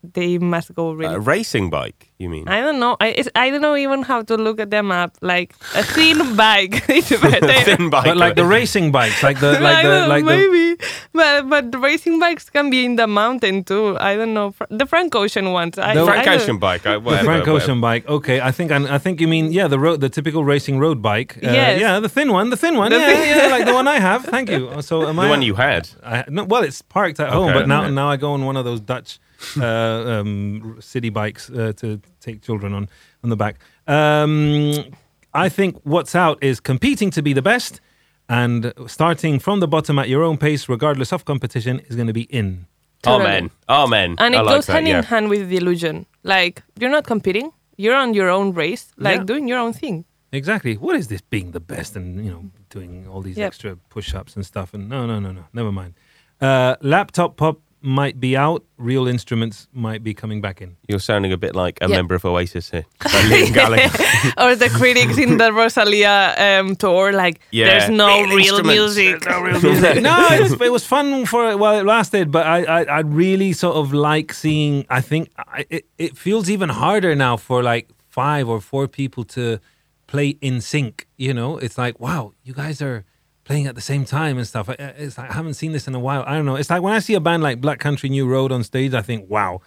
They 0.04 0.38
must 0.38 0.76
go 0.76 0.92
really. 0.92 1.16
A 1.16 1.20
racing 1.20 1.70
bike, 1.70 2.12
you 2.20 2.28
mean? 2.30 2.46
I 2.50 2.60
don't 2.60 2.78
know. 2.78 2.98
I 3.00 3.08
it's, 3.16 3.30
I 3.36 3.50
don't 3.50 3.62
know 3.62 3.78
even 3.78 4.02
how 4.04 4.22
to 4.24 4.36
look 4.36 4.60
at 4.60 4.70
them 4.70 4.92
up. 4.92 5.16
Like 5.22 5.56
a 5.76 5.82
thin 5.82 6.36
bike. 6.36 6.84
it's 6.90 7.10
better. 7.22 7.48
Thin 7.64 7.90
bike. 7.90 8.04
But 8.04 8.18
like 8.18 8.36
the 8.36 8.44
racing 8.46 8.92
bikes, 8.92 9.24
like 9.24 9.40
the 9.40 9.52
I 9.56 9.60
like 9.60 9.84
the 9.84 9.90
don't 9.90 10.02
know, 10.02 10.08
like 10.10 10.26
the 10.26 10.36
maybe, 10.36 10.84
but 11.14 11.48
but 11.50 11.72
the 11.72 11.78
racing 11.80 12.20
bikes 12.20 12.50
can 12.50 12.70
be 12.70 12.84
in 12.84 12.98
the 12.98 13.08
mountain 13.08 13.64
too. 13.64 13.98
I 13.98 14.16
don't 14.18 14.34
know 14.34 14.54
the 14.70 14.86
Frank 14.86 15.16
Ocean 15.16 15.54
ones. 15.54 15.80
I, 15.80 15.94
The 15.96 16.06
Frank 16.06 16.28
I 16.28 16.36
Ocean 16.36 16.58
bike. 16.60 16.86
I, 16.86 16.94
the 16.96 17.00
whatever, 17.00 17.24
Frank 17.24 17.40
whatever. 17.48 17.64
Ocean 17.64 17.80
bike. 17.80 18.06
Okay, 18.10 18.42
I 18.42 18.52
think 18.52 18.72
I, 18.74 18.96
I 18.96 18.98
think 18.98 19.22
you 19.22 19.30
mean 19.30 19.54
yeah 19.54 19.70
the 19.70 19.80
road 19.80 20.02
the 20.02 20.10
typical 20.10 20.44
racing 20.44 20.80
road 20.80 21.02
bike. 21.02 21.38
Uh, 21.38 21.52
Yes. 21.54 21.80
Yeah, 21.80 22.00
the 22.02 22.10
thin 22.10 22.32
one, 22.34 22.50
the 22.50 22.58
thin 22.58 22.76
one. 22.76 22.92
The 22.92 22.98
yeah, 23.00 23.08
thin- 23.08 23.38
yeah, 23.38 23.48
like 23.56 23.66
the 23.66 23.74
one 23.74 23.88
I 23.88 24.00
have. 24.00 24.26
Thank 24.26 24.50
you. 24.50 24.82
So 24.82 25.08
am 25.08 25.16
The 25.16 25.22
I? 25.22 25.30
one 25.30 25.42
you 25.44 25.56
had. 25.56 25.88
I, 26.04 26.26
no, 26.28 26.44
well, 26.44 26.64
it's 26.64 26.82
parked 26.82 27.20
at 27.22 27.30
home, 27.32 27.54
but 27.54 27.68
now 27.70 27.84
Okay. 27.84 27.92
now 27.92 28.10
I 28.10 28.18
go 28.18 28.34
on 28.34 28.44
one 28.44 28.58
of 28.58 28.66
those 28.66 28.82
Dutch 28.82 29.20
um, 29.62 30.78
city 30.80 31.10
bikes 31.10 31.50
uh, 31.50 31.74
to 31.78 32.00
take 32.20 32.42
children 32.42 32.74
on 32.74 32.90
on 33.24 33.30
the 33.30 33.36
back. 33.36 33.56
Um, 33.88 34.74
I 35.34 35.50
think 35.50 35.78
what's 35.84 36.16
out 36.16 36.38
is 36.44 36.60
competing 36.60 37.12
to 37.12 37.22
be 37.22 37.34
the 37.34 37.42
best, 37.42 37.82
and 38.30 38.74
starting 38.88 39.40
from 39.40 39.60
the 39.60 39.68
bottom 39.68 39.98
at 40.00 40.08
your 40.10 40.24
own 40.24 40.38
pace, 40.38 40.70
regardless 40.70 41.12
of 41.14 41.26
competition, 41.26 41.80
is 41.90 41.96
going 41.96 42.08
to 42.08 42.14
be 42.14 42.24
in. 42.30 42.66
Totally. 43.02 43.26
Amen. 43.30 43.52
Amen. 43.68 44.16
and 44.20 44.36
I 44.36 44.40
it 44.40 44.44
like 44.44 44.56
goes 44.56 44.66
that, 44.68 44.74
hand 44.74 44.88
yeah. 44.88 44.98
in 45.00 45.04
hand 45.04 45.30
with 45.30 45.50
the 45.50 45.58
illusion. 45.58 46.06
Like 46.24 46.64
you're 46.80 46.92
not 46.92 47.04
competing; 47.06 47.52
you're 47.78 47.96
on 47.96 48.14
your 48.14 48.30
own 48.30 48.54
race, 48.54 48.92
like 48.98 49.18
Yeah. 49.18 49.24
doing 49.26 49.48
your 49.50 49.60
own 49.60 49.74
thing. 49.74 50.06
Exactly. 50.32 50.76
What 50.78 50.96
is 50.96 51.08
this 51.08 51.22
being 51.22 51.52
the 51.52 51.60
best 51.60 51.96
and 51.96 52.26
you 52.26 52.32
know 52.32 52.44
doing 52.70 53.06
all 53.12 53.22
these 53.22 53.38
Yep. 53.38 53.48
extra 53.48 53.76
push-ups 53.90 54.36
and 54.36 54.46
stuff? 54.46 54.74
And 54.74 54.88
no, 54.90 55.06
no, 55.06 55.20
no, 55.20 55.32
no. 55.32 55.44
Never 55.54 55.72
mind. 55.72 55.94
Uh, 56.42 56.76
laptop 56.82 57.36
pop 57.38 57.58
might 57.84 58.20
be 58.20 58.38
out. 58.38 58.64
Real 58.78 59.08
instruments 59.08 59.68
might 59.74 60.04
be 60.04 60.14
coming 60.14 60.40
back 60.42 60.62
in. 60.62 60.78
You're 60.88 61.00
sounding 61.00 61.34
a 61.34 61.38
bit 61.38 61.54
like 61.54 61.78
a 61.82 61.90
Yeah. 61.90 61.98
member 61.98 62.16
of 62.16 62.24
Oasis 62.26 62.72
here. 62.72 62.86
Like 63.04 63.26
Liam 63.26 63.54
Gallagher. 63.60 63.90
or 64.38 64.56
the 64.56 64.70
critics 64.70 65.18
in 65.18 65.38
the 65.38 65.52
Rosalia 65.52 66.34
um, 66.38 66.76
tour, 66.76 67.12
like 67.12 67.40
Yeah. 67.52 67.66
there's 67.68 67.90
no 67.90 68.08
Real 68.08 68.28
real, 68.28 68.38
instruments. 68.40 68.96
music. 68.96 70.02
no, 70.02 70.28
it 70.32 70.42
was, 70.42 70.54
it 70.62 70.72
was 70.72 70.86
fun 70.86 71.26
for 71.26 71.58
while 71.58 71.78
it 71.80 71.86
lasted, 71.86 72.32
but 72.32 72.46
I, 72.48 72.64
I, 72.64 72.84
I 72.84 73.00
really 73.02 73.54
sort 73.54 73.76
of 73.76 73.94
like 73.94 74.34
seeing. 74.34 74.86
I 74.90 75.02
think 75.02 75.30
I, 75.38 75.66
it, 75.70 75.86
it 75.98 76.18
feels 76.18 76.50
even 76.50 76.70
harder 76.70 77.16
now 77.16 77.38
for 77.38 77.62
like 77.62 77.90
five 78.08 78.48
or 78.48 78.62
four 78.62 78.88
people 78.88 79.24
to 79.26 79.60
play 80.08 80.38
in 80.42 80.62
sync. 80.62 81.08
You 81.18 81.34
know, 81.34 81.58
it's 81.58 81.78
like 81.78 82.00
wow, 82.00 82.32
you 82.44 82.54
guys 82.54 82.82
are 82.82 83.04
playing 83.44 83.68
at 83.68 83.76
the 83.76 83.82
same 83.82 84.06
time 84.06 84.38
and 84.38 84.48
stuff. 84.48 84.70
I, 84.70 84.74
I- 84.80 84.84
it's 84.98 85.18
like, 85.18 85.30
I 85.30 85.34
haven't 85.34 85.56
seen 85.56 85.72
this 85.74 85.88
in 85.88 85.96
a 85.96 86.00
while. 86.00 86.24
I 86.26 86.34
don't 86.36 86.46
know. 86.46 86.56
It's 86.56 86.70
like 86.70 86.82
when 86.82 86.94
I 86.94 87.00
see 87.00 87.14
a 87.14 87.20
band 87.20 87.44
like 87.44 87.60
Black 87.62 87.80
Country 87.80 88.10
New 88.10 88.28
Road 88.28 88.52
on 88.52 88.64
stage, 88.64 88.94
I 88.94 89.02
think 89.02 89.30
wow, 89.30 89.62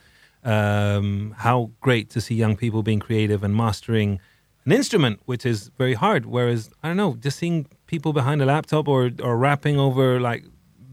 um, 0.45 1.35
how 1.39 1.71
great 1.81 2.11
to 2.11 2.21
see 2.21 2.35
young 2.35 2.57
people 2.57 2.83
being 2.83 3.01
creative 3.01 3.43
and 3.45 3.55
mastering 3.55 4.21
an 4.65 4.73
instrument, 4.73 5.21
which 5.27 5.45
is 5.47 5.71
very 5.79 5.95
hard. 5.95 6.27
Whereas 6.27 6.71
I 6.83 6.89
don't 6.89 6.97
know, 6.97 7.17
just 7.17 7.39
seeing 7.39 7.67
people 7.87 8.12
behind 8.12 8.41
a 8.43 8.47
laptop 8.47 8.89
or 8.89 9.11
or 9.23 9.37
rapping 9.37 9.79
over 9.79 10.21
like 10.21 10.45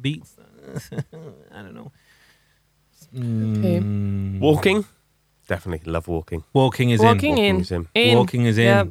beats, 0.02 0.36
I 1.52 1.62
don't 1.62 1.74
know. 1.76 1.92
Okay. 3.16 3.80
Mm, 3.80 4.40
walking? 4.40 4.86
Definitely 5.48 5.92
love 5.92 6.08
walking. 6.08 6.44
walking 6.54 6.90
is 6.90 7.00
Walking 7.00 7.38
in. 7.38 7.46
in. 7.46 7.56
Walking's 7.58 7.72
in. 7.72 7.88
in. 7.94 8.18
Walking 8.18 8.46
is 8.46 8.58
in. 8.58 8.64
Yeah. 8.66 8.84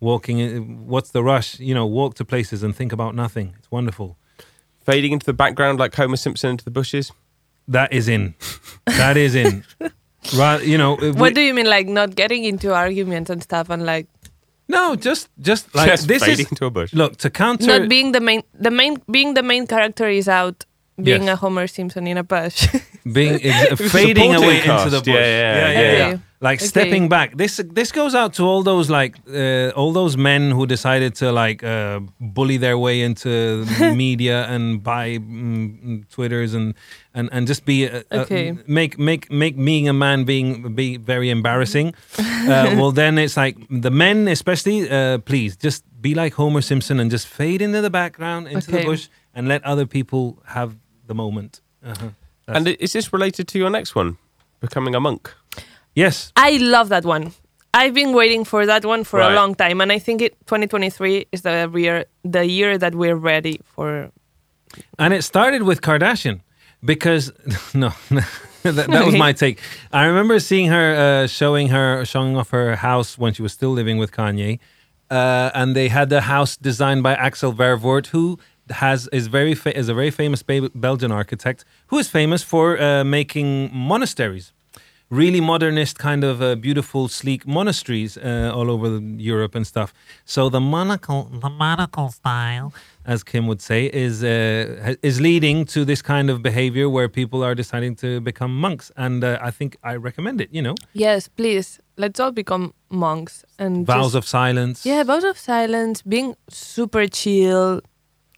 Walking. 0.00 0.40
Uh, 0.40 0.60
what's 0.86 1.10
the 1.10 1.22
rush? 1.22 1.58
You 1.60 1.74
know, 1.74 1.86
walk 1.86 2.14
to 2.14 2.24
places 2.24 2.62
and 2.62 2.74
think 2.74 2.92
about 2.92 3.14
nothing. 3.14 3.54
It's 3.58 3.70
wonderful. 3.70 4.16
Fading 4.84 5.12
into 5.12 5.26
the 5.26 5.32
background 5.34 5.78
like 5.78 5.94
Homer 5.94 6.16
Simpson 6.16 6.50
into 6.50 6.64
the 6.64 6.70
bushes. 6.70 7.12
That 7.68 7.92
is 7.92 8.08
in. 8.08 8.34
that 8.86 9.16
is 9.16 9.34
in. 9.34 9.62
Right. 10.36 10.64
You 10.64 10.78
know. 10.78 10.94
Uh, 10.94 11.00
we- 11.00 11.10
What 11.12 11.34
do 11.34 11.40
you 11.42 11.52
mean, 11.54 11.66
like 11.66 11.86
not 11.86 12.14
getting 12.14 12.44
into 12.44 12.74
arguments 12.74 13.30
and 13.30 13.42
stuff, 13.42 13.68
and 13.70 13.84
like 13.84 14.06
no, 14.68 14.94
just 14.96 15.28
just 15.40 15.74
like 15.74 15.88
Just 15.90 16.06
this 16.08 16.22
fading 16.24 16.46
is 16.46 16.50
into 16.52 16.64
a 16.64 16.70
bush. 16.70 16.92
look 16.94 17.16
to 17.18 17.28
counter. 17.30 17.66
not 17.66 17.88
being 17.88 18.12
the 18.12 18.20
main, 18.20 18.42
the 18.54 18.70
main, 18.70 19.02
being 19.10 19.34
the 19.34 19.42
main 19.42 19.66
character 19.66 20.08
is 20.08 20.28
out, 20.28 20.64
being 20.96 21.24
Yes. 21.24 21.32
a 21.34 21.36
Homer 21.36 21.66
Simpson 21.66 22.06
in 22.06 22.16
a 22.16 22.22
bush. 22.22 22.68
being 23.12 23.34
ex- 23.42 23.80
fading 23.90 24.32
Supporting 24.32 24.34
away 24.36 24.58
into 24.62 24.90
the 24.90 24.98
bush. 25.00 25.08
Yeah, 25.08 25.14
yeah, 25.14 25.72
yeah, 25.72 25.80
yeah. 25.80 26.08
yeah. 26.10 26.18
Like 26.42 26.58
Okay. 26.60 26.68
stepping 26.68 27.08
back. 27.08 27.36
This 27.36 27.60
this 27.74 27.92
goes 27.92 28.14
out 28.14 28.32
to 28.34 28.44
all 28.44 28.62
those 28.62 28.88
like 28.88 29.16
uh, 29.28 29.76
all 29.76 29.92
those 29.92 30.16
men 30.16 30.50
who 30.52 30.66
decided 30.66 31.14
to 31.16 31.30
like 31.32 31.62
uh, 31.62 32.00
bully 32.18 32.56
their 32.58 32.78
way 32.78 33.02
into 33.02 33.28
media 33.94 34.46
and 34.48 34.82
buy 34.82 35.18
mm, 35.18 36.08
Twitters 36.08 36.54
and 36.54 36.74
and 37.12 37.28
and 37.32 37.46
just 37.48 37.64
be 37.66 37.86
uh, 37.86 38.02
uh, 38.10 38.20
Okay. 38.22 38.56
make 38.66 38.98
make 38.98 39.30
make 39.30 39.56
being 39.56 39.88
a 39.88 39.92
man 39.92 40.24
being 40.24 40.74
be 40.74 40.96
very 40.96 41.28
embarrassing. 41.28 41.94
uh, 42.48 42.74
well, 42.78 42.92
then 42.92 43.18
it's 43.18 43.36
like 43.36 43.56
the 43.82 43.90
men, 43.90 44.26
especially, 44.28 44.88
uh, 44.90 45.18
please 45.18 45.56
just 45.64 45.84
be 46.00 46.14
like 46.14 46.34
Homer 46.36 46.62
Simpson 46.62 47.00
and 47.00 47.10
just 47.10 47.26
fade 47.26 47.60
into 47.60 47.82
the 47.82 47.90
background 47.90 48.48
into 48.48 48.70
the 48.70 48.82
bush 48.84 49.08
and 49.34 49.46
let 49.46 49.62
other 49.64 49.84
people 49.86 50.38
have 50.44 50.70
the 51.06 51.14
moment. 51.14 51.60
Uh-huh. 51.84 52.08
And 52.48 52.66
is 52.68 52.92
this 52.92 53.12
related 53.12 53.46
to 53.48 53.58
your 53.58 53.70
next 53.70 53.94
one? 53.94 54.16
Becoming 54.60 54.94
a 54.94 55.00
monk. 55.00 55.34
Yes, 55.94 56.32
I 56.36 56.56
love 56.58 56.88
that 56.88 57.04
one. 57.04 57.32
I've 57.72 57.94
been 57.94 58.12
waiting 58.12 58.44
for 58.44 58.66
that 58.66 58.84
one 58.84 59.04
for 59.04 59.18
Right. 59.20 59.32
a 59.32 59.34
long 59.34 59.54
time, 59.54 59.80
and 59.80 59.92
I 59.92 59.98
think 59.98 60.20
it 60.22 60.32
2023 60.46 61.26
is 61.32 61.42
the 61.42 61.70
year 61.74 62.04
the 62.24 62.44
year 62.46 62.78
that 62.78 62.94
we're 62.94 63.16
ready 63.16 63.60
for. 63.64 64.10
And 64.98 65.12
it 65.14 65.22
started 65.22 65.62
with 65.62 65.80
Kardashian 65.80 66.40
because 66.84 67.32
no, 67.74 67.90
that, 68.62 68.86
that 68.90 69.06
was 69.06 69.14
my 69.16 69.32
take. 69.42 69.58
I 69.92 70.04
remember 70.04 70.40
seeing 70.40 70.68
her 70.70 70.94
uh, 70.94 71.26
showing 71.26 71.68
her 71.68 72.04
showing 72.04 72.36
off 72.36 72.50
her 72.50 72.76
house 72.76 73.18
when 73.18 73.32
she 73.34 73.42
was 73.42 73.52
still 73.52 73.70
living 73.70 73.98
with 73.98 74.10
Kanye, 74.12 74.58
uh, 75.10 75.50
and 75.54 75.74
they 75.76 75.88
had 75.88 76.08
the 76.08 76.20
house 76.22 76.56
designed 76.56 77.02
by 77.02 77.14
Axel 77.14 77.52
Vervoordt, 77.52 78.06
who 78.08 78.38
has 78.70 79.08
is 79.12 79.26
very 79.28 79.54
fa- 79.54 79.76
is 79.76 79.88
a 79.88 79.94
very 79.94 80.10
famous 80.10 80.42
Be- 80.42 80.70
Belgian 80.74 81.10
architect 81.12 81.64
who 81.88 81.98
is 81.98 82.08
famous 82.08 82.42
for 82.44 82.80
uh, 82.80 83.04
making 83.04 83.70
monasteries. 83.72 84.52
Really 85.12 85.40
modernist, 85.40 85.98
kind 85.98 86.22
of 86.22 86.40
uh, 86.40 86.54
beautiful, 86.54 87.08
sleek 87.08 87.44
monasteries 87.44 88.16
uh, 88.16 88.52
all 88.54 88.70
over 88.70 89.00
Europe 89.18 89.56
and 89.56 89.66
stuff. 89.66 89.92
So 90.24 90.48
the 90.48 90.60
monacal, 90.60 91.24
the 91.32 91.48
monacal 91.50 92.12
style, 92.12 92.72
as 93.04 93.24
Kim 93.24 93.48
would 93.48 93.60
say, 93.60 93.86
is 93.92 94.22
uh, 94.22 94.94
is 95.02 95.20
leading 95.20 95.64
to 95.74 95.84
this 95.84 96.00
kind 96.00 96.30
of 96.30 96.42
behavior 96.42 96.88
where 96.88 97.08
people 97.08 97.42
are 97.42 97.56
deciding 97.56 97.96
to 97.96 98.20
become 98.20 98.54
monks, 98.60 98.92
and 98.96 99.24
uh, 99.24 99.36
I 99.42 99.50
think 99.50 99.76
I 99.82 99.96
recommend 99.96 100.40
it. 100.40 100.48
You 100.52 100.62
know, 100.62 100.74
Yes, 100.92 101.26
please, 101.26 101.80
let's 101.96 102.20
all 102.20 102.30
become 102.30 102.72
monks 102.88 103.44
and 103.58 103.84
vows 103.84 104.12
just- 104.12 104.14
of 104.14 104.24
silence. 104.28 104.86
yeah, 104.86 105.02
vows 105.02 105.24
of 105.24 105.36
silence, 105.36 106.02
being 106.02 106.36
super 106.48 107.08
chill, 107.08 107.80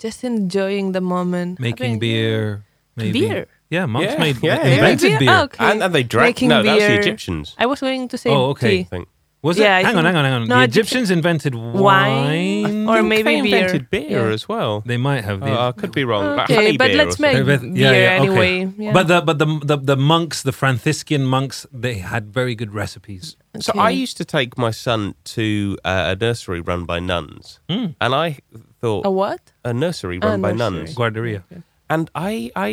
just 0.01 0.25
enjoying 0.25 0.93
the 0.93 1.03
moment, 1.03 1.61
making 1.61 1.85
having- 1.85 1.99
beer, 1.99 2.65
maybe. 2.97 3.21
Beer? 3.29 3.47
Yeah, 3.73 3.87
monks 3.87 4.13
Yeah, 4.13 4.19
made 4.27 4.37
yeah, 4.43 4.61
yeah. 4.67 4.75
invented 4.77 5.11
Beer? 5.11 5.19
beer. 5.23 5.31
Oh, 5.33 5.43
okay. 5.49 5.65
And, 5.69 5.83
and 5.85 5.91
they 5.97 6.03
drank. 6.15 6.29
Making 6.37 6.49
no, 6.51 6.63
that 6.63 6.75
was 6.75 6.85
the. 6.85 6.99
Egyptians. 7.01 7.47
I 7.59 7.67
was 7.73 7.81
going 7.81 8.09
to 8.13 8.17
say 8.23 8.31
Oh, 8.31 8.51
okay. 8.53 8.67
I 8.67 8.71
tea. 8.71 8.85
think. 8.95 9.09
Was 9.43 9.59
Yeah, 9.59 9.75
I 9.77 9.81
it? 9.81 9.87
Hang 9.87 9.97
on, 9.99 10.05
hang 10.05 10.15
on, 10.21 10.25
hang 10.25 10.35
on. 10.35 10.43
No, 10.47 10.55
the 10.59 10.63
Egyptian- 10.65 10.81
Egyptians 11.03 11.11
invented 11.11 11.55
wine, 11.57 12.63
wine. 12.63 12.89
or 12.89 13.03
maybe 13.03 13.23
they 13.23 13.41
beer. 13.43 13.57
invented 13.67 13.91
beer 13.91 14.29
Yeah. 14.29 14.35
as 14.39 14.49
well. 14.49 14.83
They 14.87 14.97
might 15.09 15.25
have. 15.25 15.43
Oh, 15.43 15.69
I 15.69 15.73
could 15.73 15.91
be 15.91 16.05
wrong. 16.05 16.37
Like 16.37 16.45
Okay, 16.51 16.55
honey 16.55 16.77
but 16.77 16.89
beer 16.89 16.97
let's 16.99 17.19
or 17.19 17.23
make 17.23 17.37
something. 17.39 17.75
beer 17.75 17.91
okay. 17.91 18.07
anyway. 18.23 18.73
Yeah. 18.79 18.93
But 18.93 19.09
the 19.09 19.21
but 19.29 19.37
the, 19.43 19.47
the 19.71 19.77
the 19.93 19.97
monks, 19.97 20.43
the 20.43 20.53
Franciscan 20.53 21.25
monks, 21.25 21.67
they 21.73 21.95
had 22.13 22.33
very 22.33 22.55
good 22.55 22.73
recipes. 22.83 23.37
So 23.59 23.73
I 23.77 23.91
used 23.91 24.17
to 24.19 24.25
take 24.25 24.57
my 24.57 24.71
son 24.71 25.15
to 25.35 25.77
uh, 25.85 26.15
a 26.15 26.17
nursery 26.25 26.61
run 26.61 26.85
by 26.85 27.01
nuns, 27.01 27.59
Hmm. 27.69 27.87
and 28.01 28.15
I 28.15 28.39
thought 28.81 29.05
a 29.05 29.11
what? 29.11 29.41
a 29.65 29.73
nursery 29.75 30.19
A 30.23 30.29
run 30.29 30.41
by 30.41 30.53
nursery. 30.53 30.79
nuns, 30.85 30.95
Guarderia. 30.95 31.43
And 31.95 32.11
I 32.15 32.51
I 32.69 32.71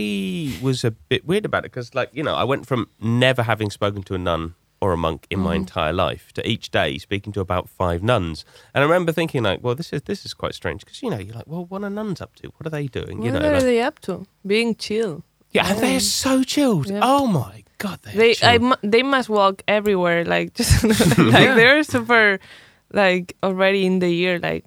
was 0.61 0.83
a 0.83 0.91
bit 1.11 1.21
weird 1.29 1.45
about 1.45 1.63
it 1.65 1.71
because 1.71 1.89
like 1.99 2.09
you 2.17 2.23
know 2.27 2.35
I 2.35 2.45
went 2.51 2.63
from 2.69 2.81
never 2.99 3.43
having 3.43 3.69
spoken 3.71 4.01
to 4.03 4.13
a 4.15 4.17
nun 4.29 4.43
or 4.81 4.91
a 4.93 4.97
monk 4.97 5.21
in 5.29 5.39
Mm-hmm. 5.39 5.47
my 5.49 5.55
entire 5.55 5.93
life 6.05 6.25
to 6.37 6.41
each 6.51 6.65
day 6.71 6.97
speaking 6.97 7.33
to 7.33 7.41
about 7.41 7.65
five 7.81 8.01
nuns, 8.11 8.45
and 8.73 8.79
I 8.83 8.85
remember 8.89 9.11
thinking 9.11 9.43
like, 9.49 9.59
well, 9.63 9.75
this 9.75 9.91
is 9.93 10.01
this 10.03 10.25
is 10.25 10.33
quite 10.33 10.53
strange 10.61 10.79
because 10.85 11.01
you 11.03 11.09
know 11.11 11.19
you're 11.25 11.35
like, 11.39 11.47
well, 11.53 11.65
what 11.71 11.83
are 11.83 11.89
nuns 11.89 12.21
up 12.21 12.31
to? 12.39 12.47
What 12.57 12.65
are 12.67 12.73
they 12.77 12.87
doing? 12.87 13.17
What 13.17 13.25
you 13.25 13.31
know, 13.31 13.39
are 13.49 13.53
like- 13.59 13.63
they 13.69 13.81
up 13.89 13.99
to? 14.07 14.25
Being 14.45 14.75
chill. 14.85 15.23
yeah, 15.51 15.67
and 15.69 15.79
they're 15.83 15.99
so 16.25 16.43
chilled. 16.53 16.87
Yeah. 16.89 17.01
Oh 17.03 17.25
my 17.27 17.55
god, 17.83 17.99
They 18.21 18.35
I 18.51 18.55
they 18.93 19.03
must 19.03 19.29
walk 19.29 19.55
everywhere 19.67 20.23
like 20.35 20.53
just 20.59 20.83
like 21.35 21.51
they're 21.59 21.83
super 21.83 22.39
like 23.01 23.35
already 23.43 23.81
in 23.89 23.99
the 23.99 24.09
year 24.23 24.39
like 24.39 24.63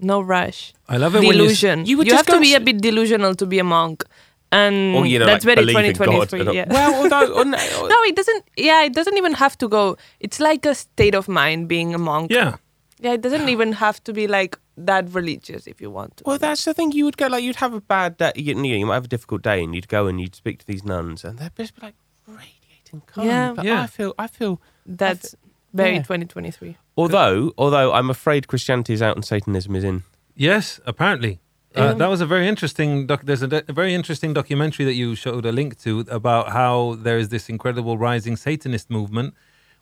no 0.00 0.20
rush. 0.20 0.72
I 0.88 0.96
love 0.98 1.14
it 1.14 1.18
when 1.20 1.36
you 1.36 1.46
s- 1.46 1.60
Delusion. 1.60 1.86
you 1.86 2.04
just 2.04 2.16
have 2.26 2.36
to 2.36 2.40
be 2.40 2.54
a 2.54 2.60
bit 2.60 2.80
delusional 2.80 3.34
to 3.34 3.46
be 3.46 3.58
a 3.58 3.64
monk. 3.64 4.04
And 4.52 4.94
Or, 4.94 5.04
you 5.06 5.18
know, 5.18 5.26
that's 5.26 5.44
like, 5.44 5.56
very 5.56 5.66
believe 5.66 5.84
in 5.90 5.92
God 5.92 6.28
2023. 6.30 6.54
yeah. 6.56 6.66
Well, 6.72 7.02
although 7.02 7.40
uh, 7.40 7.44
no, 7.44 7.98
it 8.04 8.14
doesn't. 8.14 8.44
Yeah, 8.56 8.84
it 8.84 8.92
doesn't 8.94 9.16
even 9.16 9.32
have 9.34 9.58
to 9.58 9.68
go. 9.68 9.96
It's 10.20 10.38
like 10.38 10.64
a 10.64 10.74
state 10.74 11.14
of 11.16 11.26
mind 11.28 11.66
being 11.68 11.94
a 11.94 11.98
monk. 11.98 12.30
Yeah. 12.30 12.56
Yeah, 13.00 13.12
it 13.14 13.20
doesn't 13.22 13.48
even 13.48 13.72
have 13.72 14.02
to 14.04 14.12
be 14.12 14.26
like 14.28 14.56
that 14.78 15.12
religious 15.12 15.66
if 15.66 15.80
you 15.80 15.90
want 15.90 16.16
to. 16.18 16.24
Well, 16.24 16.38
that's 16.38 16.64
the 16.64 16.72
thing. 16.74 16.92
You 16.92 17.04
would 17.06 17.16
go 17.16 17.26
like 17.26 17.42
you'd 17.42 17.56
have 17.56 17.74
a 17.74 17.80
bad 17.80 18.16
day. 18.18 18.32
You, 18.36 18.54
know, 18.54 18.62
you 18.62 18.86
might 18.86 18.94
have 18.94 19.04
a 19.04 19.08
difficult 19.08 19.42
day, 19.42 19.62
and 19.64 19.74
you'd 19.74 19.88
go 19.88 20.06
and 20.06 20.20
you'd 20.20 20.34
speak 20.36 20.60
to 20.60 20.66
these 20.66 20.84
nuns, 20.84 21.24
and 21.24 21.38
they'd 21.38 21.54
just 21.56 21.74
be 21.74 21.82
like 21.86 21.94
radiating 22.26 23.02
calm. 23.06 23.26
Yeah. 23.26 23.52
But 23.54 23.64
Yeah. 23.64 23.82
I 23.82 23.86
feel, 23.86 24.14
I 24.18 24.28
feel. 24.28 24.60
That's 24.86 25.34
very 25.74 25.96
yeah. 25.96 26.02
2023. 26.02 26.76
Although, 26.96 27.52
although 27.58 27.92
I'm 27.92 28.10
afraid 28.10 28.48
Christianity 28.48 28.92
is 28.94 29.02
out 29.02 29.16
and 29.16 29.24
Satanism 29.24 29.76
is 29.76 29.84
in. 29.84 30.02
Yes, 30.34 30.80
apparently. 30.86 31.40
Uh, 31.74 31.92
that 31.92 32.08
was 32.08 32.22
a 32.22 32.26
very 32.26 32.48
interesting. 32.48 33.06
Doc- 33.06 33.24
there's 33.24 33.42
a, 33.42 33.48
do- 33.48 33.60
a 33.68 33.72
very 33.72 33.94
interesting 33.94 34.32
documentary 34.32 34.86
that 34.86 34.94
you 34.94 35.14
showed 35.14 35.44
a 35.44 35.52
link 35.52 35.78
to 35.80 36.06
about 36.10 36.52
how 36.52 36.96
there 36.98 37.18
is 37.18 37.28
this 37.28 37.50
incredible 37.50 37.98
rising 37.98 38.34
Satanist 38.36 38.88
movement, 38.90 39.34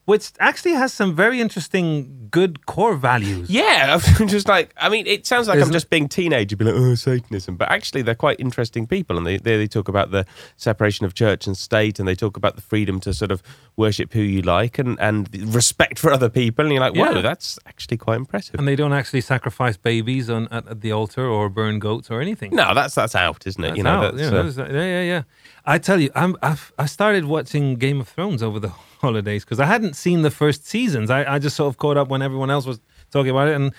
which 0.06 0.32
actually 0.38 0.72
has 0.72 0.92
some 0.92 1.14
very 1.14 1.40
interesting, 1.40 2.28
good 2.30 2.66
core 2.66 2.94
values. 2.96 3.48
Yeah, 3.50 3.98
I'm 4.20 4.28
just 4.28 4.48
like 4.48 4.72
I 4.76 4.88
mean, 4.88 5.06
it 5.06 5.26
sounds 5.26 5.48
like 5.48 5.56
Isn't 5.56 5.68
I'm 5.68 5.72
just 5.72 5.88
being 5.90 6.08
teenage, 6.08 6.52
you'd 6.52 6.58
be 6.58 6.64
like, 6.64 6.74
oh, 6.76 6.94
Satanism. 6.94 7.56
But 7.56 7.70
actually, 7.70 8.02
they're 8.02 8.14
quite 8.14 8.38
interesting 8.40 8.86
people, 8.86 9.16
and 9.16 9.26
they, 9.26 9.38
they 9.38 9.56
they 9.56 9.66
talk 9.66 9.88
about 9.88 10.10
the 10.10 10.26
separation 10.56 11.06
of 11.06 11.14
church 11.14 11.46
and 11.46 11.56
state, 11.56 11.98
and 11.98 12.06
they 12.06 12.14
talk 12.14 12.36
about 12.36 12.56
the 12.56 12.62
freedom 12.62 13.00
to 13.00 13.14
sort 13.14 13.30
of 13.30 13.42
worship 13.76 14.12
who 14.12 14.20
you 14.20 14.42
like, 14.42 14.78
and 14.78 14.98
and 15.00 15.28
respect 15.54 15.98
for 15.98 16.12
other 16.12 16.28
people. 16.28 16.64
And 16.64 16.72
you're 16.72 16.80
like, 16.82 16.94
whoa, 16.94 17.14
Yeah. 17.16 17.20
that's 17.22 17.58
actually 17.66 17.96
quite 17.96 18.16
impressive. 18.16 18.56
And 18.58 18.68
they 18.68 18.76
don't 18.76 18.92
actually 18.92 19.22
sacrifice 19.22 19.76
babies 19.76 20.28
on 20.28 20.48
at, 20.48 20.68
at 20.68 20.80
the 20.80 20.92
altar 20.92 21.26
or 21.26 21.48
burn 21.48 21.78
goats 21.78 22.10
or 22.10 22.20
anything. 22.20 22.54
no, 22.54 22.74
that's 22.74 22.94
that's 22.94 23.14
out, 23.14 23.46
isn't 23.46 23.62
it? 23.64 23.68
That's 23.68 23.76
you 23.78 23.82
know, 23.84 23.90
out, 23.90 24.14
that's, 24.16 24.30
yeah, 24.32 24.38
uh, 24.38 24.42
that's- 24.42 24.72
yeah, 24.72 24.82
yeah, 24.84 25.02
yeah. 25.02 25.22
I 25.66 25.78
tell 25.78 26.00
you, 26.00 26.10
I'm, 26.14 26.36
I've, 26.42 26.72
I 26.78 26.86
started 26.86 27.24
watching 27.24 27.76
Game 27.76 28.00
of 28.00 28.08
Thrones 28.08 28.42
over 28.42 28.60
the 28.60 28.68
holidays 29.00 29.44
because 29.44 29.60
I 29.60 29.66
hadn't 29.66 29.94
seen 29.96 30.22
the 30.22 30.30
first 30.30 30.66
seasons. 30.66 31.10
I, 31.10 31.34
I 31.34 31.38
just 31.38 31.56
sort 31.56 31.68
of 31.72 31.78
caught 31.78 31.96
up 31.96 32.08
when 32.08 32.22
everyone 32.22 32.50
else 32.50 32.66
was 32.66 32.80
talking 33.10 33.30
about 33.30 33.48
it, 33.48 33.54
and 33.54 33.72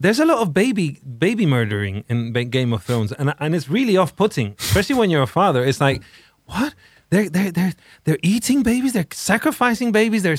there's 0.00 0.20
a 0.20 0.24
lot 0.24 0.38
of 0.38 0.52
baby 0.52 1.00
baby 1.18 1.46
murdering 1.46 2.04
in 2.08 2.32
Game 2.50 2.72
of 2.72 2.82
Thrones, 2.82 3.12
and 3.12 3.34
and 3.38 3.54
it's 3.54 3.68
really 3.68 3.96
off 3.96 4.14
putting, 4.16 4.56
especially 4.58 4.96
when 4.96 5.10
you're 5.10 5.22
a 5.22 5.26
father. 5.26 5.64
It's 5.64 5.80
like, 5.80 6.02
what? 6.46 6.74
They're 7.10 7.28
they're 7.28 7.52
they're 7.52 7.74
they're 8.04 8.18
eating 8.22 8.62
babies. 8.62 8.92
They're 8.94 9.06
sacrificing 9.12 9.92
babies. 9.92 10.22
They're 10.22 10.36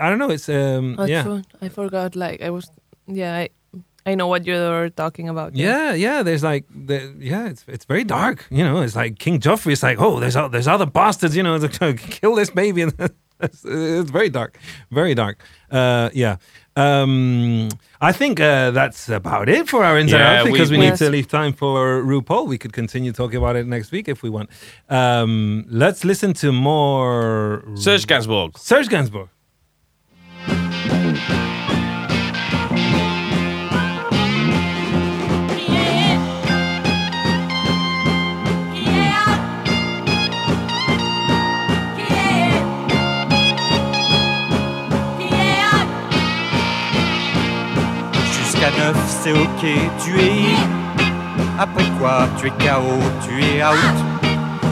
I 0.00 0.08
don't 0.10 0.18
know. 0.18 0.30
It's 0.30 0.48
um 0.48 0.96
Oh, 0.98 1.04
yeah. 1.06 1.22
true. 1.22 1.42
I 1.62 1.68
forgot. 1.70 2.14
Like 2.14 2.42
I 2.42 2.50
was. 2.50 2.70
Yeah, 3.06 3.34
I, 3.36 3.48
I 4.06 4.14
know 4.14 4.26
what 4.26 4.46
you're 4.46 4.90
talking 4.90 5.28
about. 5.28 5.54
Yeah, 5.54 5.92
yeah. 5.94 6.22
There's 6.22 6.42
like, 6.42 6.64
the, 6.70 7.14
yeah, 7.18 7.46
it's 7.48 7.64
it's 7.68 7.84
very 7.84 8.04
dark. 8.04 8.46
You 8.50 8.64
know, 8.64 8.82
it's 8.82 8.96
like 8.96 9.18
King 9.18 9.40
Joffrey. 9.40 9.72
It's 9.72 9.82
like, 9.82 10.00
oh, 10.00 10.20
there's 10.20 10.36
o- 10.36 10.48
there's 10.48 10.66
other 10.68 10.86
bastards. 10.86 11.36
You 11.36 11.42
know, 11.42 11.58
to 11.68 11.94
kill 11.94 12.34
this 12.34 12.50
baby. 12.50 12.82
And 12.82 12.94
it's, 13.40 13.64
it's 13.64 14.10
very 14.10 14.28
dark, 14.30 14.58
very 14.90 15.14
dark. 15.14 15.42
Uh, 15.70 16.08
yeah. 16.14 16.36
Um, 16.76 17.68
I 18.00 18.12
think 18.12 18.40
uh, 18.40 18.70
that's 18.70 19.08
about 19.10 19.48
it 19.48 19.68
for 19.68 19.84
our 19.84 19.98
inside 19.98 20.18
Yeah, 20.18 20.38
out 20.40 20.44
we- 20.46 20.52
because 20.52 20.70
we, 20.70 20.78
we- 20.78 20.86
need 20.88 20.96
to 20.98 21.10
leave 21.10 21.28
time 21.28 21.52
for 21.52 22.02
RuPaul. 22.02 22.46
We 22.46 22.56
could 22.58 22.72
continue 22.72 23.12
talking 23.12 23.36
about 23.36 23.56
it 23.56 23.66
next 23.66 23.92
week 23.92 24.08
if 24.08 24.22
we 24.22 24.30
want. 24.30 24.48
Um, 24.88 25.66
let's 25.68 26.04
listen 26.04 26.32
to 26.34 26.52
more 26.52 27.62
Serge 27.74 28.06
Gainsbourg. 28.06 28.56
Serge 28.56 28.88
Gainsbourg. 28.88 29.28
C'est 49.30 49.38
ok, 49.38 49.60
tu 50.04 50.18
es 50.18 50.30
in. 50.30 51.58
Après 51.58 51.84
quoi, 51.98 52.28
tu 52.40 52.46
es 52.46 52.50
KO, 52.50 52.98
tu 53.26 53.44
es 53.44 53.62
out. 53.62 53.76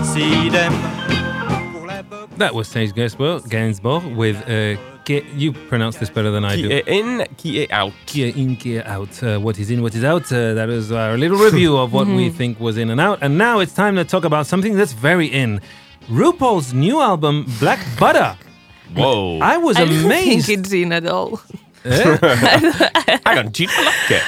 C'est 0.03 0.21
idem 0.47 0.73
pour 1.73 1.87
la 1.87 2.03
boxe. 2.03 2.29
That 2.39 2.55
was 2.55 2.65
Serge 2.65 2.93
Gainsbourg, 2.93 3.43
Gainsbourg 3.49 4.03
with 4.17 4.37
uh, 4.49 4.77
Ki- 5.05 5.25
you 5.37 5.53
pronounce 5.69 5.99
this 5.99 6.11
better 6.11 6.31
than 6.33 6.45
I 6.45 6.55
Qui 6.57 6.63
do. 6.63 6.71
est 6.71 6.89
in, 6.89 7.25
qui 7.37 7.59
est 7.61 7.71
out. 7.73 7.93
Kia 8.07 8.33
in, 8.35 8.57
Kia 8.57 8.83
out. 8.87 9.23
Uh, 9.23 9.39
what 9.39 9.59
is 9.59 9.71
in, 9.71 9.83
what 9.83 9.95
is 9.95 10.03
out. 10.05 10.31
Uh, 10.33 10.55
that 10.55 10.69
was 10.69 10.91
our 10.93 11.17
little 11.17 11.39
review 11.39 11.77
of 11.77 11.93
what 11.93 12.07
we 12.07 12.29
think 12.39 12.59
was 12.59 12.77
in 12.79 12.91
and 12.91 13.01
out. 13.01 13.19
And 13.23 13.39
now 13.39 13.61
it's 13.61 13.75
time 13.75 13.97
to 13.97 14.05
talk 14.05 14.25
about 14.25 14.47
something 14.47 14.77
that's 14.77 14.93
very 14.93 15.27
in. 15.27 15.61
RuPaul's 16.11 16.73
new 16.73 17.01
album, 17.01 17.45
Black 17.61 17.81
Butter. 17.99 18.37
Whoa. 18.97 19.39
I 19.41 19.59
was 19.59 19.77
I 19.77 19.85
don't 19.85 20.05
amazed. 20.07 20.47
think 20.47 20.59
it's 20.61 20.73
in 20.73 20.93
at 20.93 21.07
all. 21.07 21.41
Eh? 21.85 22.17
Hang 23.27 23.39
on, 23.39 23.49
do 23.51 23.63
you 23.63 23.69
not 23.69 23.85
like 23.87 24.11
it? 24.11 24.23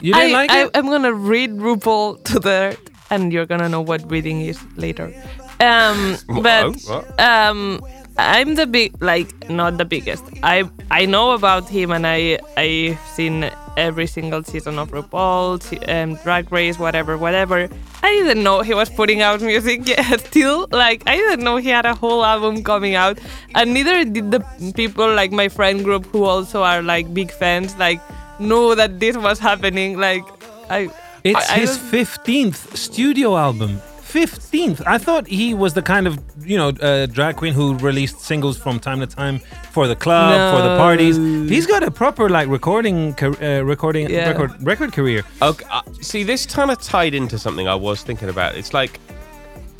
You 0.00 0.12
didn't 0.14 0.14
I, 0.14 0.32
like 0.32 0.50
I, 0.50 0.64
it? 0.64 0.70
I'm 0.74 0.86
gonna 0.86 1.12
read 1.12 1.50
RuPaul 1.50 2.22
to 2.24 2.38
the 2.38 2.78
and 3.10 3.32
you're 3.32 3.46
gonna 3.46 3.68
know 3.68 3.80
what 3.82 4.08
reading 4.10 4.40
is 4.40 4.58
later. 4.76 5.12
Um, 5.60 6.16
but 6.42 6.76
um, 7.18 7.80
I'm 8.18 8.54
the 8.54 8.66
big 8.66 9.00
like 9.02 9.48
not 9.50 9.78
the 9.78 9.84
biggest. 9.84 10.24
I 10.42 10.68
I 10.90 11.06
know 11.06 11.32
about 11.32 11.68
him 11.68 11.90
and 11.90 12.06
I 12.06 12.38
I've 12.56 12.98
seen 13.08 13.50
every 13.76 14.06
single 14.06 14.42
season 14.42 14.78
of 14.78 14.90
RuPaul, 14.90 15.60
um, 15.88 16.14
Drag 16.22 16.50
Race, 16.50 16.78
whatever, 16.78 17.18
whatever. 17.18 17.68
I 18.02 18.10
didn't 18.12 18.42
know 18.42 18.62
he 18.62 18.72
was 18.72 18.88
putting 18.88 19.20
out 19.20 19.40
music 19.42 19.86
yet. 19.88 20.20
Still, 20.20 20.66
like 20.70 21.02
I 21.06 21.16
didn't 21.16 21.44
know 21.44 21.56
he 21.56 21.68
had 21.68 21.86
a 21.86 21.94
whole 21.94 22.24
album 22.24 22.62
coming 22.62 22.94
out, 22.94 23.18
and 23.54 23.74
neither 23.74 24.04
did 24.04 24.30
the 24.30 24.40
people 24.74 25.12
like 25.12 25.32
my 25.32 25.48
friend 25.48 25.84
group 25.84 26.06
who 26.06 26.24
also 26.24 26.62
are 26.62 26.82
like 26.82 27.12
big 27.12 27.30
fans. 27.30 27.76
Like 27.76 28.00
know 28.38 28.74
that 28.74 29.00
this 29.00 29.16
was 29.16 29.38
happening. 29.38 29.98
Like 29.98 30.24
I. 30.70 30.88
It's 31.24 31.50
I- 31.50 31.54
I 31.54 31.58
his 31.58 31.76
don't- 31.76 31.90
15th 31.90 32.76
studio 32.76 33.36
album. 33.36 33.80
15th. 34.02 34.80
I 34.86 34.96
thought 34.98 35.26
he 35.26 35.52
was 35.52 35.74
the 35.74 35.82
kind 35.82 36.06
of, 36.06 36.18
you 36.44 36.56
know, 36.56 36.68
uh, 36.68 37.06
drag 37.06 37.36
queen 37.36 37.52
who 37.52 37.74
released 37.78 38.20
singles 38.20 38.56
from 38.56 38.78
time 38.78 39.00
to 39.00 39.06
time 39.06 39.40
for 39.72 39.88
the 39.88 39.96
club, 39.96 40.54
for 40.56 40.62
the 40.62 40.76
parties. 40.78 41.16
He's 41.50 41.66
got 41.66 41.82
a 41.82 41.90
proper 41.90 42.28
like 42.30 42.48
recording 42.48 43.14
uh, 43.20 43.62
recording 43.64 44.08
Yeah. 44.08 44.28
record 44.30 44.52
record 44.64 44.92
career. 44.92 45.22
Okay, 45.42 45.66
uh, 45.70 45.82
see, 46.00 46.22
this 46.22 46.46
kind 46.46 46.70
of 46.70 46.80
tied 46.80 47.14
into 47.14 47.36
something 47.38 47.66
I 47.68 47.74
was 47.74 48.02
thinking 48.02 48.28
about. 48.28 48.54
It's 48.56 48.72
like, 48.72 49.00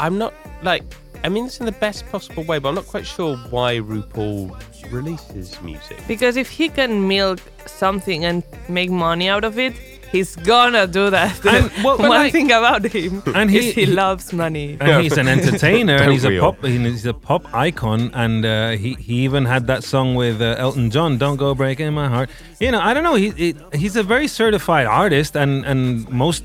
I'm 0.01 0.19
not 0.19 0.35
like, 0.63 0.83
I 1.25 1.29
mean, 1.29 1.47
it's 1.47 1.61
in 1.61 1.67
the 1.67 1.73
best 1.87 2.05
possible 2.11 2.43
way, 2.43 2.59
but 2.59 2.69
I'm 2.71 2.75
not 2.75 2.87
quite 2.87 3.07
sure 3.07 3.37
why 3.51 3.77
RuPaul 3.79 4.61
releases 4.93 5.61
music. 5.63 5.99
Because 6.09 6.37
if 6.37 6.49
he 6.51 6.69
can 6.69 7.07
milk 7.09 7.41
something 7.67 8.25
and 8.25 8.43
make 8.69 8.91
money 8.91 9.29
out 9.29 9.45
of 9.45 9.59
it, 9.59 9.75
he's 10.13 10.37
gonna 10.37 10.87
do 10.87 11.11
that. 11.11 11.35
And, 11.45 11.71
well, 11.85 11.97
but 12.03 12.09
One 12.09 12.21
like- 12.23 12.33
thing 12.33 12.51
about 12.53 12.85
him 12.87 13.23
And 13.35 13.51
he- 13.51 13.59
is 13.59 13.75
he, 13.75 13.85
he- 13.85 13.87
loves 13.87 14.33
money. 14.33 14.77
and 14.81 15.03
he's 15.03 15.17
an 15.19 15.29
entertainer 15.29 15.97
and 15.97 16.13
he's 16.13 16.25
a 16.25 16.39
pop 16.41 16.65
he's 16.65 17.07
a 17.07 17.13
pop 17.15 17.43
icon 17.55 18.11
and 18.15 18.45
uh, 18.45 18.71
he 18.83 18.95
he 18.95 19.15
even 19.25 19.45
had 19.45 19.67
that 19.67 19.83
song 19.85 20.15
with 20.15 20.41
uh, 20.41 20.55
Elton 20.59 20.91
John 20.91 21.19
don't 21.19 21.37
go 21.37 21.55
breaking 21.55 21.93
my 21.93 22.09
heart 22.09 22.31
you 22.61 22.71
know 22.71 22.81
I 22.81 22.95
don't 22.95 23.03
know 23.05 23.17
he, 23.17 23.31
he 23.31 23.55
he's 23.75 23.97
a 23.97 24.03
very 24.03 24.29
certified 24.29 24.87
artist 24.87 25.37
and 25.37 25.65
and 25.67 26.09
most 26.09 26.45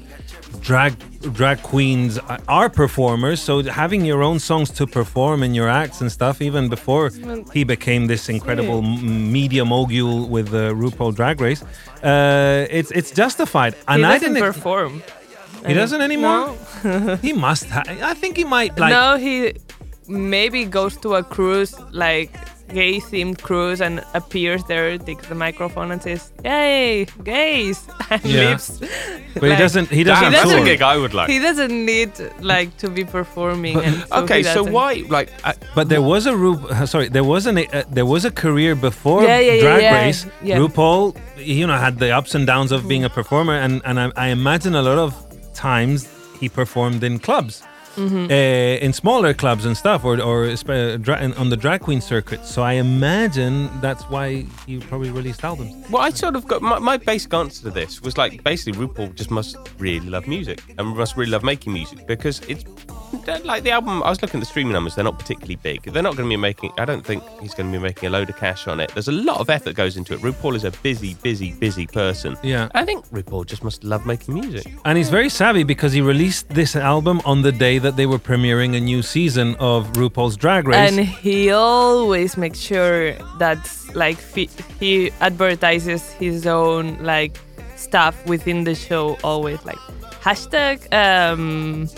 drag 0.61 0.93
drag 1.21 1.61
queens 1.61 2.19
are 2.47 2.69
performers 2.69 3.39
so 3.41 3.61
having 3.63 4.03
your 4.05 4.21
own 4.23 4.39
songs 4.39 4.69
to 4.71 4.85
perform 4.87 5.43
in 5.43 5.53
your 5.53 5.69
acts 5.69 6.01
and 6.01 6.11
stuff 6.11 6.41
even 6.41 6.67
before 6.69 7.09
he 7.53 7.63
became 7.63 8.07
this 8.07 8.27
incredible 8.29 8.81
media 8.81 9.63
mogul 9.65 10.27
with 10.27 10.47
uh, 10.53 10.71
RuPaul 10.73 11.13
Drag 11.15 11.39
Race 11.39 11.61
uh, 12.03 12.65
it's 12.69 12.91
it's 12.91 13.11
justified 13.11 13.73
and 13.87 13.99
he 13.99 14.05
I 14.05 14.13
doesn't 14.17 14.33
didn't 14.33 14.53
perform. 14.53 15.03
he 15.67 15.73
doesn't 15.73 16.01
anymore 16.01 16.55
No. 16.83 17.15
he 17.21 17.33
must 17.33 17.65
ha- 17.69 17.83
I 18.11 18.13
think 18.15 18.35
he 18.37 18.43
might 18.43 18.77
like 18.79 18.91
no, 18.91 19.17
he 19.17 19.53
maybe 20.07 20.65
goes 20.65 20.97
to 20.97 21.15
a 21.15 21.23
cruise, 21.23 21.73
like 21.91 22.31
gay 22.73 22.99
themed 22.99 23.41
cruise, 23.41 23.81
and 23.81 24.03
appears 24.13 24.63
there, 24.65 24.97
takes 24.97 25.27
the 25.27 25.35
microphone 25.35 25.91
and 25.91 26.01
says, 26.01 26.31
"Yay, 26.43 27.05
gays!" 27.23 27.79
and 28.09 28.23
Yeah. 28.25 28.49
leaves. 28.49 28.79
But 29.41 29.49
he 29.51 29.55
doesn't. 29.63 29.89
He 29.89 30.03
doesn't. 30.03 30.31
Damn, 30.31 30.47
that's 30.49 30.51
a 30.51 30.63
gig 30.63 30.81
I 30.81 30.97
would 30.97 31.13
like. 31.13 31.29
He 31.29 31.39
doesn't 31.39 31.73
need 31.85 32.11
like 32.39 32.75
to 32.77 32.89
be 32.89 33.03
performing. 33.05 33.77
and 33.85 33.95
so 34.07 34.23
okay, 34.23 34.37
he 34.39 34.43
so 34.43 34.63
why, 34.63 35.03
like, 35.09 35.29
I, 35.43 35.53
But 35.75 35.89
there 35.89 36.01
was 36.01 36.25
a 36.25 36.35
Ru- 36.35 36.67
sorry, 36.85 37.07
there 37.09 37.23
was 37.33 37.45
an 37.45 37.57
uh, 37.57 37.83
there 37.97 38.05
was 38.05 38.25
a 38.25 38.31
career 38.31 38.75
before 38.75 39.23
Yeah, 39.23 39.39
yeah, 39.39 39.53
yeah, 39.53 39.61
Drag 39.61 39.81
yeah, 39.81 39.95
Race. 40.05 40.25
yeah. 40.43 40.57
RuPaul, 40.59 41.15
you 41.37 41.65
know, 41.67 41.77
had 41.77 41.99
the 41.99 42.09
ups 42.19 42.35
and 42.35 42.45
downs 42.47 42.71
of 42.71 42.87
being 42.87 43.03
a 43.05 43.09
performer, 43.09 43.55
and 43.65 43.81
and 43.85 43.99
I, 43.99 44.11
I 44.15 44.27
imagine 44.29 44.73
a 44.75 44.81
lot 44.81 44.97
of 44.97 45.11
times 45.53 46.07
he 46.39 46.49
performed 46.49 47.03
in 47.03 47.19
clubs. 47.19 47.63
Mm-hmm. 47.95 48.31
Uh, 48.31 48.85
in 48.85 48.93
smaller 48.93 49.33
clubs 49.33 49.65
and 49.65 49.75
stuff, 49.75 50.05
or 50.05 50.21
or 50.21 50.45
on 50.45 51.49
the 51.49 51.57
drag 51.59 51.81
queen 51.81 52.01
circuit. 52.01 52.45
So 52.45 52.61
I 52.63 52.73
imagine 52.73 53.69
that's 53.81 54.03
why 54.03 54.45
he 54.65 54.79
probably 54.79 55.11
released 55.11 55.43
albums. 55.43 55.89
well, 55.89 56.01
I 56.01 56.11
sort 56.11 56.35
of 56.35 56.47
got 56.47 56.61
my, 56.61 56.79
my 56.79 56.97
basic 56.97 57.33
answer 57.33 57.63
to 57.63 57.71
this 57.71 58.01
was 58.01 58.17
like 58.17 58.43
basically 58.43 58.73
RuPaul 58.81 59.13
just 59.15 59.31
must 59.31 59.57
really 59.77 60.07
love 60.07 60.27
music 60.27 60.61
and 60.77 60.87
must 60.95 61.17
really 61.17 61.31
love 61.31 61.43
making 61.43 61.73
music 61.73 62.07
because 62.07 62.39
it's 62.47 62.63
like 63.43 63.63
the 63.63 63.71
album. 63.71 64.03
I 64.03 64.09
was 64.09 64.21
looking 64.21 64.39
at 64.39 64.41
the 64.41 64.45
streaming 64.45 64.73
numbers; 64.73 64.95
they're 64.95 65.03
not 65.03 65.19
particularly 65.19 65.55
big. 65.57 65.83
They're 65.83 66.03
not 66.03 66.15
going 66.15 66.27
to 66.29 66.33
be 66.33 66.37
making. 66.37 66.71
I 66.77 66.85
don't 66.85 67.05
think 67.05 67.23
he's 67.41 67.53
going 67.53 67.71
to 67.71 67.77
be 67.77 67.81
making 67.81 68.07
a 68.07 68.09
load 68.09 68.29
of 68.29 68.37
cash 68.37 68.67
on 68.67 68.79
it. 68.79 68.91
There's 68.93 69.07
a 69.07 69.11
lot 69.11 69.39
of 69.39 69.49
effort 69.49 69.75
goes 69.75 69.97
into 69.97 70.13
it. 70.13 70.21
RuPaul 70.21 70.55
is 70.55 70.63
a 70.63 70.71
busy, 70.71 71.15
busy, 71.15 71.51
busy 71.53 71.87
person. 71.87 72.37
Yeah. 72.43 72.69
I 72.73 72.85
think 72.85 73.05
RuPaul 73.09 73.45
just 73.45 73.63
must 73.63 73.83
love 73.83 74.05
making 74.05 74.33
music. 74.35 74.73
And 74.85 74.97
he's 74.97 75.09
very 75.09 75.29
savvy 75.29 75.63
because 75.63 75.93
he 75.93 76.01
released 76.01 76.49
this 76.49 76.75
album 76.75 77.21
on 77.25 77.41
the 77.41 77.51
day 77.51 77.77
that 77.79 77.95
they 77.95 78.05
were 78.05 78.19
premiering 78.19 78.75
a 78.75 78.79
new 78.79 79.01
season 79.01 79.55
of 79.59 79.91
RuPaul's 79.93 80.37
Drag 80.37 80.67
Race. 80.67 80.91
and 80.91 80.99
he 81.05 81.51
always 81.51 82.37
makes 82.37 82.59
sure 82.59 83.13
that 83.39 83.59
like 83.93 84.19
he 84.79 85.11
advertises 85.19 86.11
his 86.13 86.47
own 86.47 86.97
like 87.03 87.37
stuff 87.75 88.25
within 88.25 88.63
the 88.63 88.75
show 88.75 89.17
always 89.23 89.63
like 89.65 89.79
hashtag 90.21 90.77
um 90.93 91.89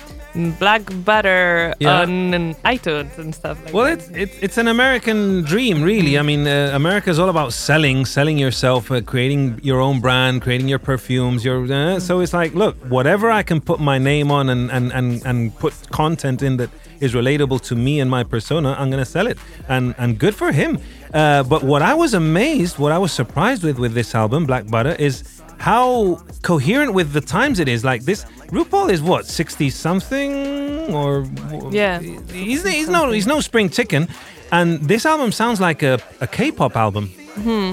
Black 0.60 0.82
Butter 1.06 1.74
Yeah. 1.80 2.02
on 2.02 2.56
iTunes 2.66 3.18
and 3.18 3.34
stuff 3.36 3.58
like 3.66 3.74
Well, 3.74 3.86
that. 3.86 4.00
it's 4.00 4.10
it's 4.24 4.36
it's 4.42 4.58
an 4.58 4.68
American 4.68 5.44
dream, 5.44 5.84
really. 5.84 6.18
I 6.18 6.24
mean, 6.24 6.48
uh, 6.48 6.72
America 6.74 7.10
is 7.10 7.20
all 7.20 7.30
about 7.30 7.54
selling, 7.54 8.06
selling 8.06 8.38
yourself, 8.40 8.90
uh, 8.92 9.02
creating 9.02 9.60
your 9.64 9.80
own 9.80 10.00
brand, 10.00 10.42
creating 10.42 10.68
your 10.68 10.80
perfumes. 10.80 11.44
Your 11.46 11.60
uh, 11.72 12.00
so 12.00 12.20
it's 12.22 12.34
like, 12.34 12.54
look, 12.56 12.76
whatever 12.90 13.30
I 13.32 13.44
can 13.44 13.62
put 13.62 13.80
my 13.80 13.98
name 14.00 14.32
on 14.32 14.50
and 14.50 14.72
and 14.72 14.92
and 14.92 15.24
and 15.26 15.38
put 15.60 15.74
content 15.92 16.42
in 16.42 16.58
that 16.58 16.70
is 17.00 17.14
relatable 17.14 17.60
to 17.70 17.76
me 17.76 18.00
and 18.02 18.10
my 18.10 18.24
persona, 18.24 18.76
I'm 18.80 18.90
gonna 18.90 19.06
sell 19.06 19.28
it, 19.28 19.38
and 19.70 19.94
and 19.98 20.18
good 20.18 20.34
for 20.36 20.52
him. 20.52 20.80
Uh, 21.14 21.44
but 21.44 21.62
what 21.64 21.82
I 21.84 21.94
was 21.94 22.16
amazed, 22.16 22.80
what 22.80 22.92
I 22.92 22.98
was 22.98 23.12
surprised 23.12 23.62
with 23.64 23.78
with 23.78 23.94
this 23.94 24.16
album, 24.16 24.46
Black 24.48 24.66
Butter, 24.68 24.96
is 24.98 25.22
how 25.64 26.22
coherent 26.42 26.94
with 26.94 27.14
the 27.14 27.22
times 27.22 27.58
it 27.60 27.70
is. 27.70 27.86
Like 27.86 28.04
this, 28.04 28.26
RuPaul 28.52 28.92
is 28.92 29.02
what 29.02 29.26
sixty 29.26 29.70
something 29.70 30.94
or 30.94 31.26
Yeah. 31.72 32.00
He's, 32.02 32.64
he's 32.64 32.90
no 32.90 33.10
he's 33.12 33.26
no 33.26 33.40
spring 33.40 33.70
chicken, 33.70 34.10
and 34.52 34.82
this 34.82 35.06
album 35.06 35.32
sounds 35.32 35.62
like 35.62 35.82
a, 35.82 36.00
a 36.20 36.28
K-pop 36.28 36.76
album. 36.76 37.10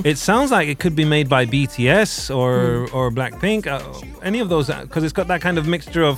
It 0.07 0.19
sounds 0.19 0.53
like 0.53 0.69
it 0.69 0.79
could 0.79 0.95
be 0.95 1.05
made 1.05 1.29
by 1.29 1.47
BTS 1.47 2.13
or 2.35 2.89
or 2.97 3.11
Blackpink, 3.11 3.67
uh, 3.67 3.83
any 4.23 4.39
of 4.39 4.49
those, 4.49 4.69
because 4.69 5.03
it's 5.03 5.13
got 5.21 5.27
that 5.27 5.41
kind 5.41 5.59
of 5.59 5.67
mixture 5.67 6.05
of 6.05 6.17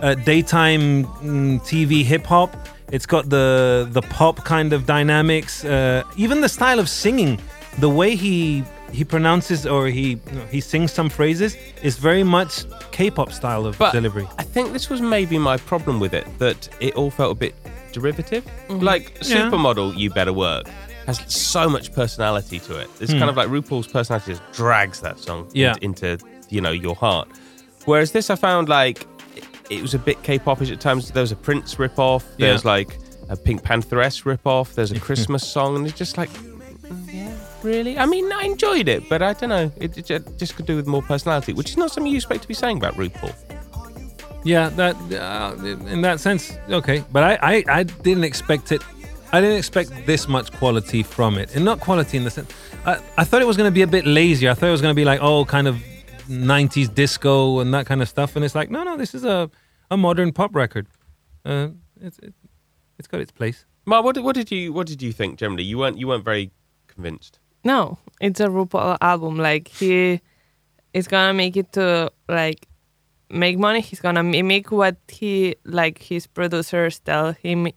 uh, 0.00 0.14
daytime 0.14 1.04
mm, 1.04 1.60
TV 1.60 2.02
hip 2.04 2.26
hop. 2.26 2.50
It's 2.90 3.06
got 3.06 3.30
the 3.30 3.88
the 3.92 4.02
pop 4.02 4.44
kind 4.44 4.72
of 4.72 4.86
dynamics, 4.86 5.64
uh, 5.64 6.02
even 6.16 6.40
the 6.40 6.48
style 6.48 6.80
of 6.80 6.88
singing, 6.88 7.38
the 7.78 7.88
way 7.88 8.16
he 8.16 8.64
he 8.92 9.04
pronounces 9.04 9.66
or 9.66 9.86
he 9.88 10.18
he 10.50 10.60
sings 10.60 10.92
some 10.92 11.08
phrases 11.08 11.56
is 11.82 11.96
very 11.98 12.22
much 12.22 12.64
K-pop 12.92 13.32
style 13.32 13.64
of 13.66 13.78
But 13.78 13.92
delivery. 13.92 14.28
I 14.38 14.42
think 14.44 14.72
this 14.72 14.88
was 14.90 15.00
maybe 15.00 15.38
my 15.38 15.56
problem 15.56 15.98
with 16.00 16.14
it 16.14 16.26
that 16.38 16.68
it 16.80 16.94
all 16.94 17.10
felt 17.10 17.32
a 17.32 17.38
bit 17.38 17.54
derivative. 17.92 18.44
Mm-hmm. 18.68 18.84
Like 18.84 19.18
Yeah. 19.22 19.36
Supermodel, 19.50 19.96
You 19.96 20.10
Better 20.10 20.32
Work 20.32 20.66
has 21.06 21.18
so 21.34 21.68
much 21.68 21.92
personality 21.92 22.60
to 22.60 22.78
it. 22.78 22.88
It's 23.00 23.12
kind 23.12 23.28
of 23.30 23.36
like 23.36 23.48
RuPaul's 23.48 23.88
personality 23.88 24.32
just 24.32 24.52
drags 24.52 25.00
that 25.00 25.18
song 25.18 25.44
Hmm. 25.44 25.50
Yeah. 25.56 25.74
into, 25.82 26.10
into 26.12 26.26
you 26.50 26.60
know 26.60 26.70
your 26.70 26.94
heart. 26.94 27.28
Whereas 27.86 28.12
this, 28.12 28.30
I 28.30 28.36
found 28.36 28.68
like 28.68 29.06
it- 29.36 29.44
it 29.70 29.82
was 29.82 29.94
a 29.94 29.98
bit 29.98 30.22
K-popish 30.22 30.70
at 30.70 30.80
times. 30.80 31.10
There 31.10 31.22
was 31.22 31.32
a 31.32 31.36
Prince 31.36 31.78
rip-off. 31.78 32.24
There's 32.38 32.62
Yeah. 32.64 32.70
like 32.70 32.98
a 33.30 33.36
Pink 33.36 33.62
Pantheress 33.62 34.24
rip-off. 34.26 34.74
There's 34.74 34.92
a 34.92 35.00
Christmas 35.08 35.42
song, 35.50 35.76
and 35.76 35.86
it's 35.86 35.98
just 35.98 36.18
like. 36.18 36.30
Yeah, 37.10 37.31
really. 37.64 37.98
I 37.98 38.06
mean, 38.06 38.30
I 38.32 38.42
enjoyed 38.44 38.88
it, 38.88 39.08
but 39.08 39.22
I 39.22 39.32
don't 39.32 39.48
know. 39.50 39.70
It, 39.76 39.96
it 39.98 40.06
ju- 40.06 40.24
just 40.36 40.56
could 40.56 40.66
do 40.66 40.76
with 40.76 40.86
more 40.86 41.02
personality, 41.02 41.52
which 41.52 41.70
is 41.70 41.76
not 41.76 41.90
something 41.90 42.10
you 42.10 42.16
expect 42.16 42.42
to 42.42 42.48
be 42.48 42.54
saying 42.54 42.76
about 42.78 42.94
RuPaul. 42.94 43.34
Yeah, 44.44 44.70
that 44.70 44.96
uh, 45.12 45.54
in 45.64 46.02
that 46.02 46.18
sense, 46.20 46.52
okay. 46.68 47.04
But 47.12 47.22
I, 47.22 47.38
I, 47.56 47.64
I 47.68 47.82
didn't 47.84 48.24
expect 48.24 48.72
it. 48.72 48.82
I 49.32 49.40
didn't 49.40 49.56
expect 49.56 50.04
this 50.04 50.26
much 50.28 50.52
quality 50.52 51.02
from 51.02 51.38
it, 51.38 51.54
and 51.54 51.64
not 51.64 51.78
quality 51.80 52.16
in 52.18 52.24
the 52.24 52.30
sense. 52.30 52.50
I, 52.84 53.00
I 53.16 53.24
thought 53.24 53.40
it 53.40 53.46
was 53.46 53.56
going 53.56 53.68
to 53.70 53.74
be 53.74 53.82
a 53.82 53.86
bit 53.86 54.04
lazier. 54.04 54.50
I 54.50 54.54
thought 54.54 54.68
it 54.68 54.72
was 54.72 54.82
going 54.82 54.92
to 54.94 54.96
be 55.00 55.04
like 55.04 55.20
oh, 55.22 55.44
kind 55.44 55.68
of 55.68 55.76
'90s 56.28 56.92
disco 56.92 57.60
and 57.60 57.72
that 57.72 57.86
kind 57.86 58.02
of 58.02 58.08
stuff. 58.08 58.34
And 58.36 58.44
it's 58.44 58.54
like 58.56 58.68
no, 58.70 58.82
no, 58.82 58.96
this 58.96 59.14
is 59.14 59.24
a 59.24 59.48
a 59.90 59.96
modern 59.96 60.32
pop 60.32 60.54
record. 60.56 60.88
Uh, 61.44 61.68
it's 62.00 62.18
it, 62.18 62.34
it's 62.98 63.06
got 63.08 63.20
its 63.20 63.30
place. 63.32 63.64
Ma, 63.84 64.00
what, 64.00 64.14
did- 64.16 64.24
what 64.24 64.34
did 64.34 64.50
you 64.50 64.72
what 64.72 64.86
did 64.88 65.02
you 65.02 65.12
think 65.12 65.38
generally? 65.38 65.62
You 65.62 65.78
weren't 65.78 65.98
you 65.98 66.08
weren't 66.08 66.24
very 66.24 66.50
convinced. 66.88 67.38
No, 67.64 67.98
it's 68.20 68.40
a 68.40 68.46
RuPaul 68.48 68.98
album. 69.00 69.36
Like 69.38 69.68
he 69.68 70.20
is 70.92 71.08
gonna 71.08 71.34
make 71.34 71.56
it 71.56 71.72
to 71.74 72.10
like 72.28 72.66
make 73.30 73.58
money. 73.58 73.80
He's 73.80 74.00
gonna 74.00 74.22
mimic 74.22 74.72
what 74.72 74.96
he 75.08 75.56
like 75.64 76.02
his 76.02 76.26
producers 76.26 76.98
tell 77.00 77.32
him 77.32 77.68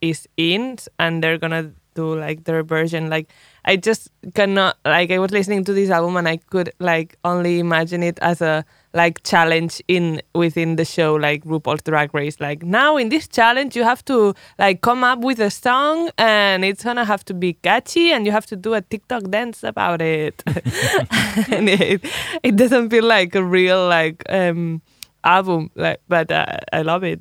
is 0.00 0.28
in, 0.36 0.78
and 0.98 1.22
they're 1.22 1.38
gonna 1.38 1.72
do 1.94 2.14
like 2.18 2.44
their 2.44 2.62
version. 2.62 3.10
Like 3.10 3.30
I 3.64 3.76
just 3.76 4.08
cannot 4.34 4.78
like 4.84 5.10
I 5.10 5.18
was 5.18 5.30
listening 5.32 5.64
to 5.64 5.72
this 5.72 5.90
album 5.90 6.16
and 6.16 6.28
I 6.28 6.36
could 6.38 6.70
like 6.78 7.18
only 7.24 7.58
imagine 7.58 8.02
it 8.02 8.18
as 8.22 8.40
a 8.40 8.64
like 8.94 9.22
challenge 9.24 9.82
in 9.88 10.22
within 10.34 10.76
the 10.76 10.84
show 10.84 11.14
like 11.14 11.44
RuPaul's 11.44 11.82
Drag 11.82 12.14
Race. 12.14 12.40
Like 12.40 12.62
now 12.62 12.96
in 12.96 13.08
this 13.08 13.28
challenge 13.28 13.76
you 13.76 13.82
have 13.82 14.04
to 14.06 14.34
like 14.58 14.80
come 14.80 15.04
up 15.04 15.18
with 15.18 15.40
a 15.40 15.50
song 15.50 16.10
and 16.16 16.64
it's 16.64 16.84
gonna 16.84 17.04
have 17.04 17.24
to 17.26 17.34
be 17.34 17.54
catchy 17.54 18.12
and 18.12 18.24
you 18.24 18.32
have 18.32 18.46
to 18.46 18.56
do 18.56 18.74
a 18.74 18.80
TikTok 18.80 19.30
dance 19.30 19.64
about 19.64 20.00
it. 20.00 20.42
and 20.46 21.68
it, 21.68 22.04
it 22.42 22.56
doesn't 22.56 22.90
feel 22.90 23.04
like 23.04 23.34
a 23.34 23.44
real 23.44 23.86
like 23.88 24.22
um 24.28 24.80
album 25.24 25.70
like 25.74 26.00
but 26.08 26.30
uh, 26.30 26.58
I 26.72 26.82
love 26.82 27.02
it 27.02 27.20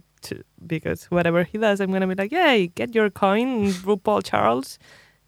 because 0.66 1.06
whatever 1.06 1.44
he 1.44 1.58
does 1.58 1.82
I'm 1.82 1.92
gonna 1.92 2.08
be 2.08 2.16
like 2.16 2.32
yay 2.32 2.68
get 2.68 2.94
your 2.96 3.10
coin 3.10 3.68
RuPaul 3.88 4.24
Charles 4.24 4.78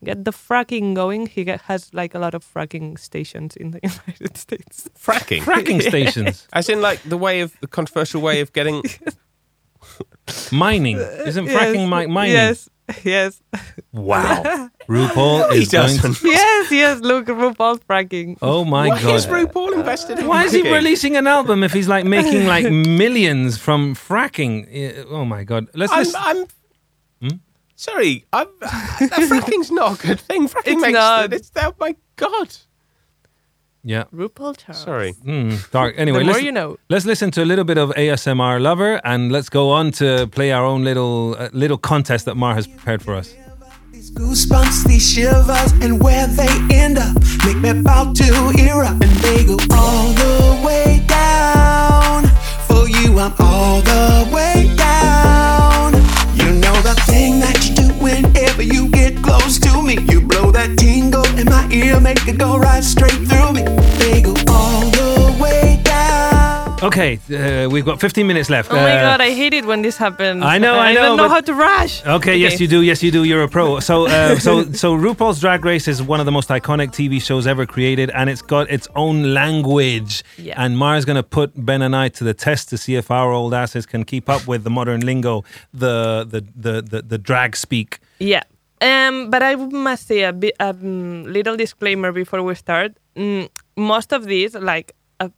get 0.06 0.24
the 0.24 0.32
fracking 0.32 0.93
going 0.95 1.26
he 1.28 1.43
get, 1.43 1.62
has 1.62 1.93
like 1.93 2.16
a 2.16 2.20
lot 2.20 2.34
of 2.34 2.43
fracking 2.53 2.97
stations 2.97 3.56
in 3.58 3.72
the 3.72 3.80
United 3.91 4.38
States 4.38 4.88
Fracking, 4.97 5.41
Fracking 5.41 5.82
stations, 5.91 6.47
as 6.53 6.70
in 6.70 6.80
like 6.82 7.01
the 7.03 7.18
way 7.18 7.41
of 7.41 7.49
the 7.62 7.68
controversial 7.68 8.22
way 8.22 8.39
of 8.41 8.53
getting. 8.53 8.82
mining 10.51 10.97
isn't 10.97 11.45
fracking 11.47 11.84
mi- 11.89 12.08
mining? 12.08 12.34
yes 12.34 12.70
yes 13.03 13.41
Wow, 13.91 14.43
RuPaul 14.88 15.51
He 15.53 15.62
is 15.64 15.70
going. 15.72 15.97
doesn't. 15.97 16.22
yes 16.24 16.72
yes 16.72 16.99
look 17.01 17.26
RuPaul's 17.28 17.80
fracking 17.89 18.38
Oh 18.41 18.64
my 18.66 18.88
Why 18.89 19.01
god! 19.01 19.16
is 19.16 19.26
RuPaul 19.28 19.74
invested 19.74 20.20
in? 20.20 20.28
Why 20.28 20.43
is 20.45 20.51
he 20.51 20.62
fracking? 20.62 20.74
releasing 20.74 21.16
an 21.18 21.28
album 21.28 21.64
if 21.64 21.74
he's 21.74 21.88
like 21.88 22.06
making 22.06 22.45
like 22.47 22.66
millions 22.72 23.58
from 23.58 23.95
fracking? 23.95 24.56
Oh 25.10 25.26
my 25.26 25.43
god! 25.43 25.68
Let's 25.74 25.91
I'm. 25.91 25.99
listen. 25.99 26.22
I'm 26.24 26.45
Hmm? 27.22 27.38
Sorry, 27.76 28.26
I'm, 28.32 28.48
fracking's 28.62 29.70
not 29.72 30.00
a 30.04 30.08
good 30.08 30.20
thing. 30.20 30.48
Fracking 30.48 30.62
It's 30.74 30.82
makes 30.82 30.94
not. 30.94 31.34
it's 31.34 31.52
oh 31.58 31.74
my 31.80 31.96
god. 32.16 32.56
Yeah. 33.84 34.06
RuPaul 34.16 34.58
Charles 34.58 34.82
Sorry. 34.82 35.14
Mm, 35.14 35.70
dark. 35.72 35.94
Anyway, 35.98 36.20
the 36.20 36.26
more 36.26 36.34
let's, 36.34 36.44
you 36.46 36.52
know 36.52 36.78
let's 36.90 37.06
listen 37.06 37.30
to 37.32 37.44
a 37.44 37.46
little 37.46 37.66
bit 37.66 37.78
of 37.78 37.90
ASMR 37.92 38.60
Lover 38.62 39.00
and 39.06 39.32
let's 39.32 39.50
go 39.50 39.70
on 39.70 39.92
to 39.94 40.26
play 40.28 40.52
our 40.52 40.66
own 40.66 40.84
little 40.84 41.36
uh, 41.38 41.50
little 41.54 41.78
contest 41.78 42.26
that 42.26 42.36
Mar 42.36 42.56
has 42.56 42.66
prepared 42.66 43.04
for 43.04 43.14
us. 43.14 43.36
These 43.92 44.12
goosebumps, 44.12 44.86
these 44.88 45.08
shivers, 45.14 45.72
and 45.84 46.02
where 46.02 46.28
they 46.28 46.50
end 46.72 46.98
up 46.98 47.16
make 47.46 47.58
me 47.58 47.70
about 47.70 48.16
to 48.16 48.24
erupt. 48.58 49.04
And 49.04 49.12
they 49.22 49.46
go 49.46 49.58
all 49.72 50.08
the 50.14 50.64
way 50.66 51.04
down. 51.08 52.24
For 52.68 52.88
you, 52.90 53.20
I'm 53.20 53.34
all 53.40 53.82
the 53.82 54.30
way 54.34 54.74
down. 54.76 55.94
You 56.36 56.54
know 56.60 56.74
the 56.82 56.96
thing 57.06 57.40
that 57.40 57.54
you 57.54 57.54
do 57.54 57.55
whenever 58.58 58.74
you 58.76 58.89
get 58.89 59.22
close 59.24 59.60
to 59.60 59.82
me. 59.82 59.97
You 60.12 60.22
blow 60.22 60.51
that 60.51 60.78
tingle 60.78 61.26
in 61.38 61.45
my 61.45 61.68
ear, 61.72 61.99
make 61.99 62.28
it 62.28 62.38
go 62.38 62.58
right 62.58 62.84
straight 62.84 63.12
through 63.28 63.53
me. 63.53 63.64
They 63.99 64.22
go 64.22 64.34
all 64.47 64.82
the 64.89 65.38
way 65.41 65.80
down. 65.84 66.80
Okay, 66.84 67.20
uh, 67.34 67.70
we've 67.70 67.86
got 67.86 67.99
15 67.99 68.28
minutes 68.28 68.49
left. 68.49 68.72
oh 68.72 68.76
my 68.76 68.97
Uh, 68.97 69.01
god 69.01 69.22
I 69.22 69.32
hate 69.32 69.53
it 69.53 69.66
when 69.66 69.82
this 69.82 69.97
happens 69.97 70.43
I 70.43 70.58
know, 70.60 70.76
I 70.76 70.89
I 70.89 70.93
know, 70.93 71.01
don't 71.01 71.18
know 71.18 71.24
but- 71.24 71.32
how 71.32 71.41
to 71.41 71.53
rush 71.53 72.06
Okay, 72.06 72.38
yes, 72.38 72.60
you 72.60 72.68
do. 72.68 72.82
Yes, 72.82 73.01
you 73.01 73.12
do. 73.12 73.24
You're 73.24 73.43
a 73.43 73.47
pro. 73.49 73.80
So, 73.80 74.08
uh, 74.08 74.38
so, 74.38 74.64
so 74.84 74.95
RuPaul's 74.95 75.39
Drag 75.39 75.64
Race 75.66 75.88
is 75.88 76.01
one 76.03 76.20
of 76.20 76.26
the 76.26 76.32
most 76.32 76.49
iconic 76.49 76.89
TV 76.91 77.22
shows 77.22 77.47
ever 77.47 77.66
created, 77.66 78.10
and 78.12 78.30
it's 78.30 78.41
got 78.41 78.70
its 78.70 78.88
own 78.95 79.34
language. 79.34 80.24
Yeah. 80.38 80.62
And 80.64 80.78
Mara's 80.78 81.06
going 81.06 81.16
to 81.16 81.24
put 81.24 81.53
Ben 81.66 81.82
and 81.82 81.95
I 81.95 82.10
to 82.10 82.24
the 82.24 82.34
test 82.34 82.70
to 82.70 82.78
see 82.78 82.95
if 82.95 83.10
our 83.10 83.32
old 83.32 83.53
asses 83.53 83.86
can 83.86 84.03
keep 84.03 84.30
up 84.30 84.45
with 84.47 84.64
the 84.64 84.70
modern 84.70 85.01
lingo, 85.01 85.43
the 85.74 86.26
the 86.30 86.41
the 86.56 86.82
the, 86.82 87.01
the 87.01 87.18
drag 87.18 87.56
speak. 87.56 87.99
Yeah. 88.20 88.43
Um, 88.82 89.30
but 89.30 89.41
I 89.41 89.55
must 89.55 90.07
say 90.07 90.24
a 90.24 90.34
bit, 90.34 90.53
a 90.59 90.70
um, 90.70 91.24
little 91.24 91.55
disclaimer 91.55 92.11
before 92.11 92.43
we 92.43 92.55
start. 92.55 92.97
Mm, 93.16 93.49
most 93.78 94.11
of 94.11 94.26
these, 94.26 94.53
like 94.55 94.93
a, 95.20 95.32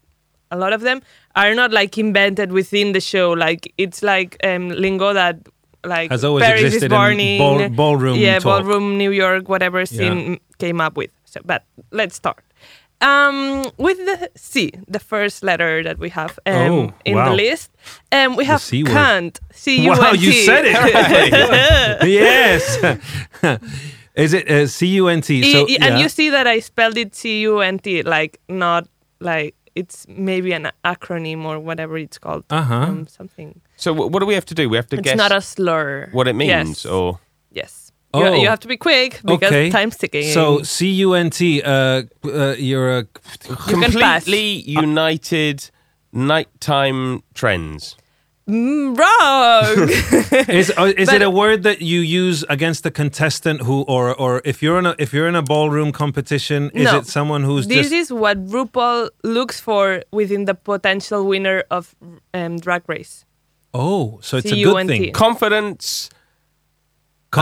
a 0.51 0.57
lot 0.57 0.73
of 0.73 0.81
them, 0.81 1.01
are 1.35 1.53
not 1.53 1.71
like 1.71 1.97
invented 1.97 2.51
within 2.51 2.93
the 2.93 2.99
show. 2.99 3.31
Like 3.31 3.71
it's 3.77 4.01
like 4.01 4.37
um, 4.43 4.69
lingo 4.69 5.13
that 5.13 5.47
like 5.85 6.11
Has 6.11 6.23
always 6.23 6.43
Paris 6.43 6.61
existed 6.63 6.77
is 6.77 6.83
in 6.83 6.89
born 6.89 7.19
in 7.19 7.37
ball- 7.39 7.69
ballroom 7.69 8.17
yeah, 8.17 8.39
talk. 8.39 8.63
ballroom, 8.63 8.97
New 8.97 9.11
York, 9.11 9.47
whatever 9.47 9.85
scene 9.85 10.39
came 10.57 10.81
up 10.81 10.97
with. 10.97 11.11
So, 11.25 11.39
but 11.45 11.63
let's 11.91 12.15
start. 12.15 12.43
Um, 12.99 13.69
with 13.77 13.97
the 13.97 14.31
C, 14.35 14.71
the 14.87 14.99
first 14.99 15.43
letter 15.43 15.83
that 15.83 15.99
we 15.99 16.09
have 16.09 16.39
um, 16.47 16.53
Oh, 16.71 16.93
in 17.05 17.15
wow. 17.15 17.29
the 17.29 17.35
list, 17.35 17.69
um, 18.11 18.35
we 18.35 18.43
have 18.45 18.59
C 18.61 18.83
word. 18.83 18.91
can't. 18.91 19.39
C 19.53 19.81
U 19.85 19.91
N 19.91 19.97
T. 19.97 20.01
Wow, 20.01 20.11
you 20.13 20.31
said 20.33 20.65
it. 20.65 20.73
right. 22.01 22.09
yes. 22.09 22.77
is 24.15 24.33
it 24.33 24.49
uh, 24.49 24.65
C 24.67 24.87
U 24.87 25.07
N 25.09 25.21
T? 25.21 25.51
So, 25.51 25.67
e- 25.69 25.77
and 25.79 25.99
you 25.99 26.09
see 26.09 26.29
that 26.31 26.47
I 26.47 26.59
spelled 26.59 26.97
it 26.97 27.13
C 27.15 27.41
U 27.41 27.59
N 27.61 27.77
T, 27.79 28.01
like 28.01 28.39
not 28.49 28.87
like 29.19 29.53
it's 29.75 30.07
maybe 30.07 30.51
an 30.53 30.71
acronym 30.83 31.45
or 31.45 31.59
whatever 31.59 31.97
it's 31.99 32.17
called. 32.17 32.45
Uh-huh. 32.49 32.75
Um, 32.75 33.07
something. 33.07 33.61
So 33.75 33.93
wh- 33.93 34.09
what 34.11 34.21
do 34.21 34.25
we 34.25 34.33
have 34.33 34.45
to 34.45 34.55
do? 34.55 34.69
We 34.69 34.75
have 34.77 34.87
to 34.87 34.95
It's 34.97 35.03
guess 35.03 35.17
not 35.17 35.31
a 35.31 35.41
slur. 35.41 36.09
what 36.13 36.27
it 36.27 36.33
means, 36.33 36.83
Yes. 36.83 36.85
or 36.87 37.19
yes. 37.51 37.86
Oh. 38.13 38.33
You, 38.33 38.41
you 38.41 38.47
have 38.47 38.59
to 38.61 38.67
be 38.67 38.77
quick 38.77 39.19
because 39.23 39.51
okay. 39.51 39.69
time's 39.69 39.97
ticking. 39.97 40.31
So 40.31 40.61
C 40.63 40.89
U 41.05 41.13
N 41.13 41.29
T. 41.29 41.61
Uh, 41.61 42.03
uh, 42.23 42.55
you're 42.57 42.99
a. 42.99 43.05
You 43.49 43.55
completely 43.57 44.61
united 44.65 45.69
nighttime 46.13 47.21
trends. 47.33 47.95
Mm, 48.49 48.97
wrong. 48.97 49.89
Is 50.47 50.71
uh, 50.77 50.93
is 50.97 51.07
But- 51.09 51.15
it 51.15 51.21
a 51.21 51.29
word 51.29 51.63
that 51.63 51.81
you 51.81 51.99
use 51.99 52.45
against 52.47 52.85
a 52.85 52.91
contestant 52.91 53.61
who, 53.63 53.81
or 53.89 54.15
or 54.15 54.41
if 54.45 54.63
you're 54.63 54.79
in 54.79 54.85
a 54.85 54.95
if 54.97 55.11
you're 55.11 55.27
in 55.27 55.35
a 55.35 55.41
ballroom 55.41 55.91
competition, 55.91 56.71
is 56.73 56.85
No. 56.85 56.99
it 56.99 57.07
someone 57.07 57.43
who's 57.43 57.67
this 57.67 57.89
just 57.89 57.93
is 57.93 58.13
what 58.13 58.37
RuPaul 58.47 59.09
looks 59.25 59.59
for 59.59 60.01
within 60.13 60.45
the 60.45 60.53
potential 60.55 61.25
winner 61.27 61.65
of 61.69 61.93
um, 62.33 62.57
Drag 62.57 62.83
Race. 62.87 63.25
oh, 63.73 64.19
so 64.21 64.37
it's 64.37 64.45
a 64.45 64.55
C-U-N-T. 64.55 64.87
good 64.87 65.03
thing. 65.03 65.13
Confidence. 65.13 66.09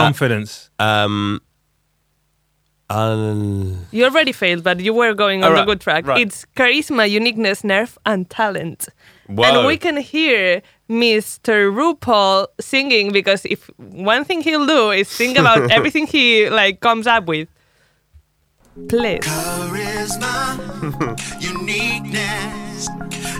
Confidence. 0.02 0.70
Um. 0.78 1.40
un- 2.88 3.86
You 3.90 4.04
already 4.04 4.32
failed, 4.32 4.62
but 4.62 4.78
you 4.80 4.94
were 4.94 5.14
going 5.14 5.42
on 5.42 5.50
All 5.50 5.50
the 5.50 5.56
right, 5.60 5.66
good 5.66 5.80
track. 5.80 6.06
right. 6.06 6.20
It's 6.20 6.46
charisma, 6.56 7.08
uniqueness, 7.10 7.64
nerve, 7.64 7.98
and 8.06 8.28
talent. 8.30 8.88
Whoa. 9.26 9.42
And 9.44 9.66
we 9.66 9.76
can 9.76 9.96
hear 9.96 10.62
Mr. 10.88 11.72
RuPaul 11.74 12.46
singing 12.60 13.10
because 13.12 13.44
if 13.44 13.68
one 13.78 14.24
thing 14.24 14.40
he'll 14.42 14.66
do 14.66 14.90
is 14.92 15.08
think 15.10 15.36
about 15.42 15.70
everything 15.72 16.06
he 16.06 16.48
like 16.48 16.78
comes 16.80 17.06
up 17.08 17.26
with. 17.26 17.48
Please. 18.88 19.20
Charisma, 19.24 20.36
uniqueness, 21.42 22.88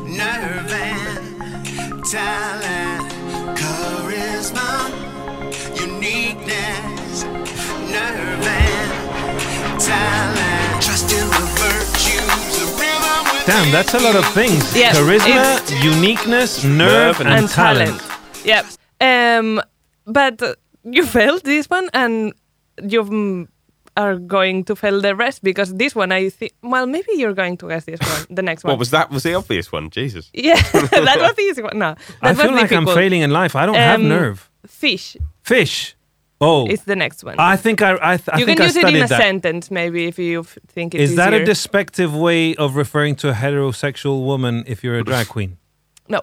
nerve 0.02 0.72
and 0.72 2.04
talent. 2.04 3.12
Charisma, 3.60 4.90
uniqueness, 5.86 7.24
nerve 7.24 8.46
and 8.46 9.80
talent. 9.80 10.82
Trust 10.82 11.12
in 11.12 11.26
the 11.36 11.44
virtues, 11.60 12.58
the 12.58 12.66
rhythm 12.80 13.46
Damn, 13.46 13.70
that's 13.72 13.94
a 13.94 14.00
lot 14.00 14.16
of 14.16 14.26
things. 14.34 14.76
Yeah, 14.76 14.92
Charisma, 14.92 15.82
uniqueness, 15.82 16.64
nerve, 16.64 17.20
and, 17.20 17.28
and 17.28 17.48
talent. 17.48 18.00
Yep. 18.44 18.66
Um, 19.00 19.60
but 20.06 20.42
uh, 20.42 20.54
you 20.84 21.04
failed 21.06 21.42
this 21.44 21.66
one, 21.70 21.88
and 21.92 22.32
you 22.82 23.48
are 23.96 24.16
going 24.16 24.64
to 24.64 24.76
fail 24.76 25.00
the 25.00 25.14
rest 25.14 25.42
because 25.42 25.74
this 25.74 25.94
one, 25.94 26.12
I 26.12 26.28
think. 26.30 26.52
Well, 26.62 26.86
maybe 26.86 27.12
you're 27.16 27.34
going 27.34 27.56
to 27.58 27.68
guess 27.68 27.84
this 27.84 28.00
one, 28.00 28.26
the 28.30 28.42
next 28.42 28.64
one. 28.64 28.72
What 28.72 28.78
was 28.78 28.90
that? 28.90 29.10
Was 29.10 29.22
the 29.22 29.34
obvious 29.34 29.70
one? 29.72 29.90
Jesus. 29.90 30.30
Yeah, 30.34 30.56
that 30.72 31.16
was 31.20 31.34
the 31.36 31.42
easy 31.42 31.62
one. 31.62 31.78
No, 31.78 31.94
that 31.94 31.98
I 32.22 32.30
was 32.32 32.40
feel 32.40 32.52
like 32.52 32.72
I'm 32.72 32.86
failing 32.86 33.22
in 33.22 33.30
life. 33.30 33.54
I 33.56 33.66
don't 33.66 33.74
have 33.76 34.00
Um, 34.00 34.08
nerve. 34.08 34.50
Fish 34.66 35.16
Fish. 35.46 35.94
Oh, 36.38 36.66
is 36.66 36.82
the 36.84 36.96
next 36.96 37.24
one. 37.24 37.36
I 37.38 37.56
think 37.56 37.80
I 37.80 37.92
I, 38.12 38.16
th- 38.18 38.28
I 38.30 38.38
you 38.38 38.44
think 38.46 38.58
can 38.58 38.64
I 38.64 38.66
use 38.66 38.76
it 38.76 38.84
in 38.88 38.96
a 38.96 39.06
that. 39.06 39.20
sentence, 39.20 39.70
maybe 39.70 40.04
if 40.06 40.18
you 40.18 40.40
f- 40.40 40.58
think 40.68 40.94
it's 40.94 41.10
Is 41.12 41.16
that 41.16 41.32
a 41.32 41.36
easier. 41.36 41.46
despective 41.46 42.14
way 42.14 42.54
of 42.56 42.76
referring 42.76 43.14
to 43.16 43.30
a 43.30 43.32
heterosexual 43.32 44.22
woman 44.30 44.64
if 44.66 44.84
you're 44.84 44.98
a 44.98 45.04
drag 45.04 45.28
queen? 45.28 45.56
no. 46.08 46.20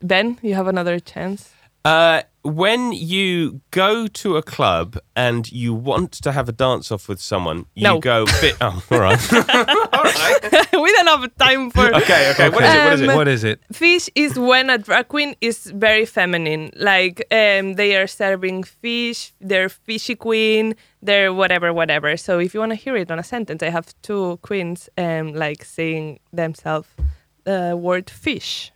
Ben, 0.00 0.38
you 0.42 0.54
have 0.54 0.66
another 0.66 0.98
chance. 0.98 1.52
Uh, 1.84 2.22
when 2.44 2.92
you 2.92 3.60
go 3.70 4.06
to 4.08 4.36
a 4.36 4.42
club 4.42 4.98
and 5.14 5.50
you 5.52 5.72
want 5.72 6.12
to 6.12 6.32
have 6.32 6.48
a 6.48 6.52
dance 6.52 6.90
off 6.90 7.08
with 7.08 7.20
someone, 7.20 7.66
you 7.74 7.84
No. 7.84 8.00
go 8.00 8.26
bit. 8.40 8.56
Oh, 8.60 8.82
all 8.90 8.98
right. 8.98 9.20
we 10.72 10.92
don't 10.92 11.06
have 11.06 11.36
time 11.36 11.70
for. 11.70 11.94
okay, 12.02 12.30
okay. 12.32 12.48
What 12.48 12.64
is 12.64 12.74
it? 12.74 12.82
What 12.84 12.92
is 12.92 13.00
it? 13.02 13.08
Um, 13.10 13.16
What 13.16 13.28
is 13.28 13.44
it? 13.44 13.60
Fish 13.72 14.10
is 14.14 14.38
when 14.38 14.70
a 14.70 14.78
drag 14.78 15.08
queen 15.08 15.36
is 15.40 15.66
very 15.66 16.04
feminine. 16.04 16.70
Like 16.76 17.20
um, 17.30 17.74
they 17.74 17.96
are 17.96 18.06
serving 18.08 18.64
fish, 18.64 19.32
they're 19.40 19.68
fishy 19.68 20.16
queen, 20.16 20.74
they're 21.00 21.32
whatever, 21.32 21.72
whatever. 21.72 22.16
So 22.16 22.38
if 22.40 22.54
you 22.54 22.60
want 22.60 22.70
to 22.72 22.76
hear 22.76 22.96
it 22.96 23.10
on 23.10 23.18
a 23.18 23.24
sentence, 23.24 23.62
I 23.62 23.70
have 23.70 23.94
two 24.02 24.38
queens 24.42 24.88
um, 24.98 25.32
like 25.34 25.64
saying 25.64 26.18
themselves 26.32 26.88
the 27.44 27.76
word 27.76 28.10
fish. 28.10 28.72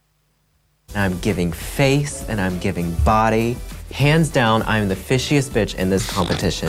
I'm 0.95 1.19
giving 1.19 1.53
face 1.53 2.25
and 2.29 2.41
I'm 2.41 2.59
giving 2.59 2.93
body. 3.05 3.57
Hands 3.93 4.29
down, 4.29 4.63
I'm 4.63 4.89
the 4.89 4.95
fishiest 4.95 5.51
bitch 5.51 5.75
in 5.75 5.91
this 5.91 6.11
competition. 6.11 6.69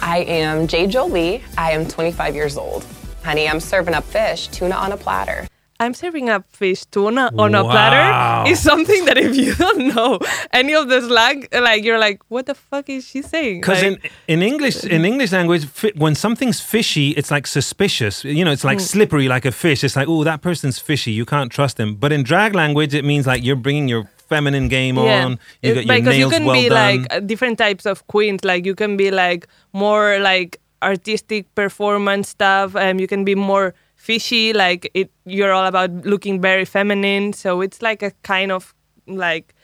I 0.00 0.24
am 0.28 0.66
Jade 0.66 0.90
Jolie. 0.90 1.42
I 1.56 1.72
am 1.72 1.86
25 1.86 2.34
years 2.34 2.56
old. 2.56 2.86
Honey, 3.24 3.48
I'm 3.48 3.60
serving 3.60 3.94
up 3.94 4.04
fish, 4.04 4.48
tuna 4.48 4.74
on 4.76 4.92
a 4.92 4.96
platter. 4.96 5.47
I'm 5.80 5.94
serving 5.94 6.28
up 6.28 6.44
fish 6.50 6.84
tuna 6.86 7.30
on 7.38 7.54
a 7.54 7.62
platter 7.62 8.50
is 8.50 8.60
something 8.60 9.04
that 9.04 9.16
if 9.16 9.36
you 9.36 9.54
don't 9.54 9.94
know 9.94 10.18
any 10.52 10.74
of 10.74 10.88
the 10.88 11.00
slang, 11.02 11.46
like 11.52 11.84
you're 11.84 12.00
like, 12.00 12.20
what 12.28 12.46
the 12.46 12.54
fuck 12.54 12.88
is 12.90 13.06
she 13.06 13.22
saying? 13.22 13.60
Because 13.60 13.82
Like, 13.82 14.10
in, 14.26 14.40
in 14.40 14.42
English 14.42 14.82
in 14.84 15.04
English 15.04 15.30
language, 15.30 15.66
when 15.94 16.14
something's 16.16 16.60
fishy, 16.60 17.10
it's 17.10 17.30
like 17.30 17.46
suspicious. 17.46 18.24
You 18.24 18.44
know, 18.44 18.50
it's 18.50 18.64
like 18.64 18.80
slippery, 18.80 19.28
like 19.28 19.44
a 19.44 19.52
fish. 19.52 19.84
It's 19.84 19.94
like, 19.94 20.08
oh, 20.08 20.24
that 20.24 20.42
person's 20.42 20.78
fishy. 20.80 21.12
You 21.12 21.24
can't 21.24 21.52
trust 21.52 21.76
them. 21.76 21.94
But 21.94 22.10
in 22.12 22.24
drag 22.24 22.54
language, 22.54 22.92
it 22.94 23.04
means 23.04 23.26
like 23.26 23.44
you're 23.44 23.56
bringing 23.56 23.88
your 23.88 24.10
feminine 24.28 24.66
game 24.68 24.98
on. 24.98 25.38
You 25.62 25.74
got 25.74 25.86
your 25.86 25.96
because 25.96 26.16
nails 26.16 26.18
you 26.18 26.38
can 26.38 26.44
well 26.44 26.60
be 26.60 26.68
done. 26.68 27.02
like 27.02 27.12
uh, 27.14 27.20
different 27.20 27.56
types 27.56 27.86
of 27.86 28.04
queens. 28.08 28.44
Like 28.44 28.66
you 28.66 28.74
can 28.74 28.96
be 28.96 29.12
like 29.12 29.46
more 29.72 30.18
like 30.18 30.60
artistic 30.82 31.52
performance 31.54 32.28
stuff. 32.30 32.74
Um, 32.74 32.98
you 32.98 33.06
can 33.06 33.24
be 33.24 33.34
more 33.36 33.74
fishy. 33.98 34.54
Like 34.54 34.90
it, 34.94 35.10
you're 35.26 35.52
all 35.52 35.66
about 35.66 35.92
looking 36.06 36.40
very 36.40 36.64
feminine. 36.64 37.34
So 37.34 37.60
it's 37.60 37.82
like 37.82 38.02
a 38.02 38.12
kind 38.22 38.50
of 38.50 38.74
like 39.06 39.54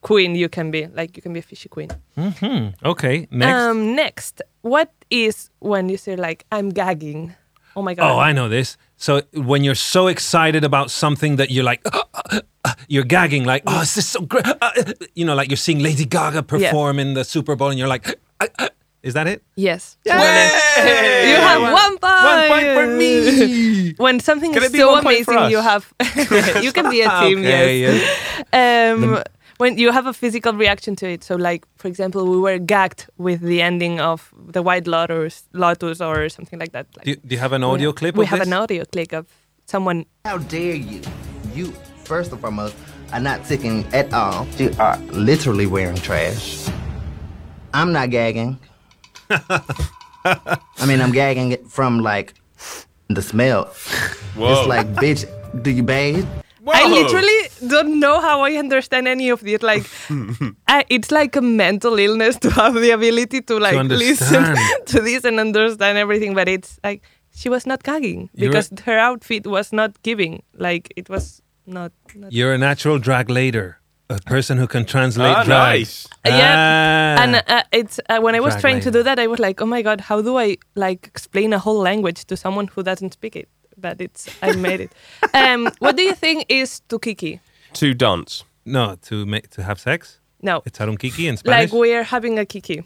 queen 0.00 0.34
you 0.34 0.48
can 0.48 0.72
be. 0.72 0.88
Like 0.88 1.16
you 1.16 1.22
can 1.22 1.32
be 1.32 1.38
a 1.38 1.42
fishy 1.42 1.68
queen. 1.68 1.90
okay, 2.84 3.28
next. 3.30 3.52
Um, 3.54 3.94
next, 3.94 4.42
what 4.62 4.90
is 5.10 5.50
when 5.60 5.88
you 5.88 5.96
say 5.96 6.16
like 6.16 6.44
I'm 6.50 6.70
gagging? 6.70 7.34
Oh 7.74 7.82
my 7.82 7.94
god. 7.94 8.10
Oh, 8.10 8.18
I 8.18 8.32
know 8.32 8.48
this. 8.48 8.76
So 8.96 9.22
when 9.32 9.64
you're 9.64 9.74
so 9.74 10.08
excited 10.08 10.62
about 10.64 10.90
something 10.90 11.36
that 11.36 11.50
you're 11.50 11.64
like, 11.64 11.82
you're 12.88 13.04
gagging, 13.04 13.44
like, 13.44 13.62
oh, 13.66 13.80
is 13.80 13.94
this 13.94 14.08
so 14.08 14.20
great? 14.20 14.44
you 15.14 15.24
know, 15.24 15.34
like 15.34 15.48
you're 15.48 15.56
seeing 15.56 15.78
Lady 15.78 16.04
Gaga 16.04 16.42
perform 16.42 16.98
in 16.98 17.14
the 17.14 17.24
Super 17.24 17.56
Bowl, 17.56 17.70
and 17.70 17.78
you're 17.78 17.88
like, 17.88 18.20
is 19.02 19.14
that 19.14 19.26
it? 19.26 19.42
Yes. 19.56 19.96
Yay! 20.04 20.12
You 21.30 21.36
have 21.36 21.62
one 21.62 21.98
point. 21.98 22.24
One 22.24 22.48
point 22.48 22.68
for 22.78 22.86
me. 22.86 23.92
When 23.98 24.20
something 24.20 24.52
Can 24.52 24.62
is 24.62 24.72
so 24.72 24.92
one 24.92 25.02
point 25.02 25.24
for 25.24 25.34
amazing, 25.34 25.50
you 25.50 25.60
have. 25.60 25.92
you 26.62 26.72
can 26.72 26.88
be 26.90 27.02
a 27.02 27.10
team. 27.20 27.38
Okay, 27.38 27.80
yes. 27.80 28.42
Um, 28.52 29.22
when 29.58 29.76
you 29.78 29.92
have 29.92 30.06
a 30.06 30.12
physical 30.12 30.52
reaction 30.54 30.96
to 30.96 31.06
it, 31.08 31.24
so 31.24 31.34
like 31.36 31.66
for 31.76 31.88
example, 31.88 32.26
we 32.26 32.38
were 32.38 32.58
gagged 32.58 33.06
with 33.18 33.40
the 33.40 33.60
ending 33.60 34.00
of 34.00 34.32
the 34.54 34.62
White 34.62 34.86
Lotus, 34.86 35.44
Lotus, 35.52 36.00
or 36.00 36.28
something 36.28 36.58
like 36.58 36.72
that. 36.72 36.86
Like, 36.96 37.04
Do, 37.04 37.16
do 37.16 37.34
you 37.34 37.38
have 37.40 37.52
an 37.52 37.64
audio 37.64 37.92
clip? 37.92 38.14
We 38.16 38.24
of 38.24 38.30
have 38.30 38.38
this? 38.40 38.48
an 38.48 38.54
audio 38.54 38.84
clip 38.84 39.12
of 39.12 39.26
someone. 39.66 40.06
How 40.24 40.38
dare 40.38 40.74
you? 40.76 41.00
You, 41.54 41.72
first 42.04 42.32
and 42.32 42.40
foremost, 42.40 42.74
are 43.12 43.20
not 43.20 43.44
ticking 43.44 43.84
at 43.92 44.12
all. 44.14 44.46
You 44.58 44.70
are 44.78 44.96
literally 45.12 45.66
wearing 45.66 45.96
trash. 45.96 46.66
I'm 47.74 47.92
not 47.92 48.10
gagging. 48.10 48.58
I 49.30 50.86
mean, 50.86 51.00
I'm 51.00 51.12
gagging 51.12 51.52
it 51.52 51.66
from 51.66 52.00
like 52.00 52.34
the 53.08 53.22
smell. 53.22 53.64
Whoa. 54.34 54.52
It's 54.52 54.68
like, 54.68 54.86
bitch, 54.94 55.62
do 55.62 55.70
you 55.70 55.82
bathe? 55.82 56.26
I 56.66 56.88
literally 56.88 57.68
don't 57.68 57.98
know 57.98 58.20
how 58.20 58.42
I 58.42 58.52
understand 58.52 59.08
any 59.08 59.30
of 59.30 59.40
this. 59.40 59.62
Like, 59.62 59.84
I, 60.10 60.52
uh, 60.68 60.82
it's 60.88 61.10
like 61.10 61.34
a 61.34 61.42
mental 61.42 61.98
illness 61.98 62.36
to 62.38 62.50
have 62.50 62.74
the 62.74 62.90
ability 62.90 63.42
to 63.42 63.58
like 63.58 63.74
listen 63.88 64.56
to 64.86 65.00
this 65.00 65.24
and 65.24 65.40
understand 65.40 65.98
everything. 65.98 66.34
But 66.34 66.48
it's 66.48 66.78
like 66.84 67.02
she 67.34 67.48
was 67.48 67.66
not 67.66 67.82
gagging 67.82 68.30
You're- 68.34 68.48
because 68.48 68.70
her 68.84 68.98
outfit 68.98 69.46
was 69.46 69.72
not 69.72 70.00
giving. 70.02 70.42
Like 70.54 70.92
it 70.96 71.08
was 71.08 71.42
not. 71.66 71.92
not 72.14 72.32
You're 72.32 72.54
a 72.54 72.58
natural 72.58 72.98
drag 72.98 73.28
later, 73.28 73.78
a 74.12 74.20
person 74.20 74.58
who 74.58 74.66
can 74.66 74.84
translate 74.84 75.36
Ah, 75.36 75.44
drag. 75.44 75.78
nice. 75.80 76.06
Yeah, 76.24 77.16
Ah. 77.18 77.22
and 77.22 77.34
uh, 77.36 77.62
it's 77.72 77.98
uh, 78.08 78.20
when 78.20 78.34
I 78.34 78.40
was 78.40 78.54
Drag 78.54 78.60
trying 78.60 78.80
to 78.80 78.90
do 78.90 79.02
that, 79.02 79.18
I 79.18 79.26
was 79.26 79.38
like, 79.38 79.60
oh 79.62 79.66
my 79.66 79.82
god, 79.82 80.00
how 80.00 80.22
do 80.22 80.38
I 80.38 80.56
like 80.74 81.06
explain 81.06 81.52
a 81.52 81.58
whole 81.58 81.80
language 81.82 82.24
to 82.26 82.36
someone 82.36 82.68
who 82.68 82.82
doesn't 82.82 83.12
speak 83.12 83.36
it? 83.36 83.48
But 83.76 84.00
it's 84.00 84.28
I 84.42 84.52
made 84.56 84.80
it. 84.80 84.92
Um, 85.34 85.70
what 85.80 85.96
do 85.96 86.02
you 86.02 86.14
think 86.14 86.44
is 86.48 86.80
to 86.88 86.98
kiki? 86.98 87.40
To 87.74 87.94
dance. 87.94 88.44
no, 88.64 88.96
to 89.08 89.26
make 89.26 89.48
to 89.50 89.62
have 89.62 89.78
sex. 89.80 90.20
No, 90.42 90.62
It's 90.66 90.78
harunkiki 90.78 91.26
in 91.28 91.36
Spanish. 91.36 91.72
like 91.72 91.72
we're 91.80 92.04
having 92.04 92.38
a 92.38 92.44
kiki. 92.44 92.82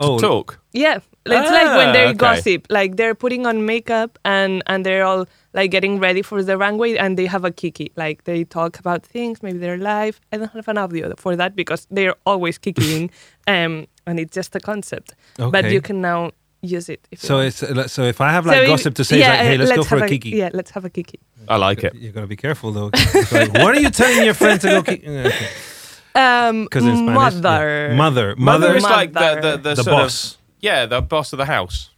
Oh, 0.00 0.18
Talk. 0.18 0.58
Yeah, 0.72 0.96
it's 0.96 1.50
like 1.50 1.76
when 1.76 1.88
Ah, 1.88 1.92
they 1.92 2.04
okay. 2.08 2.14
gossip, 2.14 2.66
like 2.68 2.96
they're 2.96 3.14
putting 3.14 3.46
on 3.46 3.64
makeup 3.64 4.18
and 4.24 4.62
and 4.66 4.84
they're 4.84 5.04
all 5.04 5.26
like 5.54 5.70
getting 5.70 6.00
ready 6.00 6.22
for 6.22 6.42
the 6.42 6.56
runway 6.58 6.96
and 6.96 7.16
they 7.16 7.26
have 7.26 7.44
a 7.44 7.50
kiki. 7.50 7.92
Like 7.96 8.24
they 8.24 8.44
talk 8.44 8.78
about 8.78 9.06
things, 9.06 9.42
maybe 9.42 9.58
their 9.58 9.78
life. 9.78 10.20
I 10.32 10.36
don't 10.38 10.52
have 10.52 10.68
an 10.68 10.78
audio 10.78 11.14
for 11.16 11.36
that 11.36 11.54
because 11.56 11.86
they're 11.90 12.14
always 12.26 12.58
kicking, 12.58 13.10
um, 13.46 13.86
and 14.06 14.18
it's 14.20 14.34
just 14.34 14.54
a 14.56 14.60
concept. 14.60 15.14
Okay. 15.38 15.50
But 15.50 15.70
you 15.70 15.80
can 15.80 16.00
now 16.00 16.32
use 16.60 16.88
it. 16.92 17.06
If 17.10 17.20
So 17.20 17.38
it's 17.40 17.62
uh, 17.62 17.86
so 17.88 18.02
if 18.02 18.20
I 18.20 18.30
have 18.30 18.46
like 18.46 18.56
So 18.56 18.62
if- 18.62 18.68
gossip 18.68 18.94
to 18.94 19.04
say, 19.04 19.18
yeah, 19.20 19.28
like, 19.30 19.38
hey, 19.40 19.54
uh, 19.54 19.58
let's, 19.58 19.76
go 19.76 19.82
for 19.84 19.98
have 19.98 20.06
a 20.06 20.08
kiki. 20.08 20.30
Yeah, 20.30 20.50
let's 20.52 20.70
have 20.72 20.84
a 20.84 20.90
kiki. 20.90 21.18
I 21.48 21.56
like 21.56 21.84
it. 21.84 21.94
You're 21.94 22.12
gonna 22.12 22.26
be 22.26 22.36
careful 22.36 22.72
though. 22.72 22.90
It's 23.14 23.32
like, 23.32 23.52
what 23.52 23.74
are 23.76 23.80
you 23.80 23.90
telling 23.90 24.24
your 24.24 24.34
friends 24.34 24.62
to 24.62 24.68
go 24.68 24.82
kiki? 24.90 25.06
Um, 26.14 26.64
Because 26.64 26.86
in 26.86 26.96
Spanish, 26.96 27.14
mother. 27.14 27.88
yeah. 27.90 27.94
mother, 27.96 28.34
Mother 28.36 28.58
mother, 28.68 28.76
is 28.76 28.82
like 28.82 29.12
the 29.12 29.38
the, 29.42 29.50
the, 29.56 29.74
the 29.74 29.76
sort 29.76 29.88
of- 29.88 29.92
boss, 30.02 30.38
yeah, 30.60 30.86
the 30.86 31.00
boss 31.02 31.32
of 31.32 31.38
the 31.38 31.44
house. 31.46 31.90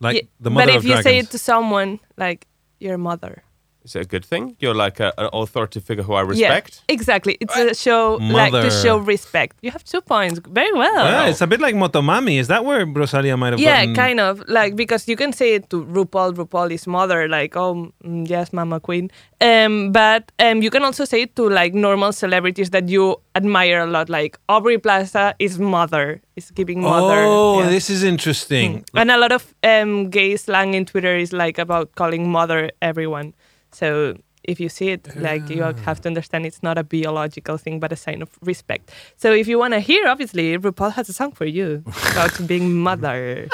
like 0.00 0.16
Yeah, 0.16 0.22
the 0.40 0.50
mother 0.50 0.66
but 0.66 0.76
of 0.76 0.84
if 0.84 0.90
you 0.90 1.02
say 1.02 1.18
it 1.18 1.30
to 1.30 1.38
someone 1.38 2.00
like 2.16 2.46
your 2.80 2.98
mother, 2.98 3.42
Is 3.84 3.94
it 3.94 4.06
a 4.06 4.08
good 4.08 4.24
thing? 4.24 4.56
You're 4.60 4.74
like 4.74 4.98
a, 4.98 5.12
an 5.18 5.28
authoritative 5.32 5.84
figure 5.84 6.02
who 6.02 6.14
I 6.14 6.22
respect. 6.22 6.82
Yeah, 6.88 6.94
exactly. 6.94 7.36
It's 7.38 7.54
a 7.54 7.74
show 7.74 8.14
like 8.14 8.52
to 8.52 8.70
show 8.70 8.96
respect. 8.96 9.58
You 9.60 9.70
have 9.70 9.84
two 9.84 10.00
points. 10.00 10.40
Very 10.48 10.72
well. 10.72 11.04
Yeah, 11.04 11.26
it's 11.26 11.42
a 11.42 11.46
bit 11.46 11.60
like 11.60 11.74
Motomami. 11.74 12.40
Is 12.40 12.48
that 12.48 12.64
where 12.64 12.86
Rosalia 12.86 13.36
might 13.36 13.52
have 13.52 13.58
been? 13.58 13.64
Yeah, 13.64 13.80
gotten? 13.80 13.94
kind 13.94 14.20
of 14.20 14.42
like 14.48 14.74
because 14.74 15.06
you 15.06 15.16
can 15.16 15.34
say 15.34 15.54
it 15.54 15.68
to 15.68 15.84
RuPaul. 15.84 16.32
RuPaul 16.32 16.70
is 16.70 16.86
mother, 16.86 17.28
like 17.28 17.56
oh 17.56 17.92
mm, 18.02 18.28
yes, 18.28 18.54
Mama 18.54 18.80
Queen. 18.80 19.10
Um, 19.42 19.92
but 19.92 20.32
um, 20.38 20.62
you 20.62 20.70
can 20.70 20.82
also 20.82 21.04
say 21.04 21.22
it 21.22 21.36
to 21.36 21.50
like 21.50 21.74
normal 21.74 22.12
celebrities 22.12 22.70
that 22.70 22.88
you 22.88 23.16
admire 23.34 23.80
a 23.80 23.86
lot, 23.86 24.08
like 24.08 24.38
Aubrey 24.48 24.78
Plaza 24.78 25.34
is 25.38 25.58
mother, 25.58 26.22
is 26.36 26.50
giving 26.52 26.80
mother. 26.80 27.24
Oh, 27.26 27.60
yeah. 27.60 27.68
this 27.68 27.90
is 27.90 28.02
interesting. 28.02 28.84
and 28.94 29.10
a 29.10 29.18
lot 29.18 29.32
of 29.32 29.54
um, 29.62 30.08
gay 30.08 30.36
slang 30.38 30.72
in 30.72 30.86
Twitter 30.86 31.14
is 31.14 31.34
like 31.34 31.58
about 31.58 31.94
calling 31.96 32.30
mother 32.30 32.70
everyone. 32.80 33.34
So 33.74 34.16
if 34.44 34.60
you 34.60 34.68
see 34.68 34.90
it, 34.90 35.16
like 35.16 35.48
you 35.48 35.62
have 35.62 36.00
to 36.00 36.08
ah. 36.08 36.10
understand 36.10 36.46
it's 36.46 36.62
not 36.62 36.78
a 36.78 36.84
biological 36.84 37.56
thing, 37.56 37.80
but 37.80 37.92
a 37.92 37.96
sign 37.96 38.22
of 38.22 38.30
respect. 38.42 38.92
So 39.16 39.32
if 39.32 39.48
you 39.48 39.58
want 39.58 39.74
to 39.74 39.80
hear, 39.80 40.06
obviously, 40.06 40.56
RuPaul 40.58 40.92
has 40.92 41.08
a 41.08 41.12
song 41.12 41.32
for 41.32 41.46
you 41.46 41.82
about 42.12 42.46
being 42.46 42.74
mother. 42.74 43.48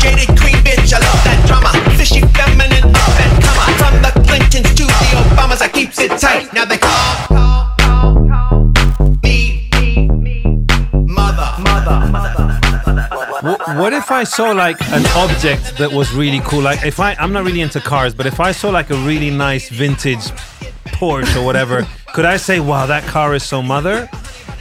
Jaded 0.00 0.28
queen 0.38 0.56
bitch, 0.64 0.92
I 0.92 1.00
love 1.00 1.20
that 1.24 1.44
drama. 1.46 1.70
Fishy 1.96 2.20
feminine 2.20 2.94
up 2.94 3.20
and 3.20 3.44
comer. 3.44 3.68
From 3.80 3.94
the 4.02 4.12
Clintons 4.26 4.74
to 4.76 4.84
the 4.84 5.08
Obamas, 5.20 5.60
I 5.60 5.68
keeps 5.68 5.98
it 5.98 6.18
tight. 6.18 6.52
Now 6.54 6.64
they 6.64 6.78
call 6.78 7.76
me 9.22 9.68
mother. 10.92 11.50
Mother. 11.60 11.96
Wh- 12.12 12.39
what 13.42 13.92
if 13.92 14.10
I 14.10 14.24
saw 14.24 14.52
like 14.52 14.80
an 14.90 15.04
object 15.16 15.78
that 15.78 15.90
was 15.92 16.12
really 16.12 16.40
cool? 16.40 16.62
Like 16.62 16.84
if 16.84 17.00
I, 17.00 17.14
I'm 17.14 17.32
not 17.32 17.44
really 17.44 17.60
into 17.62 17.80
cars, 17.80 18.14
but 18.14 18.26
if 18.26 18.40
I 18.40 18.52
saw 18.52 18.70
like 18.70 18.90
a 18.90 18.96
really 18.96 19.30
nice 19.30 19.68
vintage 19.70 20.30
Porsche 20.86 21.36
or 21.36 21.44
whatever, 21.44 21.86
could 22.12 22.24
I 22.24 22.36
say, 22.36 22.60
"Wow, 22.60 22.86
that 22.86 23.04
car 23.04 23.34
is 23.34 23.42
so 23.42 23.62
mother"? 23.62 24.08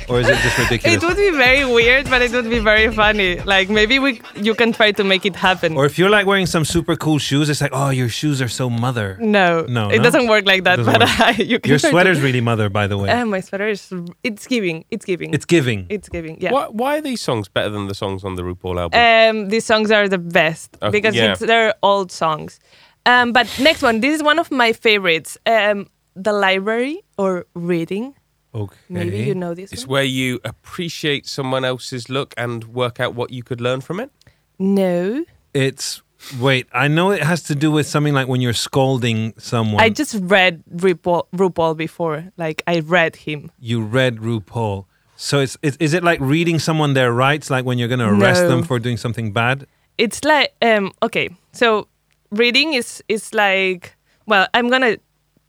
Or 0.10 0.20
is 0.20 0.28
it 0.28 0.38
just 0.38 0.58
ridiculous? 0.64 0.96
It 0.96 1.06
would 1.08 1.18
be 1.18 1.32
very 1.32 1.66
weird, 1.66 2.10
but 2.10 2.22
it 2.22 2.32
would 2.32 2.50
be 2.50 2.60
very 2.60 2.92
funny. 2.94 3.40
Like 3.42 3.70
maybe 3.70 4.00
we, 4.00 4.22
you 4.36 4.56
can 4.56 4.72
try 4.72 4.92
to 4.92 5.04
make 5.04 5.26
it 5.26 5.36
happen. 5.36 5.76
Or 5.78 5.86
if 5.86 5.98
you're 6.00 6.10
like 6.10 6.26
wearing 6.26 6.46
some 6.48 6.66
super 6.66 6.96
cool 6.96 7.20
shoes, 7.20 7.50
it's 7.50 7.62
like, 7.62 7.72
"Oh, 7.74 7.90
your 7.90 8.10
shoes 8.10 8.42
are 8.42 8.48
so 8.48 8.70
mother." 8.70 9.18
no, 9.20 9.66
No, 9.68 9.90
it 9.90 9.98
no? 9.98 10.04
doesn't 10.04 10.28
work 10.28 10.46
like 10.46 10.64
that. 10.64 10.84
But 10.84 11.00
work. 11.00 11.38
you 11.52 11.60
can 11.60 11.70
Your 11.70 11.80
try 11.80 11.90
to- 11.90 11.94
sweater's 11.94 12.22
really 12.22 12.42
mother, 12.42 12.70
by 12.70 12.88
the 12.88 12.98
way. 12.98 13.10
Uh, 13.10 13.26
my 13.26 13.40
sweater 13.42 13.68
is. 13.68 13.94
It's 14.24 14.48
giving. 14.48 14.86
It's 14.90 15.06
giving. 15.06 15.34
it's 15.34 15.46
giving. 15.46 15.86
It's 15.90 16.10
giving. 16.10 16.42
Yeah. 16.42 16.52
Why, 16.52 16.68
why 16.68 16.98
are 16.98 17.02
these 17.02 17.22
songs 17.22 17.48
better 17.48 17.70
than 17.70 17.88
the 17.88 17.96
songs 17.96 18.24
on 18.24 18.36
the 18.36 18.42
RuPaul 18.44 18.80
album? 18.80 19.00
Um, 19.00 19.50
these 19.50 19.66
songs 19.66 19.92
are 19.92 20.08
the 20.08 20.18
best 20.18 20.78
because 20.92 21.16
yeah. 21.16 21.32
it's, 21.34 21.42
they're 21.42 21.74
old 21.84 22.12
songs. 22.12 22.60
Um, 23.06 23.32
but 23.32 23.48
next 23.60 23.82
one, 23.82 24.02
this 24.02 24.16
is 24.16 24.24
one 24.24 24.40
of 24.40 24.52
my 24.52 24.74
favorites. 24.74 25.38
Um, 25.46 25.88
the 26.16 26.34
library 26.34 27.04
or 27.18 27.46
reading. 27.54 28.16
Okay. 28.54 28.76
Maybe 28.90 29.20
you 29.24 29.36
know 29.36 29.54
this. 29.54 29.72
it's 29.72 29.86
one? 29.86 29.94
where 29.94 30.04
you 30.04 30.40
appreciate 30.44 31.28
someone 31.28 31.66
else's 31.66 32.10
look 32.10 32.34
and 32.38 32.64
work 32.66 33.00
out 33.00 33.16
what 33.16 33.32
you 33.32 33.44
could 33.44 33.62
learn 33.62 33.82
from 33.82 34.00
it. 34.00 34.12
No, 34.58 35.26
It's 35.54 36.02
wait. 36.40 36.68
I 36.74 36.88
know 36.88 37.12
it 37.12 37.24
has 37.24 37.44
to 37.44 37.56
do 37.56 37.72
with 37.72 37.88
something 37.88 38.14
like 38.14 38.28
when 38.28 38.42
you're 38.42 38.54
scolding 38.54 39.34
someone. 39.38 39.82
I 39.82 39.90
just 39.90 40.16
read 40.22 40.64
RuPaul, 40.76 41.28
RuPaul 41.34 41.78
before. 41.78 42.26
Like 42.38 42.62
I 42.68 42.80
read 42.80 43.16
him. 43.16 43.52
you 43.60 43.82
read 43.82 44.18
RuPaul. 44.18 44.86
So 45.16 45.40
it's, 45.40 45.58
it's 45.62 45.78
is 45.78 45.94
it 45.94 46.04
like 46.04 46.20
reading 46.22 46.60
someone 46.60 46.94
their 46.94 47.12
rights, 47.12 47.50
like 47.50 47.66
when 47.66 47.78
you're 47.78 47.90
going 47.90 48.00
to 48.00 48.10
arrest 48.10 48.48
them 48.48 48.64
for 48.64 48.80
doing 48.80 48.96
something 48.98 49.34
bad? 49.34 49.68
It's 49.98 50.24
like 50.24 50.54
um, 50.62 50.92
okay. 51.04 51.30
So 51.52 51.88
reading 52.32 52.74
is 52.74 53.04
is 53.08 53.34
like 53.34 53.98
well, 54.30 54.48
I'm 54.54 54.70
gonna. 54.70 54.98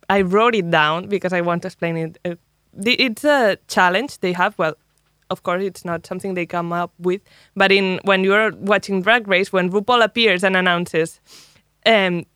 I 0.09 0.23
wrote 0.23 0.57
it 0.57 0.71
down 0.71 1.07
because 1.09 1.33
I 1.33 1.41
want 1.43 1.63
to 1.63 1.69
explain 1.69 1.97
it. 1.97 2.19
Uh, 2.25 2.35
it's 2.85 3.25
a 3.25 3.59
challenge 3.69 4.19
they 4.21 4.33
have. 4.33 4.59
Well, 4.59 4.75
of 5.31 5.43
course, 5.43 5.63
it's 5.63 5.85
not 5.85 6.07
something 6.07 6.35
they 6.35 6.47
come 6.47 6.73
up 6.73 6.93
with. 6.99 7.23
But 7.55 7.73
in 7.73 8.01
when 8.05 8.25
you're 8.25 8.53
watching 8.57 9.03
Drag 9.03 9.29
Race, 9.29 9.53
when 9.53 9.71
RuPaul 9.71 10.03
appears 10.05 10.43
and 10.45 10.57
announces, 10.57 11.21
um, 11.87 12.27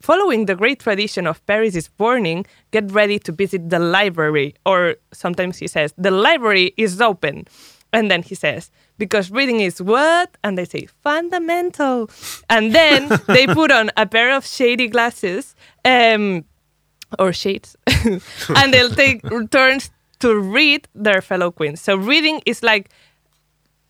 following 0.00 0.46
the 0.46 0.54
great 0.54 0.78
tradition 0.78 1.26
of 1.26 1.44
Paris 1.46 1.74
is 1.74 1.88
burning, 1.88 2.46
get 2.70 2.90
ready 2.92 3.18
to 3.18 3.32
visit 3.32 3.70
the 3.70 3.78
library. 3.78 4.54
Or 4.64 4.96
sometimes 5.12 5.58
he 5.58 5.66
says, 5.66 5.92
the 5.98 6.10
library 6.10 6.74
is 6.76 7.00
open. 7.00 7.46
And 7.92 8.10
then 8.10 8.22
he 8.22 8.34
says, 8.34 8.70
because 8.98 9.30
reading 9.30 9.60
is 9.60 9.80
what? 9.80 10.36
And 10.42 10.58
they 10.58 10.64
say, 10.64 10.86
fundamental. 11.02 12.10
And 12.50 12.74
then 12.74 13.08
they 13.26 13.46
put 13.46 13.70
on 13.70 13.90
a 13.96 14.06
pair 14.06 14.34
of 14.34 14.46
shady 14.46 14.88
glasses 14.88 15.54
um, 15.84 16.44
or 17.18 17.32
shades, 17.32 17.76
and 18.56 18.72
they'll 18.72 18.90
take 18.94 19.22
turns 19.50 19.90
to 20.20 20.38
read 20.38 20.88
their 20.94 21.20
fellow 21.22 21.50
queens. 21.50 21.80
So 21.80 21.96
reading 21.96 22.40
is 22.46 22.62
like 22.62 22.90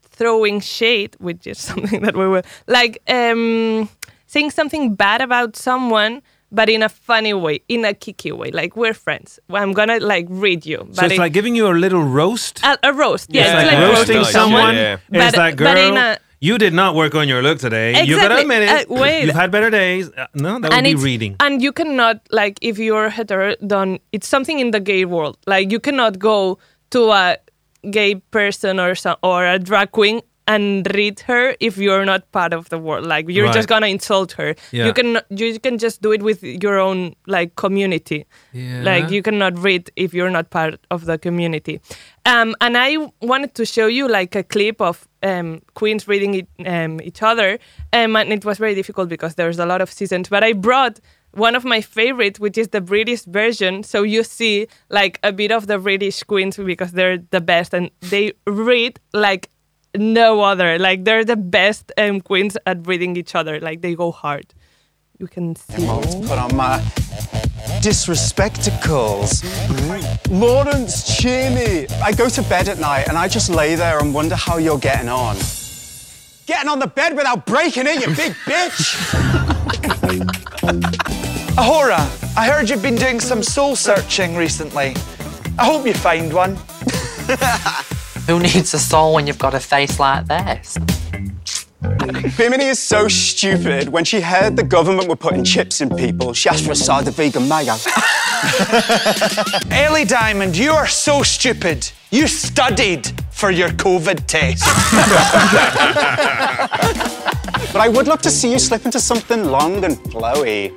throwing 0.03 0.61
shade, 0.61 1.17
which 1.19 1.47
is 1.47 1.59
something 1.69 2.03
that 2.03 2.17
we 2.17 2.27
will 2.29 2.43
like 2.67 2.99
um, 3.09 3.89
saying 4.27 4.51
something 4.51 4.95
bad 4.95 5.21
about 5.21 5.57
someone, 5.57 6.23
but 6.53 6.69
in 6.69 6.83
a 6.83 6.89
funny 6.89 7.35
way, 7.35 7.61
in 7.69 7.85
a 7.85 7.95
kicky 7.95 8.33
way. 8.33 8.51
Like 8.51 8.77
we're 8.77 8.95
friends. 8.95 9.39
I'm 9.51 9.73
gonna 9.73 9.99
like 10.01 10.27
read 10.29 10.65
you, 10.67 10.79
but 10.89 10.97
So 10.97 11.05
it's 11.07 11.15
in- 11.15 11.21
like 11.21 11.33
giving 11.33 11.55
you 11.57 11.67
a 11.69 11.75
little 11.75 12.03
roast. 12.03 12.61
a, 12.65 12.79
a 12.83 12.93
roast. 12.93 13.33
Yeah, 13.33 13.43
it's 13.43 13.51
it's 13.51 13.57
like, 13.73 13.79
like 13.79 13.97
roasting 13.97 14.17
roasting 14.19 14.33
someone. 14.41 14.75
yeah, 14.75 14.99
yeah. 15.11 15.27
It's 15.29 15.37
But- 15.37 15.39
like, 15.39 15.57
but 15.57 15.75
girl, 15.75 15.89
in 15.89 15.97
a- 15.97 16.19
you 16.41 16.59
did 16.59 16.73
not 16.73 16.95
work 16.95 17.15
on 17.15 17.29
your 17.29 17.43
look 17.43 17.59
today. 17.59 18.05
You 18.05 18.17
gotta 18.17 18.39
admit 18.41 18.63
it. 18.63 18.69
Uh, 18.91 18.95
wait. 18.95 19.25
You've 19.25 19.35
had 19.35 19.51
better 19.51 19.71
days. 19.71 20.11
Uh, 20.11 20.27
no, 20.35 20.59
that 20.61 20.71
would 20.71 20.73
and 20.73 20.85
be 20.85 20.95
reading. 20.95 21.37
And 21.41 21.63
you 21.63 21.73
cannot 21.73 22.21
like 22.31 22.59
if 22.61 22.79
you're 22.79 23.09
hetero, 23.11 23.55
then 23.61 23.99
it's 24.13 24.29
something 24.29 24.59
in 24.59 24.71
the 24.71 24.81
gay 24.81 25.05
world. 25.05 25.39
Like 25.47 25.71
you 25.73 25.81
cannot 25.81 26.19
go 26.19 26.59
to 26.91 27.11
a 27.11 27.37
gay 27.91 28.17
person 28.17 28.81
or 28.81 28.95
some, 28.95 29.17
or 29.23 29.47
a 29.47 29.59
drag 29.59 29.91
queen 29.93 30.21
and 30.47 30.87
read 30.95 31.21
her 31.21 31.57
if 31.59 31.79
you're 31.79 32.05
not 32.05 32.31
part 32.31 32.53
of 32.53 32.69
the 32.69 32.79
world. 32.79 33.07
Like 33.07 33.27
you're 33.31 33.47
Right. 33.47 33.55
just 33.55 33.67
gonna 33.69 33.87
insult 33.87 34.33
her. 34.33 34.55
Yeah. 34.73 34.87
You 34.87 34.93
can 34.93 35.21
you 35.31 35.59
can 35.59 35.79
just 35.79 36.03
do 36.03 36.13
it 36.13 36.23
with 36.23 36.43
your 36.43 36.79
own 36.79 37.15
like 37.27 37.57
community. 37.57 38.27
yeah. 38.53 38.83
Like 38.83 39.11
you 39.11 39.23
cannot 39.23 39.59
read 39.59 39.91
if 39.97 40.13
you're 40.13 40.31
not 40.31 40.51
part 40.51 40.79
of 40.91 41.07
the 41.07 41.17
community. 41.19 41.81
Um, 42.27 42.55
and 42.61 42.77
I 42.77 42.97
wanted 43.23 43.55
to 43.55 43.65
show 43.65 43.87
you 43.87 44.07
like 44.09 44.35
a 44.37 44.43
clip 44.43 44.81
of 44.83 45.09
um, 45.25 45.63
queens 45.75 46.07
reading 46.07 46.35
it, 46.35 46.49
um, 46.67 47.01
each 47.01 47.23
other, 47.23 47.59
um, 47.93 48.15
and 48.15 48.33
it 48.33 48.45
was 48.45 48.59
very 48.59 48.75
difficult 48.75 49.09
because 49.09 49.35
there's 49.35 49.59
a 49.59 49.67
lot 49.67 49.81
of 49.81 49.91
seasons. 49.91 50.29
But 50.29 50.45
I 50.45 50.53
brought 50.53 51.01
one 51.33 51.57
of 51.57 51.65
my 51.65 51.81
favorites, 51.81 52.39
which 52.39 52.57
is 52.57 52.69
the 52.69 52.81
British 52.81 53.25
version. 53.25 53.83
So 53.83 54.03
you 54.03 54.23
see 54.23 54.69
like 54.91 55.19
a 55.25 55.33
bit 55.33 55.51
of 55.51 55.67
the 55.67 55.79
British 55.79 56.23
queens 56.23 56.57
because 56.57 56.93
they're 56.93 57.19
the 57.31 57.41
best, 57.41 57.75
and 57.75 57.91
they 58.01 58.33
read 58.47 59.01
like 59.13 59.51
no 59.97 60.43
other. 60.43 60.79
Like 60.79 61.05
they're 61.05 61.25
the 61.25 61.37
best 61.37 61.91
um, 61.99 62.21
queens 62.21 62.57
at 62.67 62.87
reading 62.87 63.17
each 63.17 63.35
other. 63.35 63.59
Like 63.61 63.81
they 63.81 63.95
go 63.95 64.13
hard. 64.13 64.55
You 65.19 65.27
can 65.27 65.57
see. 65.57 65.87
Put 66.27 66.39
on 66.39 66.55
my 66.57 66.83
disrespectacles. 67.85 69.45
Lawrence 70.31 71.19
Chaney. 71.19 71.87
I 72.03 72.13
go 72.13 72.31
to 72.31 72.43
bed 72.45 72.71
at 72.71 72.79
night 72.79 73.09
and 73.09 73.19
I 73.19 73.29
just 73.29 73.51
lay 73.51 73.75
there 73.75 73.99
and 73.99 74.15
wonder 74.15 74.37
how 74.37 74.57
you're 74.57 74.79
getting 74.79 75.11
on. 75.11 75.37
Getting 76.47 76.71
on 76.71 76.79
the 76.79 76.87
bed 76.87 77.15
without 77.15 77.45
breaking 77.45 77.87
it, 77.87 78.01
you 78.01 78.07
big 78.15 78.33
bitch! 78.47 78.97
A'Whora, 81.57 82.01
I 82.39 82.47
heard 82.47 82.71
you've 82.71 82.81
been 82.81 82.97
doing 82.97 83.21
some 83.21 83.43
soul 83.43 83.77
searching 83.77 84.35
recently. 84.35 84.95
I 85.59 85.67
hope 85.67 85.85
you 85.85 85.93
find 85.93 86.33
one. 86.33 86.57
Who 88.27 88.41
needs 88.41 88.73
a 88.73 88.79
soul 88.79 89.13
when 89.13 89.27
you've 89.27 89.39
got 89.39 89.53
a 89.53 89.61
face 89.61 90.01
like 90.01 90.27
this? 90.27 90.79
Bimini 92.37 92.67
is 92.67 92.79
so 92.79 93.09
stupid. 93.09 93.89
When 93.89 94.05
she 94.05 94.21
heard 94.21 94.57
the 94.57 94.63
government 94.63 95.09
were 95.09 95.17
putting 95.17 95.45
chips 95.45 95.81
in 95.81 95.95
people, 95.95 96.35
she 96.35 96.49
asked 96.49 96.65
for 96.65 96.73
a 96.73 96.77
side 96.77 97.09
of 97.09 97.17
vegan 97.17 97.49
mayo. 97.49 97.77
Ellie 99.75 100.05
Diamond, 100.05 100.57
you 100.57 100.73
are 100.73 100.87
so 100.87 101.23
stupid. 101.23 101.91
You 102.11 102.27
studied 102.27 103.11
for 103.31 103.51
your 103.51 103.71
COVID 103.71 104.27
test. 104.27 104.65
But 107.75 107.81
I 107.81 107.89
would 107.89 108.07
love 108.07 108.23
to 108.23 108.31
see 108.31 108.53
you 108.53 108.61
slip 108.61 108.85
into 108.85 109.01
something 109.01 109.47
long 109.47 109.85
and 109.85 109.97
flowy. 109.97 110.71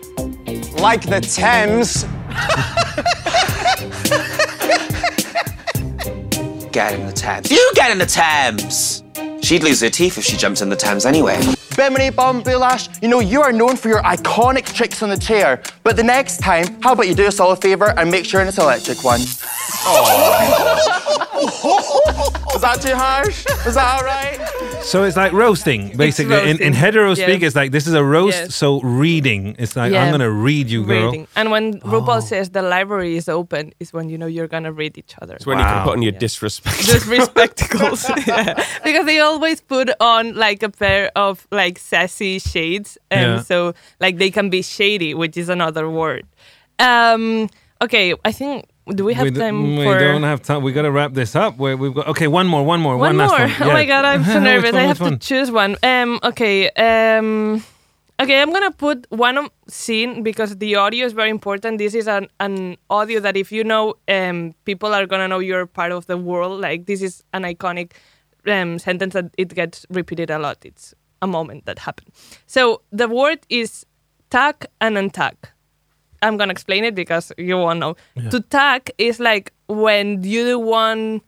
Like 0.82 1.01
the 1.01 1.21
Thames. 1.21 2.05
Get 6.71 6.93
in 6.93 7.05
the 7.05 7.13
Thames. 7.13 7.51
You 7.51 7.71
get 7.75 7.91
in 7.91 7.99
the 7.99 8.07
Thames! 8.07 9.03
She'd 9.48 9.64
lose 9.64 9.80
her 9.80 9.89
teeth 9.89 10.18
if 10.18 10.26
she 10.26 10.36
jumped 10.36 10.62
in 10.62 10.68
the 10.68 10.76
Thames 10.76 11.06
anyway. 11.06 11.39
Bimini 11.78 12.10
Bon 12.10 12.43
Boulash, 12.43 13.02
you 13.02 13.08
know, 13.08 13.22
you 13.22 13.41
are 13.41 13.54
known 13.54 13.78
for 13.78 13.88
your 13.88 14.04
iconic 14.04 14.66
tricks 14.74 15.02
on 15.02 15.08
the 15.08 15.18
chair, 15.18 15.64
but 15.84 15.95
the 15.95 16.04
next 16.04 16.39
time, 16.39 16.82
how 16.82 16.91
about 16.91 17.08
you 17.08 17.16
do 17.16 17.26
us 17.26 17.39
all 17.39 17.54
a 17.54 17.56
favour 17.56 17.98
and 17.98 18.12
make 18.12 18.26
sure 18.26 18.41
it's 18.41 18.58
an 18.58 18.66
electric 18.66 19.06
one? 19.06 19.22
Oh. 19.86 20.04
Was 22.54 22.62
that 22.62 22.82
too 22.82 22.93
harsh? 22.93 23.45
Was 23.66 23.76
that 23.76 23.95
all 23.95 24.04
right? 24.04 24.66
So 24.82 25.03
it's 25.03 25.17
like 25.17 25.34
roasting, 25.34 25.97
basically. 25.97 26.49
In, 26.49 26.61
in 26.61 26.71
hetero 26.73 27.09
yeah. 27.13 27.25
speak, 27.25 27.41
it's 27.43 27.55
like 27.57 27.71
this 27.71 27.88
is 27.88 27.93
a 27.93 28.03
roast. 28.03 28.38
Yes. 28.38 28.55
So 28.55 28.80
reading, 28.82 29.55
it's 29.59 29.75
like 29.75 29.91
Yeah. 29.91 30.03
I'm 30.05 30.11
gonna 30.11 30.32
read 30.32 30.69
you, 30.69 30.86
girl. 30.86 31.07
Reading. 31.11 31.28
And 31.36 31.51
when 31.51 31.82
RuPaul 31.82 32.17
Oh. 32.17 32.19
says 32.21 32.51
the 32.51 32.61
library 32.61 33.17
is 33.17 33.28
open, 33.28 33.73
is 33.82 33.91
when 33.91 34.07
you 34.07 34.17
know 34.17 34.28
you're 34.28 34.47
gonna 34.47 34.71
read 34.71 34.97
each 34.97 35.13
other. 35.21 35.36
It's 35.36 35.45
when 35.45 35.57
you 35.59 35.65
can 35.65 35.84
put 35.84 35.97
on 35.97 36.01
your 36.03 36.13
disrespect. 36.13 36.80
Just 36.86 37.05
respectacles. 37.05 38.05
yeah. 38.28 38.63
Because 38.84 39.05
they 39.05 39.19
always 39.19 39.59
put 39.59 39.89
on 39.99 40.36
like 40.36 40.63
a 40.63 40.69
pair 40.69 41.11
of 41.17 41.45
like 41.51 41.78
sassy 41.80 42.39
shades. 42.39 42.97
And 43.11 43.38
Yeah. 43.38 43.41
so 43.41 43.73
like 43.99 44.17
they 44.17 44.32
can 44.32 44.49
be 44.49 44.61
shady, 44.61 45.13
which 45.13 45.36
is 45.36 45.49
another 45.49 45.89
word. 45.89 46.25
Um 46.80 47.49
okay, 47.82 48.13
I 48.23 48.32
think 48.32 48.69
do 48.96 49.04
we 49.06 49.14
have 49.14 49.26
we, 49.26 49.32
d- 49.32 49.40
time 49.40 49.78
we 49.78 49.84
for 49.84 50.00
don't 50.00 50.24
have 50.24 50.42
time. 50.42 50.64
We 50.64 50.72
got 50.72 50.84
to 50.84 50.92
wrap 50.92 51.14
this 51.14 51.36
up. 51.36 51.58
Where 51.58 51.76
we've 51.78 51.94
got 51.94 52.08
okay, 52.10 52.28
one 52.28 52.48
more, 52.48 52.64
one 52.64 52.80
more, 52.80 52.98
one, 52.98 53.18
last 53.18 53.32
more? 53.32 53.40
one. 53.48 53.52
Oh 53.70 53.74
my 53.74 53.86
god, 53.86 54.06
I'm 54.06 54.24
so 54.24 54.40
nervous. 54.52 54.72
one, 54.72 54.82
I 54.82 54.86
have 54.86 55.00
to 55.00 55.18
choose 55.18 55.52
one. 55.52 55.76
Um 55.84 56.20
okay, 56.24 56.70
um 56.72 57.64
Okay, 58.20 58.42
I'm 58.42 58.52
gonna 58.52 58.72
put 58.72 59.06
one 59.12 59.48
scene 59.68 60.24
because 60.24 60.58
the 60.58 60.76
audio 60.76 61.06
is 61.06 61.14
very 61.14 61.30
important. 61.30 61.78
This 61.78 61.94
is 61.94 62.08
an, 62.08 62.28
an 62.40 62.78
audio 62.90 63.20
that 63.20 63.38
if 63.38 63.52
you 63.52 63.64
know, 63.64 63.94
um, 64.08 64.56
people 64.66 64.92
are 64.92 65.06
gonna 65.06 65.28
know 65.28 65.38
you're 65.38 65.68
part 65.68 65.92
of 65.92 66.08
the 66.08 66.18
world. 66.18 66.60
Like 66.60 66.88
this 66.88 67.04
is 67.04 67.24
an 67.34 67.44
iconic 67.44 67.92
um, 68.48 68.80
sentence 68.80 69.14
that 69.14 69.26
it 69.38 69.54
gets 69.54 69.86
repeated 69.92 70.32
a 70.32 70.40
lot. 70.40 70.58
It's 70.66 70.96
a 71.22 71.28
moment 71.28 71.66
that 71.66 71.78
happened. 71.78 72.12
So 72.48 72.82
the 72.92 73.08
word 73.08 73.40
is 73.50 73.86
tack 74.32 74.66
and 74.82 74.98
untack. 74.98 75.36
I'm 76.22 76.38
gonna 76.38 76.51
explain 76.51 76.84
it 76.84 76.95
because 76.95 77.32
you 77.38 77.57
won't 77.57 77.80
know. 77.80 77.95
Yeah. 78.15 78.30
To 78.30 78.39
tack 78.41 78.89
is 78.97 79.20
like 79.20 79.53
when 79.68 80.24
you 80.24 80.45
don't 80.45 80.65
want 80.65 81.24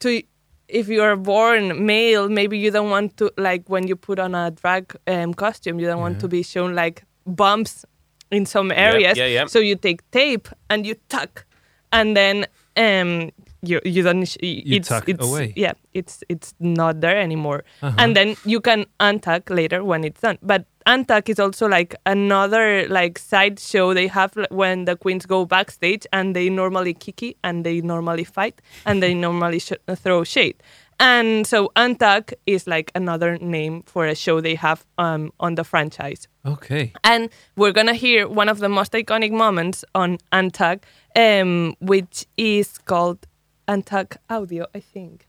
to. 0.00 0.22
If 0.66 0.88
you 0.88 1.02
are 1.02 1.14
born 1.16 1.84
male, 1.84 2.28
maybe 2.28 2.56
you 2.58 2.70
don't 2.70 2.88
want 2.90 3.16
to 3.18 3.30
like 3.36 3.68
when 3.68 3.86
you 3.86 3.96
put 3.96 4.18
on 4.18 4.34
a 4.34 4.50
drag 4.50 4.96
um, 5.06 5.34
costume, 5.34 5.78
you 5.78 5.86
don't 5.86 6.00
want 6.00 6.20
to 6.20 6.28
be 6.28 6.42
shown 6.42 6.74
like 6.74 7.04
bumps 7.26 7.84
in 8.30 8.46
some 8.46 8.72
areas. 8.72 9.16
yeah, 9.18 9.26
yeah. 9.26 9.46
So 9.46 9.58
you 9.60 9.76
take 9.76 10.00
tape 10.10 10.48
and 10.70 10.86
you 10.86 10.96
tuck, 11.10 11.44
and 11.92 12.16
then 12.16 12.46
um 12.76 13.30
you 13.62 13.80
you 13.84 14.02
don't 14.02 14.24
sh- 14.24 14.38
You 14.40 14.76
it's, 14.76 14.88
tuck 14.88 15.06
it's, 15.08 15.22
away. 15.22 15.52
Yeah, 15.54 15.72
it's 15.92 16.24
it's 16.30 16.54
not 16.58 17.00
there 17.02 17.18
anymore, 17.18 17.64
Uh-huh. 17.82 17.94
and 17.98 18.16
then 18.16 18.34
you 18.46 18.60
can 18.60 18.86
untuck 19.00 19.50
later 19.50 19.84
when 19.84 20.02
it's 20.02 20.20
done. 20.22 20.38
But 20.42 20.64
untuck 20.86 21.28
is 21.28 21.38
also 21.38 21.66
like 21.68 21.94
another 22.06 22.86
like 22.88 23.18
side 23.18 23.58
show 23.58 23.94
they 23.94 24.06
have 24.06 24.32
when 24.50 24.84
the 24.84 24.96
queens 24.96 25.26
go 25.26 25.44
backstage 25.44 26.06
and 26.12 26.36
they 26.36 26.48
normally 26.48 26.94
kiki 26.94 27.36
and 27.42 27.64
they 27.64 27.80
normally 27.80 28.24
fight 28.24 28.60
and 28.86 29.02
they 29.02 29.14
normally 29.14 29.58
sh- 29.58 29.72
throw 29.96 30.24
shade. 30.24 30.56
And 31.00 31.46
so 31.46 31.72
Untuck 31.76 32.32
is 32.46 32.66
like 32.66 32.92
another 32.94 33.36
name 33.38 33.82
for 33.82 34.06
a 34.06 34.14
show 34.14 34.40
they 34.40 34.54
have 34.54 34.84
um, 34.96 35.32
on 35.40 35.56
the 35.56 35.64
franchise. 35.64 36.28
Okay. 36.46 36.92
And 37.02 37.30
we're 37.56 37.72
gonna 37.72 37.94
hear 37.94 38.28
one 38.28 38.48
of 38.48 38.58
the 38.58 38.68
most 38.68 38.92
iconic 38.92 39.32
moments 39.32 39.84
on 39.94 40.18
Untuck, 40.32 40.82
um, 41.16 41.74
which 41.80 42.26
is 42.36 42.78
called 42.78 43.26
Untuck 43.66 44.16
Audio, 44.30 44.66
I 44.74 44.80
think. 44.80 45.26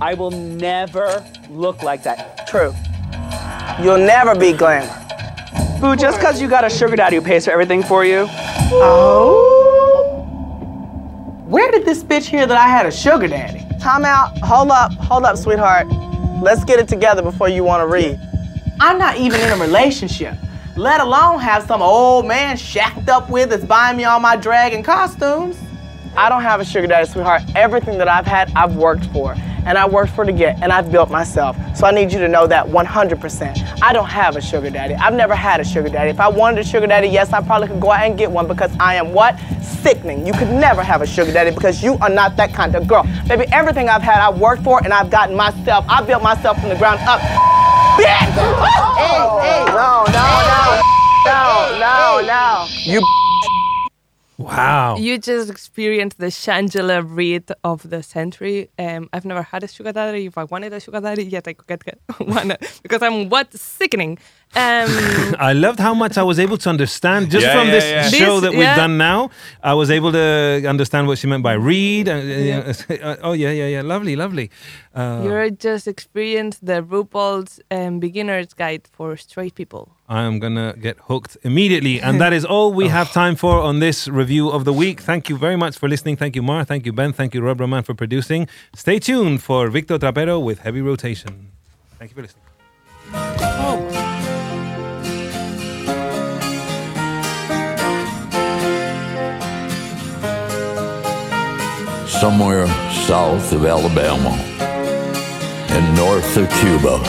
I 0.00 0.14
will 0.14 0.30
never 0.30 1.24
look 1.50 1.82
like 1.82 2.02
that. 2.04 2.46
True. 2.46 2.72
You'll 3.82 3.98
never 3.98 4.34
be 4.34 4.52
glamour. 4.52 4.94
Boo, 5.80 5.96
just 5.96 6.18
because 6.18 6.38
you 6.40 6.48
got 6.48 6.64
a 6.64 6.70
sugar 6.70 6.96
daddy 6.96 7.16
who 7.16 7.22
pays 7.22 7.46
for 7.46 7.50
everything 7.50 7.82
for 7.82 8.04
you. 8.04 8.26
Oh. 8.72 9.46
Where 11.46 11.70
did 11.70 11.86
this 11.86 12.04
bitch 12.04 12.26
hear 12.26 12.46
that 12.46 12.56
I 12.58 12.68
had 12.68 12.84
a 12.84 12.90
sugar 12.90 13.26
daddy? 13.26 13.66
Time 13.80 14.04
out. 14.04 14.36
Hold 14.40 14.70
up. 14.70 14.92
Hold 14.92 15.24
up, 15.24 15.38
sweetheart. 15.38 15.86
Let's 16.42 16.62
get 16.64 16.78
it 16.78 16.88
together 16.88 17.22
before 17.22 17.48
you 17.48 17.64
want 17.64 17.80
to 17.82 17.86
read. 17.86 18.20
I'm 18.80 18.98
not 18.98 19.16
even 19.16 19.40
in 19.40 19.48
a 19.48 19.56
relationship, 19.56 20.36
let 20.76 21.00
alone 21.00 21.40
have 21.40 21.62
some 21.64 21.80
old 21.80 22.26
man 22.26 22.58
shacked 22.58 23.08
up 23.08 23.30
with 23.30 23.48
that's 23.48 23.64
buying 23.64 23.96
me 23.96 24.04
all 24.04 24.20
my 24.20 24.36
dragon 24.36 24.82
costumes. 24.82 25.56
I 26.16 26.28
don't 26.28 26.42
have 26.42 26.60
a 26.60 26.64
sugar 26.64 26.86
daddy, 26.86 27.06
sweetheart. 27.06 27.42
Everything 27.54 27.98
that 27.98 28.08
I've 28.08 28.26
had, 28.26 28.52
I've 28.54 28.76
worked 28.76 29.06
for. 29.06 29.34
And 29.66 29.76
I 29.76 29.86
worked 29.86 30.12
for 30.12 30.24
to 30.24 30.32
get, 30.32 30.60
and 30.62 30.72
I've 30.72 30.90
built 30.90 31.10
myself. 31.10 31.56
So 31.76 31.86
I 31.86 31.90
need 31.90 32.12
you 32.12 32.18
to 32.18 32.28
know 32.28 32.46
that 32.46 32.66
100%. 32.66 33.82
I 33.82 33.92
don't 33.92 34.08
have 34.08 34.36
a 34.36 34.40
sugar 34.40 34.70
daddy. 34.70 34.94
I've 34.94 35.14
never 35.14 35.34
had 35.34 35.60
a 35.60 35.64
sugar 35.64 35.88
daddy. 35.88 36.10
If 36.10 36.18
I 36.18 36.28
wanted 36.28 36.60
a 36.60 36.64
sugar 36.64 36.86
daddy, 36.86 37.08
yes, 37.08 37.32
I 37.32 37.42
probably 37.42 37.68
could 37.68 37.80
go 37.80 37.90
out 37.90 38.04
and 38.04 38.16
get 38.16 38.30
one 38.30 38.48
because 38.48 38.74
I 38.80 38.94
am 38.94 39.12
what? 39.12 39.38
Sickening. 39.60 40.26
You 40.26 40.32
could 40.32 40.48
never 40.48 40.82
have 40.82 41.02
a 41.02 41.06
sugar 41.06 41.32
daddy 41.32 41.50
because 41.50 41.82
you 41.82 41.98
are 42.00 42.08
not 42.08 42.36
that 42.36 42.54
kind 42.54 42.74
of 42.74 42.88
girl. 42.88 43.06
Baby, 43.28 43.44
everything 43.52 43.88
I've 43.88 44.02
had, 44.02 44.16
I've 44.20 44.40
worked 44.40 44.62
for, 44.62 44.82
and 44.82 44.92
I've 44.92 45.10
gotten 45.10 45.36
myself. 45.36 45.84
I 45.88 46.02
built 46.02 46.22
myself 46.22 46.58
from 46.58 46.70
the 46.70 46.76
ground 46.76 47.00
up. 47.02 47.20
Bitch! 48.00 48.32
Hey, 48.96 49.20
hey! 49.42 49.64
No, 49.66 50.04
no, 50.06 50.26
no. 50.48 50.82
No, 51.26 51.76
no, 51.78 52.26
no. 52.26 52.66
You 52.86 53.02
Wow. 54.40 54.96
You 54.96 55.18
just 55.18 55.50
experienced 55.50 56.18
the 56.18 56.26
Shangela 56.26 57.04
read 57.06 57.52
of 57.62 57.88
the 57.90 58.02
century. 58.02 58.70
Um, 58.78 59.10
I've 59.12 59.26
never 59.26 59.42
had 59.42 59.62
a 59.62 59.68
sugar 59.68 59.92
daddy. 59.92 60.26
If 60.26 60.38
I 60.38 60.44
wanted 60.44 60.72
a 60.72 60.80
sugar 60.80 61.00
daddy, 61.00 61.24
yet 61.24 61.46
I 61.46 61.52
could 61.52 61.66
get, 61.66 61.84
get 61.84 61.98
one 62.26 62.56
because 62.82 63.02
I'm 63.02 63.28
what 63.28 63.52
sickening. 63.52 64.18
Um, 64.56 64.88
I 65.38 65.52
loved 65.52 65.78
how 65.78 65.94
much 65.94 66.18
I 66.18 66.24
was 66.24 66.40
able 66.40 66.58
to 66.58 66.68
understand 66.68 67.30
just 67.30 67.46
Yeah, 67.46 67.52
from 67.54 67.68
yeah, 67.68 67.72
this 67.72 67.84
yeah. 67.84 68.08
show 68.08 68.40
This- 68.40 68.42
that 68.42 68.50
we've 68.50 68.60
yeah. 68.62 68.74
done 68.74 68.98
now. 68.98 69.30
I 69.62 69.74
was 69.74 69.90
able 69.92 70.10
to 70.10 70.64
understand 70.66 71.06
what 71.06 71.18
she 71.18 71.28
meant 71.28 71.44
by 71.44 71.52
read. 71.52 72.08
And, 72.08 72.66
uh, 73.00 73.16
oh 73.22 73.32
yeah, 73.32 73.52
yeah, 73.52 73.66
yeah. 73.68 73.82
Lovely, 73.82 74.16
lovely. 74.16 74.50
Uh, 74.92 75.20
You're 75.22 75.50
just 75.50 75.86
experienced 75.86 76.66
the 76.66 76.82
RuPaul's 76.82 77.60
um, 77.70 78.00
beginner's 78.00 78.52
guide 78.52 78.88
for 78.92 79.16
straight 79.16 79.54
people. 79.54 79.92
I 80.08 80.22
am 80.22 80.40
gonna 80.40 80.74
get 80.76 80.96
hooked 81.06 81.36
immediately, 81.44 82.00
and 82.00 82.20
that 82.20 82.32
is 82.32 82.44
all 82.44 82.72
we 82.72 82.88
have 82.98 83.12
time 83.12 83.36
for 83.36 83.60
on 83.60 83.78
this 83.78 84.08
review 84.08 84.48
of 84.50 84.64
the 84.64 84.72
week. 84.72 85.00
Thank 85.00 85.28
you 85.28 85.36
very 85.38 85.54
much 85.56 85.78
for 85.78 85.88
listening. 85.88 86.16
Thank 86.16 86.34
you, 86.34 86.42
Mar. 86.42 86.64
Thank 86.64 86.84
you, 86.86 86.92
Ben. 86.92 87.12
Thank 87.12 87.34
you, 87.34 87.40
Rob 87.40 87.60
Roman, 87.60 87.84
for 87.84 87.94
producing. 87.94 88.48
Stay 88.74 88.98
tuned 88.98 89.44
for 89.44 89.68
Victor 89.70 89.96
Trapero 89.96 90.40
with 90.42 90.58
Heavy 90.60 90.80
Rotation. 90.80 91.52
Thank 92.00 92.10
you 92.10 92.16
for 92.16 92.22
listening. 92.22 94.09
Somewhere 102.20 102.66
south 103.06 103.50
of 103.50 103.64
Alabama 103.64 104.36
and 105.72 105.96
north 105.96 106.36
of 106.36 106.46
Cuba, 106.60 107.00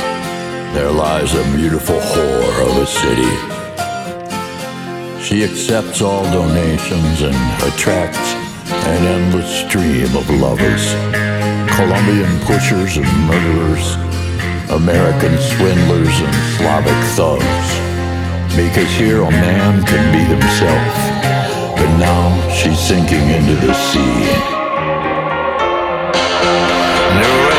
there 0.71 0.89
lies 0.89 1.33
a 1.33 1.43
beautiful 1.53 1.99
whore 1.99 2.55
of 2.63 2.77
a 2.77 2.87
city. 2.87 3.33
She 5.21 5.43
accepts 5.43 6.01
all 6.01 6.23
donations 6.31 7.23
and 7.23 7.35
attracts 7.61 8.31
an 8.87 9.03
endless 9.05 9.51
stream 9.67 10.15
of 10.15 10.29
lovers, 10.29 10.93
Colombian 11.75 12.31
pushers 12.47 12.95
and 12.95 13.11
murderers, 13.27 13.95
American 14.71 15.37
swindlers 15.51 16.15
and 16.23 16.35
Slavic 16.55 17.01
thugs. 17.19 17.69
Because 18.55 18.89
here 18.95 19.23
a 19.23 19.31
man 19.31 19.83
can 19.83 20.03
be 20.15 20.23
himself, 20.23 20.95
but 21.75 21.97
now 21.99 22.49
she's 22.49 22.79
sinking 22.79 23.27
into 23.27 23.55
the 23.55 23.73
sea. 23.73 24.60
New 27.13 27.50